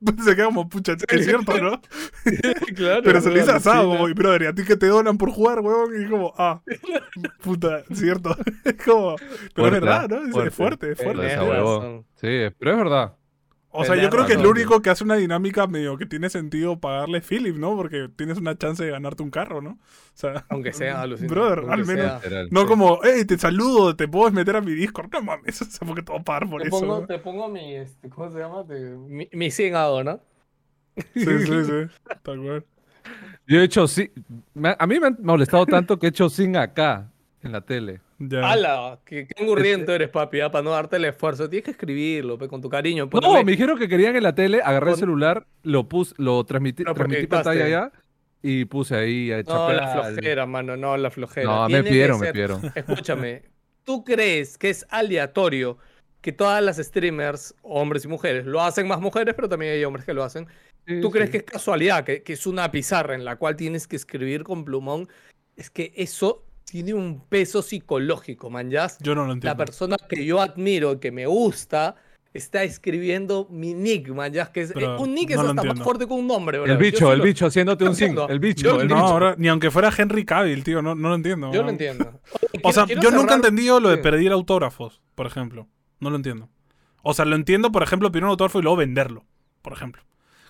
[0.24, 1.80] Se queda como, pucha, es cierto, ¿no?
[2.74, 5.18] Claro, Pero se le dice asado, como, y brother, ¿y a ti que te donan
[5.18, 6.02] por jugar, weón?
[6.02, 6.62] Y como, ah,
[7.42, 8.36] puta, cierto.
[8.64, 9.16] es como,
[9.54, 10.08] pero es verdad.
[10.08, 10.22] ¿no?
[10.44, 10.92] Es- Fuerte.
[10.92, 11.50] Es fuerte, es fuerte.
[11.50, 12.06] Huevón.
[12.14, 13.14] Sí, pero es verdad.
[13.72, 16.28] O sea, yo creo que es lo único que hace una dinámica medio que tiene
[16.28, 17.76] sentido pagarle Philip, ¿no?
[17.76, 19.70] Porque tienes una chance de ganarte un carro, ¿no?
[19.70, 19.78] O
[20.14, 21.32] sea, Aunque sea alucinante.
[21.34, 22.44] Brother, aunque al menos- sea.
[22.50, 25.10] No como, hey, te saludo, te puedes meter a mi Discord.
[25.12, 26.80] No mames, o sea, porque te voy a pagar por Te eso.
[26.80, 28.66] pongo, te pongo mi, este, ¿cómo se llama?
[28.66, 30.20] Te- mi, mi 100 ADO, ¿no?
[31.14, 32.06] Sí, sí, sí.
[32.22, 32.64] Tal cual.
[33.46, 34.10] Yo he hecho sí.
[34.78, 37.10] A mí me han molestado tanto que he hecho sin acá
[37.42, 38.00] en la tele.
[38.22, 38.50] Ya.
[38.50, 39.00] ¡Hala!
[39.06, 40.40] ¡Qué, angurriento eres, papi!
[40.40, 41.48] ah, Para no darte el esfuerzo.
[41.48, 43.04] Tienes que escribirlo, pe, con tu cariño.
[43.04, 46.44] No, ponerle- me dijeron que querían en la tele, agarré el celular, lo puse, lo
[46.44, 47.92] transmití, Lo transmití pantalla allá
[48.42, 51.46] y puse ahí a echar No, la flojera, mano, no, la flojera.
[51.46, 52.60] No, me Tiene pidieron, me pidieron.
[52.74, 53.42] Escúchame,
[53.84, 55.78] ¿tú crees que es aleatorio
[56.20, 60.04] que todas las streamers, hombres y mujeres, lo hacen más mujeres, pero también hay hombres
[60.04, 60.46] que lo hacen?
[60.86, 63.86] Sí, ¿Tú crees que es casualidad, que, que es una pizarra en la cual tienes
[63.86, 65.08] que escribir con plumón?
[65.56, 68.70] Es que eso tiene un peso psicológico, man.
[68.70, 68.86] ya.
[69.00, 69.56] Yo no lo La entiendo.
[69.56, 71.96] persona que yo admiro, que me gusta,
[72.32, 74.32] está escribiendo mi nick, man.
[74.32, 76.70] ya, que es, eh, un nick es no hasta más fuerte que un nombre, bro.
[76.70, 78.18] El bicho, el lo- bicho haciéndote un zinc.
[78.28, 79.14] El bicho, Yo el No, bicho.
[79.16, 81.50] bro, ni aunque fuera Henry Cavill, tío, no, no lo entiendo.
[81.52, 81.64] Yo ¿no?
[81.64, 82.20] lo entiendo.
[82.54, 85.66] Oye, O sea, quiero- yo nunca he entendido lo de pedir autógrafos, por ejemplo.
[85.98, 86.48] No lo entiendo.
[87.02, 89.24] O sea, lo entiendo, por ejemplo, pedir un autógrafo y luego venderlo,
[89.62, 90.02] por ejemplo.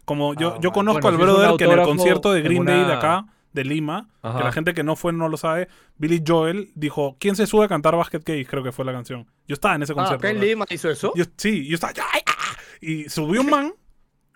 [0.04, 2.44] Como yo, Ah, yo conozco Bueno, al si brother que en el concierto de en
[2.44, 5.36] Green Day de una- acá, de Lima, que la gente que no fue no lo
[5.36, 8.46] sabe, Billy Joel dijo, ¿quién se sube a cantar Basket Case?
[8.46, 9.26] Creo que fue la canción.
[9.48, 10.26] Yo estaba en ese Ah, concierto.
[10.26, 10.40] acá en.
[10.40, 11.12] Lima hizo eso.
[11.16, 11.92] Yo, sí, yo estaba.
[12.12, 12.56] ¡ay, ah!
[12.80, 13.74] Y subió un man,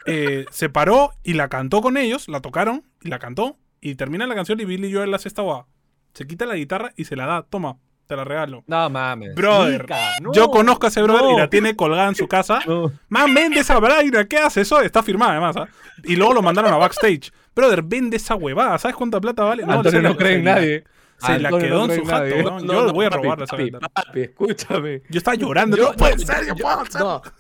[0.07, 3.57] eh, se paró y la cantó con ellos, la tocaron y la cantó.
[3.81, 5.67] Y termina la canción y Billy Joel hace esta guada.
[6.15, 7.43] Se quita la guitarra y se la da.
[7.43, 8.63] Toma, te la regalo.
[8.67, 9.35] No mames.
[9.35, 9.87] Brother,
[10.23, 11.39] no, Yo conozco a ese brother y no.
[11.39, 12.61] la tiene colgada en su casa.
[12.67, 12.93] No.
[13.09, 14.25] Man, vende esa vaina.
[14.27, 14.81] ¿Qué hace eso?
[14.81, 15.57] Está firmada además.
[15.57, 15.69] ¿ah?
[16.05, 17.33] Y luego lo mandaron a backstage.
[17.55, 18.79] Brother, vende esa huevada.
[18.79, 19.63] ¿Sabes cuánta plata vale?
[19.63, 20.85] Antonio se no cree en nadie.
[21.19, 22.37] Se la Antonio quedó no en su jato.
[22.43, 22.61] ¿no?
[22.61, 25.03] No, Yo no, voy a papi, robarle esa papi, papi, escúchame.
[25.09, 25.77] Yo estaba llorando.
[25.77, 27.33] Yo- no puede ser, yo- puedo hacer.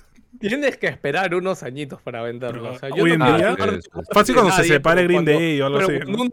[0.49, 2.62] Tienes que esperar unos añitos para venderlo.
[2.62, 3.90] Pero, o sea, hoy en día- sí, sí.
[4.12, 6.30] Fácil cuando se separe Green cuando- Day o algo así, cuando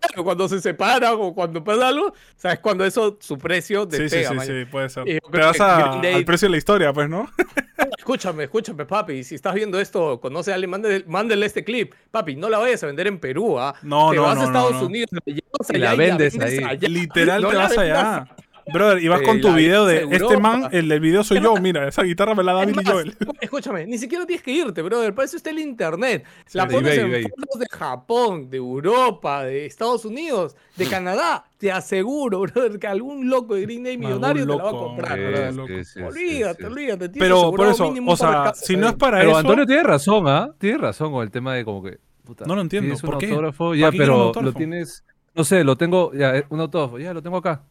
[0.00, 4.02] claro, cuando se separan o cuando pasa algo, sabes cuando eso su precio Sí, sí,
[4.02, 4.28] despega.
[4.30, 4.46] sí, man.
[4.46, 5.04] sí, puede ser.
[5.04, 7.30] Te vas a- Day- al precio de la historia, pues, ¿no?
[7.98, 9.22] Escúchame, escúchame, papi.
[9.24, 11.92] Si estás viendo esto, conoce a alguien, mándele, mándele este clip.
[12.10, 13.74] Papi, no la vayas a vender en Perú, ¿ah?
[13.82, 14.86] No, te no, vas no, a Estados no.
[14.86, 16.64] Unidos, llevas Y la y vendes vendes ahí.
[16.64, 16.88] allá.
[16.88, 18.26] Literal No te vas allá.
[18.72, 20.16] Brother, y vas Eh, con tu video de Europa.
[20.24, 23.16] este man, el del video soy yo, mira, esa guitarra me la da Billy Joel.
[23.40, 25.14] Escúchame, ni siquiera tienes que irte, brother.
[25.14, 26.24] Para eso está el internet.
[26.52, 27.22] La Sí, pones eBay, en eBay.
[27.24, 31.44] foros de Japón, de Europa, de Estados Unidos, de Canadá.
[31.58, 35.18] Te aseguro, brother, que algún loco de Green Day millonario te la va a comprar,
[35.18, 35.60] brother.
[36.06, 37.08] olvídate, olvídate.
[37.08, 39.82] tienes Pero por eso, mínimo o sea, si no es para Pero eso, Antonio tiene
[39.82, 40.50] razón, ¿ah?
[40.58, 41.98] Tiene razón con el tema de como que.
[42.24, 43.26] puta, No lo entiendo, tienes un ¿por qué?
[43.26, 44.42] autógrafo, ¿Para ya, pero autógrafo?
[44.42, 45.04] lo tienes.
[45.34, 46.12] No sé, lo tengo.
[46.12, 47.62] Ya, eh, un autógrafo, ya lo tengo acá.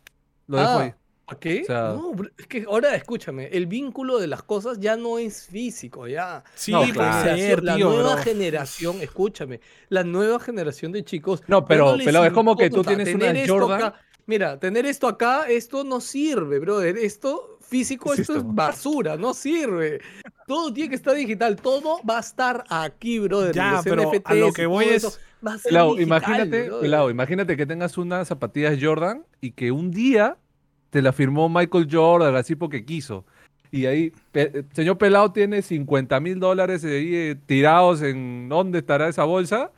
[0.50, 0.94] Lo dejo Ah, ahí.
[1.26, 1.62] ¿Para qué?
[1.62, 5.20] O sea- no, bro, es que ahora escúchame, el vínculo de las cosas ya no
[5.20, 6.44] es físico, ya.
[6.56, 7.36] sí, No, claro.
[7.38, 8.24] ser, la tío, nueva bro.
[8.24, 11.44] generación, escúchame, la nueva generación de chicos.
[11.48, 11.96] No, pero-
[12.26, 13.94] es como que tú tienes una Jordan.
[14.30, 16.96] Mira, tener esto acá, esto no sirve, brother.
[17.00, 20.02] Esto físico, ¿Qué es esto es basura, no sirve.
[20.46, 23.56] Todo tiene que estar digital, todo va a estar aquí, brother.
[23.56, 25.58] Ya, pero a NFTs lo y que voy es- a
[25.96, 30.38] digital, imagínate, pelao, imagínate que tengas unas zapatillas Jordan y que un día
[30.92, 33.26] te la firmó Michael Jordan, así porque quiso.
[33.72, 39.08] Y ahí, pe- señor Pelao tiene 50 mil dólares ahí eh, tirados en dónde estará
[39.08, 39.72] esa bolsa.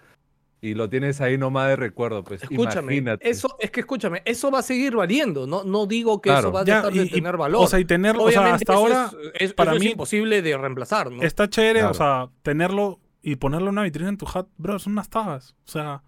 [0.64, 3.28] Y lo tienes ahí nomás de recuerdo, pues Escúchame, imagínate.
[3.30, 6.50] eso es que escúchame, eso va a seguir valiendo, no, no digo que Claro.
[6.50, 7.64] eso va a Ya, dejar de y- tener valor.
[7.64, 10.56] O sea, y tenerlo, o sea, hasta ahora es, es- para es mí- imposible de
[10.58, 11.24] reemplazar, ¿no?
[11.24, 11.92] está chévere, Claro.
[11.92, 15.56] o sea, tenerlo y ponerlo en una vitrina en tu hat, bro, son unas tabas.
[15.66, 16.04] O sea,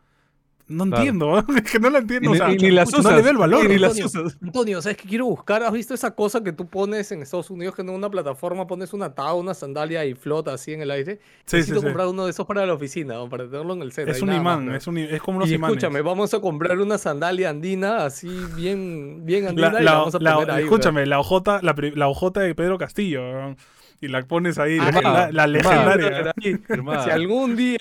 [0.67, 0.97] no Claro.
[1.03, 2.29] entiendo, es que no lo Y entiendo.
[2.31, 3.15] ni, o sea, y ni las no usas.
[3.15, 3.67] le veo el valor.
[3.69, 4.05] ni las Antonio.
[4.27, 4.37] usas.
[4.41, 5.61] Antonio, ¿sabes qué quiero buscar?
[5.63, 8.93] ¿Has visto esa cosa que tú pones en Estados Unidos que en una plataforma pones
[8.93, 11.15] una taba, una sandalia y flota así en el aire?
[11.15, 11.85] Sí, sí, Necesito sí.
[11.85, 13.29] comprar uno de esos para la oficina, ¿no?
[13.29, 14.07] para tenerlo en el set.
[14.07, 14.75] Es un más, imán, ¿no?
[14.75, 15.75] es, un, i- es como unos y imanes.
[15.77, 19.97] escúchame, vamos a comprar una sandalia andina así bien, bien andina La, y la la-
[19.99, 20.63] vamos a la- ahí.
[20.63, 23.55] escúchame, la hojota, la, pri- la hojota de Pedro Castillo,
[24.03, 25.47] y la pones ahí, Ah, la, la- la bro.
[25.47, 26.33] legendaria.
[26.67, 27.03] Firmada.
[27.05, 27.77] Si algún día...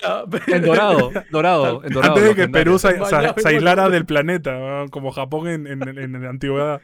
[0.47, 2.13] En dorado, dorado, en dorado.
[2.15, 2.49] Antes de que.
[2.49, 2.99] Perú se,
[3.45, 6.81] aislara del planeta, como Japón en, en- en la antigüedad.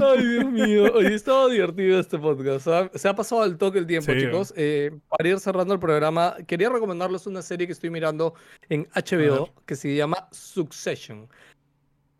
[0.00, 0.92] Ay, Dios mío.
[0.94, 2.68] Oye, estaba divertido este podcast.
[2.68, 2.90] ¿ah?
[2.94, 4.54] Se ha pasado al toque el tiempo, Sí, chicos.
[4.56, 8.34] Eh, para ir cerrando el programa, quería recomendarles una serie que estoy mirando
[8.68, 11.28] en HBO que se llama Succession.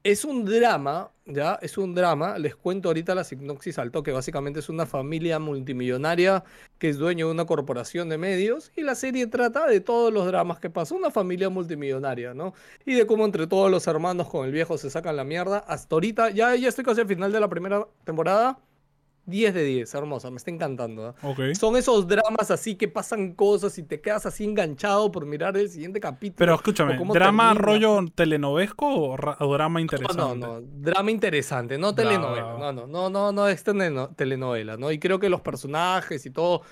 [0.08, 1.58] Es un drama, ¿ya?
[1.60, 2.38] Es un drama.
[2.38, 4.12] Les cuento ahorita la sinopsis al toque.
[4.12, 6.44] Básicamente es una familia multimillonaria
[6.78, 10.24] que es dueño de una corporación de medios y la serie trata de todos los
[10.28, 10.94] dramas que pasa.
[10.94, 12.54] Una familia multimillonaria, ¿no?
[12.84, 15.58] Y de cómo entre todos los hermanos con el viejo se sacan la mierda.
[15.66, 18.60] Hasta ahorita, ya, ya estoy casi al final de la primera temporada.
[19.26, 21.14] 10 de 10, hermosa, me está encantando.
[21.22, 21.40] Ok.
[21.58, 25.68] Son esos dramas así que pasan cosas y te quedas así enganchado por mirar el
[25.68, 26.36] siguiente capítulo.
[26.38, 27.54] Pero escúchame, ¿drama termina.
[27.54, 30.16] rollo telenovesco o, ra- o drama interesante?
[30.22, 32.54] No, no, no, drama interesante, no telenovela.
[32.58, 34.90] No, no, no, no, no es teleno- telenovela, ¿no?
[34.92, 36.62] Y creo que los personajes y todo.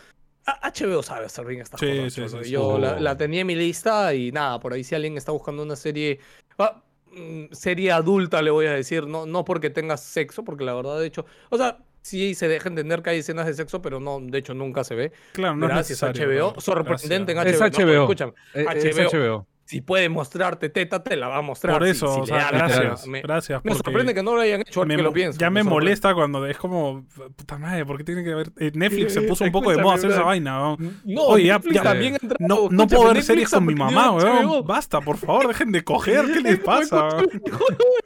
[0.47, 2.31] HBO sabe hacer bien estas Sí, cosas.
[2.33, 5.17] sí, sí, Yo la, la tenía en mi lista y nada, por ahí si alguien
[5.17, 6.21] está buscando una serie.
[6.59, 10.75] ah, mm, serie adulta, le voy a decir, no, no porque tenga sexo, porque la
[10.75, 11.25] verdad, de hecho.
[11.51, 14.53] O sea, sí se deja entender que hay escenas de sexo, pero no, de hecho
[14.55, 15.13] nunca se ve.
[15.33, 16.51] Claro, no es Gracias a necesario.
[16.53, 16.61] HBO.
[16.61, 17.61] Sorprendente Gracias.
[17.61, 17.85] en Es HBO.
[17.87, 18.03] No, HBO.
[18.03, 19.11] escúchame, Eh, Es HBO.
[19.11, 19.47] HBO.
[19.67, 21.79] Si puede mostrarte teta, te la va a mostrar.
[21.79, 23.07] Por eso, si o sea, gracias.
[23.07, 23.65] Me- gracias.
[23.65, 25.39] me sorprende que no lo hayan hecho, me que lo pienso.
[25.39, 27.07] ya me molesta cuando es como,
[27.37, 28.53] puta madre, ¿por qué tiene que ver?
[28.59, 31.01] eh, Netflix se puso un poco de moda hacer esa vaina, weón.
[31.05, 32.37] No, Oye, ya- también entrado.
[32.41, 34.67] No, no puedo ver series con mi mamá, weón.
[34.67, 36.27] Basta, por favor, dejen de coger.
[36.33, 37.09] ¿Qué les pasa?
[37.09, 37.31] weón?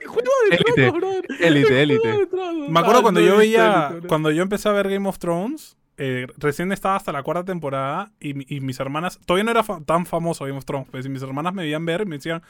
[0.06, 2.28] Juego de Élite, élite, élite.
[2.68, 6.26] Me acuerdo cuando no yo veía, cuando yo empecé a ver Game of Thrones, eh,
[6.38, 10.07] recién estaba hasta la cuarta temporada y, mi- y mis hermanas, todavía no era tan
[10.07, 12.42] famoso Game of Thrones, pues y mis hermanas me veían ver y me decían,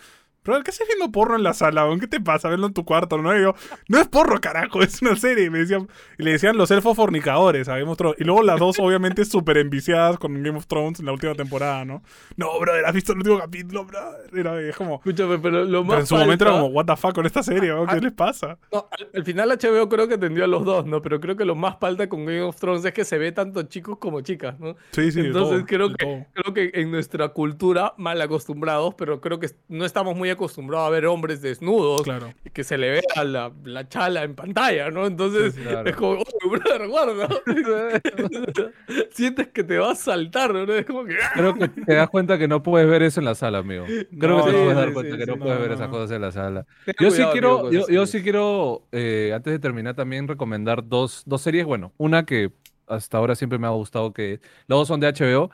[0.64, 1.86] ¿qué haces viendo porro en la sala?
[2.00, 2.48] ¿Qué te pasa?
[2.48, 3.36] Verlo en tu cuarto, ¿no?
[3.36, 3.54] Y yo,
[3.88, 5.44] no es porro, carajo, es una serie.
[5.44, 5.88] Y, me decían,
[6.18, 8.20] y le decían los elfos fornicadores a Game of Thrones.
[8.20, 11.84] Y luego las dos, obviamente, súper enviciadas con Game of Thrones en la última temporada,
[11.84, 12.02] ¿no?
[12.36, 13.98] No, bro, ¿has visto el último capítulo, bro?
[14.32, 14.96] Era, y es como...
[14.96, 17.42] Escúchame, pero lo más Pero en su momento era como, what the fuck con esta
[17.42, 17.72] serie?
[17.88, 18.58] ¿qué les pasa?
[18.72, 21.02] No, al, al final HBO creo que atendió a los dos, ¿no?
[21.02, 23.62] Pero creo que lo más falta con Game of Thrones es que se ve tanto
[23.64, 24.76] chicos como chicas, ¿no?
[24.92, 26.26] Sí, sí, Entonces todo, creo que todo.
[26.32, 30.90] creo que en nuestra cultura mal acostumbrados, pero creo que no estamos muy acostumbrados a
[30.90, 32.32] ver hombres desnudos Claro.
[32.44, 35.06] y que se le vea la, la chala en pantalla, ¿no?
[35.06, 35.88] Entonces Sí, sí, claro.
[35.88, 37.28] es como, oh, brother, guarda.
[39.10, 40.72] Sientes que te va a saltar, ¿no?
[40.72, 41.30] Es como que ¡ah!
[41.34, 43.84] Creo que te das cuenta que no puedes ver eso en la sala, amigo.
[44.18, 45.72] Creo No, que te sí, puedes dar cuenta sí, que sí, no no, puedes ver
[45.72, 46.66] esas cosas en la sala.
[46.84, 51.22] Ten Yo sí quiero, amigo, yo, sí quiero, eh, antes de terminar, también recomendar dos,
[51.26, 51.66] dos series.
[51.66, 52.52] Bueno, una que
[52.86, 55.50] hasta ahora siempre me ha gustado, que los dos son de HBO.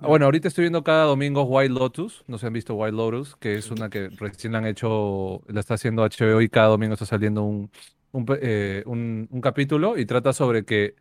[0.00, 2.24] Bueno, ahorita estoy viendo cada domingo Wild Lotus.
[2.28, 5.58] No se han visto Wild Lotus, que es una que recién la han hecho, la
[5.60, 7.68] está haciendo HBO y cada domingo está saliendo
[8.40, 10.94] eh, un- un capítulo y trata sobre que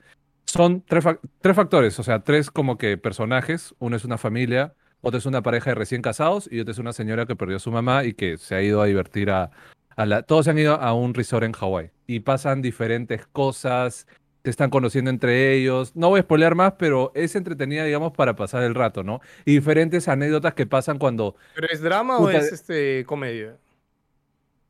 [0.45, 3.76] son tres, fac- tres factores, o sea, tres como que personajes.
[3.80, 6.93] Uno es una familia, otro es una pareja de recién casados y otra es una
[6.93, 9.52] señora que perdió a su mamá y que se ha ido a divertir a,
[9.95, 10.24] a la...
[10.24, 14.08] Todos se han ido a un resort en Hawái y pasan diferentes cosas,
[14.44, 15.96] se están conociendo entre ellos.
[15.96, 19.22] No voy a spoilear más, pero es entretenida, digamos, para pasar el rato, ¿no?
[19.46, 21.36] Y diferentes anécdotas que pasan cuando...
[21.54, 23.58] ¿Pero es drama Puta, o es este comedia?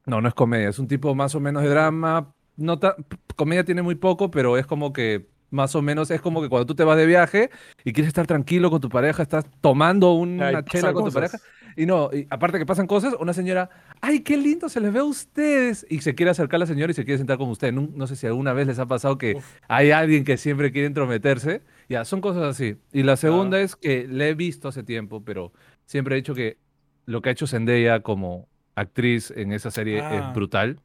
[0.06, 2.34] No, no es comedia, es un tipo más o menos de drama.
[2.56, 2.96] No ta-
[3.36, 6.66] comedia tiene muy poco, pero es como que más o menos es como que cuando
[6.66, 7.50] tú te vas de viaje
[7.84, 11.40] y quieres estar tranquilo con tu pareja, estás tomando una Ay, chela con tu pareja
[11.78, 13.70] y no, y aparte que pasan cosas, una señora,
[14.02, 16.92] ay, qué lindo se les ve a ustedes y se quiere acercar a la señora
[16.92, 17.72] y se quiere sentar con usted.
[17.72, 19.46] No, no sé si alguna vez les ha pasado que Uf.
[19.68, 21.62] hay alguien que siempre quiere entrometerse.
[21.88, 22.76] Ya, son cosas así.
[22.92, 25.54] Y la segunda es que le he visto hace tiempo, pero
[25.86, 26.58] siempre he dicho que
[27.06, 30.16] lo que ha hecho Zendaya como actriz en esa serie Ah.
[30.30, 30.80] es brutal,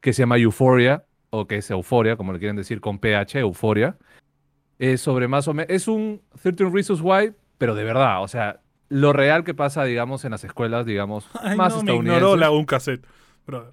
[0.00, 3.96] que se llama Euphoria, o que es Euforia, como le quieren decir con PH, Euforia.
[4.78, 8.60] Es sobre más o menos, es un 13 Reasons Why, pero de verdad, o sea,
[8.88, 12.16] lo real que pasa, digamos, en las escuelas, digamos, Ay, más no, me estadounidenses.
[12.22, 13.04] ignoró la un cassette,
[13.46, 13.72] brother.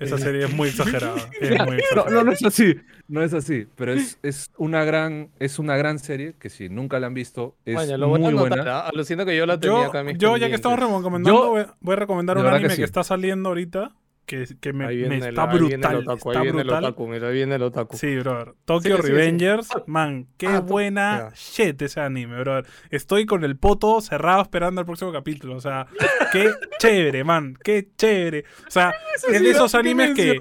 [0.00, 1.16] Esa serie es muy exagerada.
[1.40, 2.10] Es muy No, exagerada.
[2.10, 2.74] no, no es así,
[3.06, 6.98] no es así, pero es, es una gran, es una gran serie que si nunca
[7.00, 8.64] la han visto es lo muy buena.
[8.66, 8.88] ¿ah?
[8.88, 11.96] Alucino que yo la tenía Yo, acá yo, ya que estamos recomendando, Yo- voy, a
[11.96, 12.82] recomendar un que anime que, sí.
[12.82, 13.92] está saliendo ahorita
[14.26, 15.96] que, que me, Ahí me viene, está el, el brutal.
[15.96, 16.84] otaku, está ahí viene el brutal.
[16.84, 17.96] otaku, mira, ahí viene el otaku.
[17.96, 18.54] Sí, brother.
[18.64, 19.12] Tokyo Sí, sí, sí.
[19.14, 22.66] Revengers, man, qué Ah, buena shit ese anime, brother.
[22.90, 25.56] Estoy con el poto cerrado esperando el próximo capítulo.
[25.56, 25.86] O sea,
[26.32, 28.44] qué chévere, man, qué chévere.
[28.66, 28.94] O sea,
[29.32, 30.38] es de esos animes que,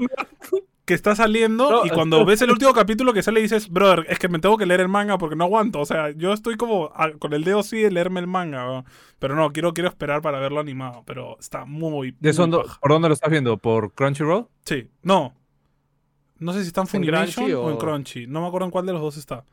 [0.86, 4.20] que está saliendo No, y cuando ves el último capítulo que sale dices, brother, es
[4.20, 5.80] que me tengo que leer el manga porque no aguanto.
[5.80, 8.84] O sea, yo estoy como a- con el dedo sí de leerme el manga,
[9.20, 11.04] pero no, quiero, quiero esperar para verlo animado.
[11.06, 12.50] Pero está muy, ¿De muy.
[12.82, 13.58] ¿Por dónde lo estás viendo?
[13.58, 14.48] ¿Por Crunchyroll?
[14.66, 15.34] Sí, no.
[16.40, 17.70] No sé si está en ¿En Funimation Crunchy o...
[17.72, 18.28] en Crunchy.
[18.28, 19.46] No me acuerdo en cuál de los dos está.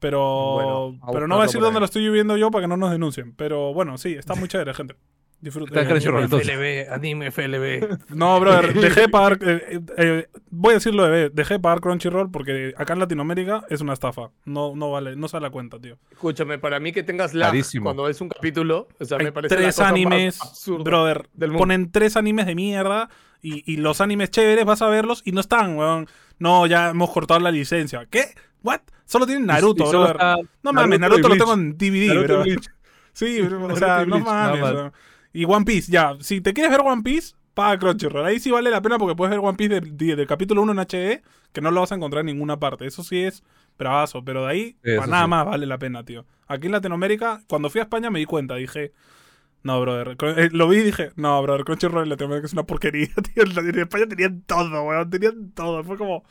[0.00, 0.20] Pero,
[0.54, 2.90] Bueno, pero no voy a decir dónde lo estoy viendo yo para que no nos
[2.90, 3.32] denuncien.
[3.34, 4.96] Pero bueno, sí, está muy chévere, gente.
[5.40, 5.68] Disfruten.
[5.76, 6.22] Está en Crunchyroll.
[6.22, 6.86] Anime entonces.
[6.88, 7.98] FLB, anime FLB.
[8.14, 9.38] No, brother, dejé de pagar.
[9.42, 12.98] eh, eh, eh, voy a decirlo de vez, dejé de pagar Crunchyroll porque acá en
[13.00, 14.30] Latinoamérica es una estafa.
[14.46, 15.98] No, no vale, no sale la cuenta, tío.
[16.10, 17.84] Escúchame, para mí que tengas Carísimo.
[17.84, 20.38] cuando ves un capítulo, o sea, Hay me parece la tres cosa animes,
[20.82, 21.28] brother.
[21.34, 21.58] del mundo.
[21.62, 23.10] Ponen tres animes de mierda
[23.42, 26.08] y, y los animes chéveres vas a verlos y no están, weón.
[26.38, 28.06] No, ya hemos cortado la licencia.
[28.10, 28.24] ¿Qué?
[28.62, 28.80] ¿What?
[29.04, 30.46] Solo tienen Naruto, Y solo brother.
[30.62, 32.44] No mames, Naruto lo tengo en DVD, Naruto bro.
[33.12, 34.60] Sí, bro, o sea, no mames.
[34.62, 34.92] más.
[35.34, 36.16] Y One Piece, ya.
[36.20, 38.24] Si te quieres ver One Piece, paga Crunchyroll.
[38.24, 40.72] Ahí sí vale la pena porque puedes ver One Piece de- de- del capítulo 1
[40.72, 42.86] en HD, que no lo vas a encontrar en ninguna parte.
[42.86, 43.42] Eso sí es
[43.78, 45.28] bravazo, pero de ahí, Sí, para nada sí.
[45.30, 46.24] más vale la pena, tío.
[46.46, 48.92] Aquí en Latinoamérica, cuando fui a España me di cuenta, dije...
[49.64, 50.14] No, brother.
[50.36, 53.44] Eh, lo vi y dije, no, brother, Crunchyroll en Latinoamérica es una porquería, tío.
[53.44, 55.08] En España tenían todo, weón.
[55.10, 55.82] Tenían todo.
[55.84, 56.22] Fue como...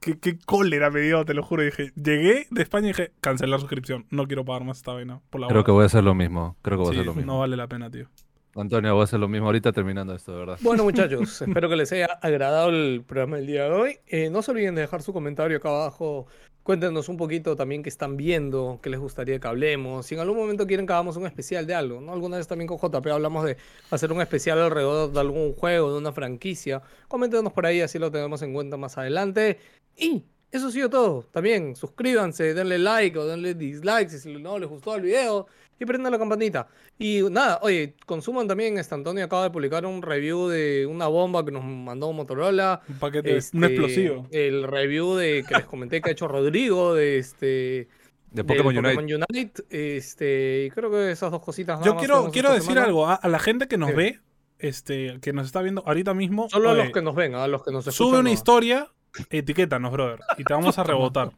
[0.00, 1.62] Qué, qué cólera me dio, te lo juro.
[1.62, 4.04] Dije, llegué de España y dije, cancelar suscripción.
[4.10, 5.20] No quiero pagar más esta vaina.
[5.30, 6.56] Por la Creo que voy a hacer lo mismo.
[6.60, 7.32] Creo que voy a hacer lo mismo.
[7.34, 8.08] no vale la pena, tío.
[8.54, 10.58] Antonio, voy a hacer lo mismo ahorita terminando esto, de verdad.
[10.60, 13.98] Bueno, muchachos, espero que les haya agradado el programa del día de hoy.
[14.06, 16.26] Eh, no se olviden de dejar su comentario acá abajo.
[16.62, 20.06] Cuéntenos un poquito también qué están viendo, qué les gustaría que hablemos.
[20.06, 22.12] Si en algún momento quieren que hagamos un especial de algo, ¿no?
[22.12, 23.56] Alguna vez también con JP hablamos de
[23.90, 26.82] hacer un especial alrededor de algún juego, de una franquicia.
[27.08, 29.58] Coméntenos por ahí, así lo tenemos en cuenta más adelante.
[29.96, 31.22] Y eso ha sido todo.
[31.32, 35.46] También suscríbanse, denle like o denle dislike si no les gustó el video.
[35.80, 36.68] Y prendan la campanita.
[36.98, 38.78] Y nada, oye, consuman también.
[38.78, 42.82] Este Antonio acaba de publicar un review de una bomba que nos mandó Motorola.
[42.88, 44.26] Un paquete, un Este, explosivo.
[44.30, 47.88] El review de que les comenté que ha hecho Rodrigo de este De
[48.30, 48.94] del Pokémon Unite.
[48.94, 49.62] Pokémon Unite.
[49.70, 51.80] Este, y creo que esas dos cositas.
[51.80, 52.84] nada Yo más quiero, quiero decir semana.
[52.86, 54.20] algo a, a la gente que nos ve,
[54.60, 56.48] este, que nos está viendo ahorita mismo.
[56.48, 58.06] Solo a los que nos ven, a los que nos escuchan.
[58.08, 58.32] sube una no.
[58.34, 58.86] historia,
[59.30, 61.32] etiquétanos, brother, y te vamos a rebotar.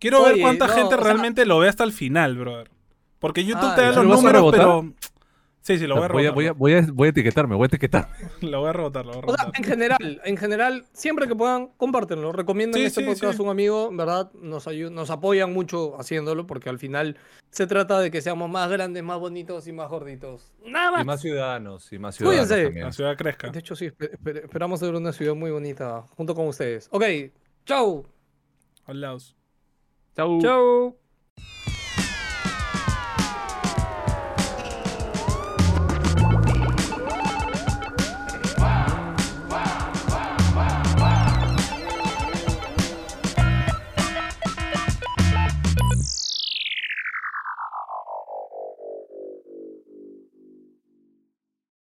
[0.00, 2.68] Quiero ver cuánta no, gente sea- realmente lo ve hasta el final, brother.
[3.24, 4.60] Porque YouTube Ah, te da los ¿Lo vas a números, rebotar?
[4.60, 4.92] pero.
[5.62, 6.34] Sí, sí, lo voy a voy, a, rebotar.
[6.34, 8.08] voy, a, voy, a, voy a etiquetarme, voy a etiquetar.
[8.42, 9.60] Lo voy a rebotar, lo voy a O sea, rebotar.
[9.60, 12.32] en general, en general, siempre que puedan, compártenlo.
[12.32, 13.40] Recomienden Sí, este sí, podcast sí.
[13.40, 14.30] a un amigo, en ¿verdad?
[14.34, 17.16] Nos, nos apoyan mucho haciéndolo porque al final
[17.50, 20.52] se trata de que seamos más grandes, más bonitos y más gorditos.
[20.66, 21.00] Nada más.
[21.00, 22.64] Y más ciudadanos, y más ciudadanos Cuídense.
[22.66, 22.84] también.
[22.86, 23.48] La ciudad crezca.
[23.48, 26.88] De hecho, sí, espe- espe- esperamos ver una ciudad muy bonita junto con ustedes.
[26.92, 27.04] Ok,
[27.64, 28.04] chau.
[28.86, 29.34] Lados.
[30.14, 30.42] Chau.
[30.42, 30.98] Chau.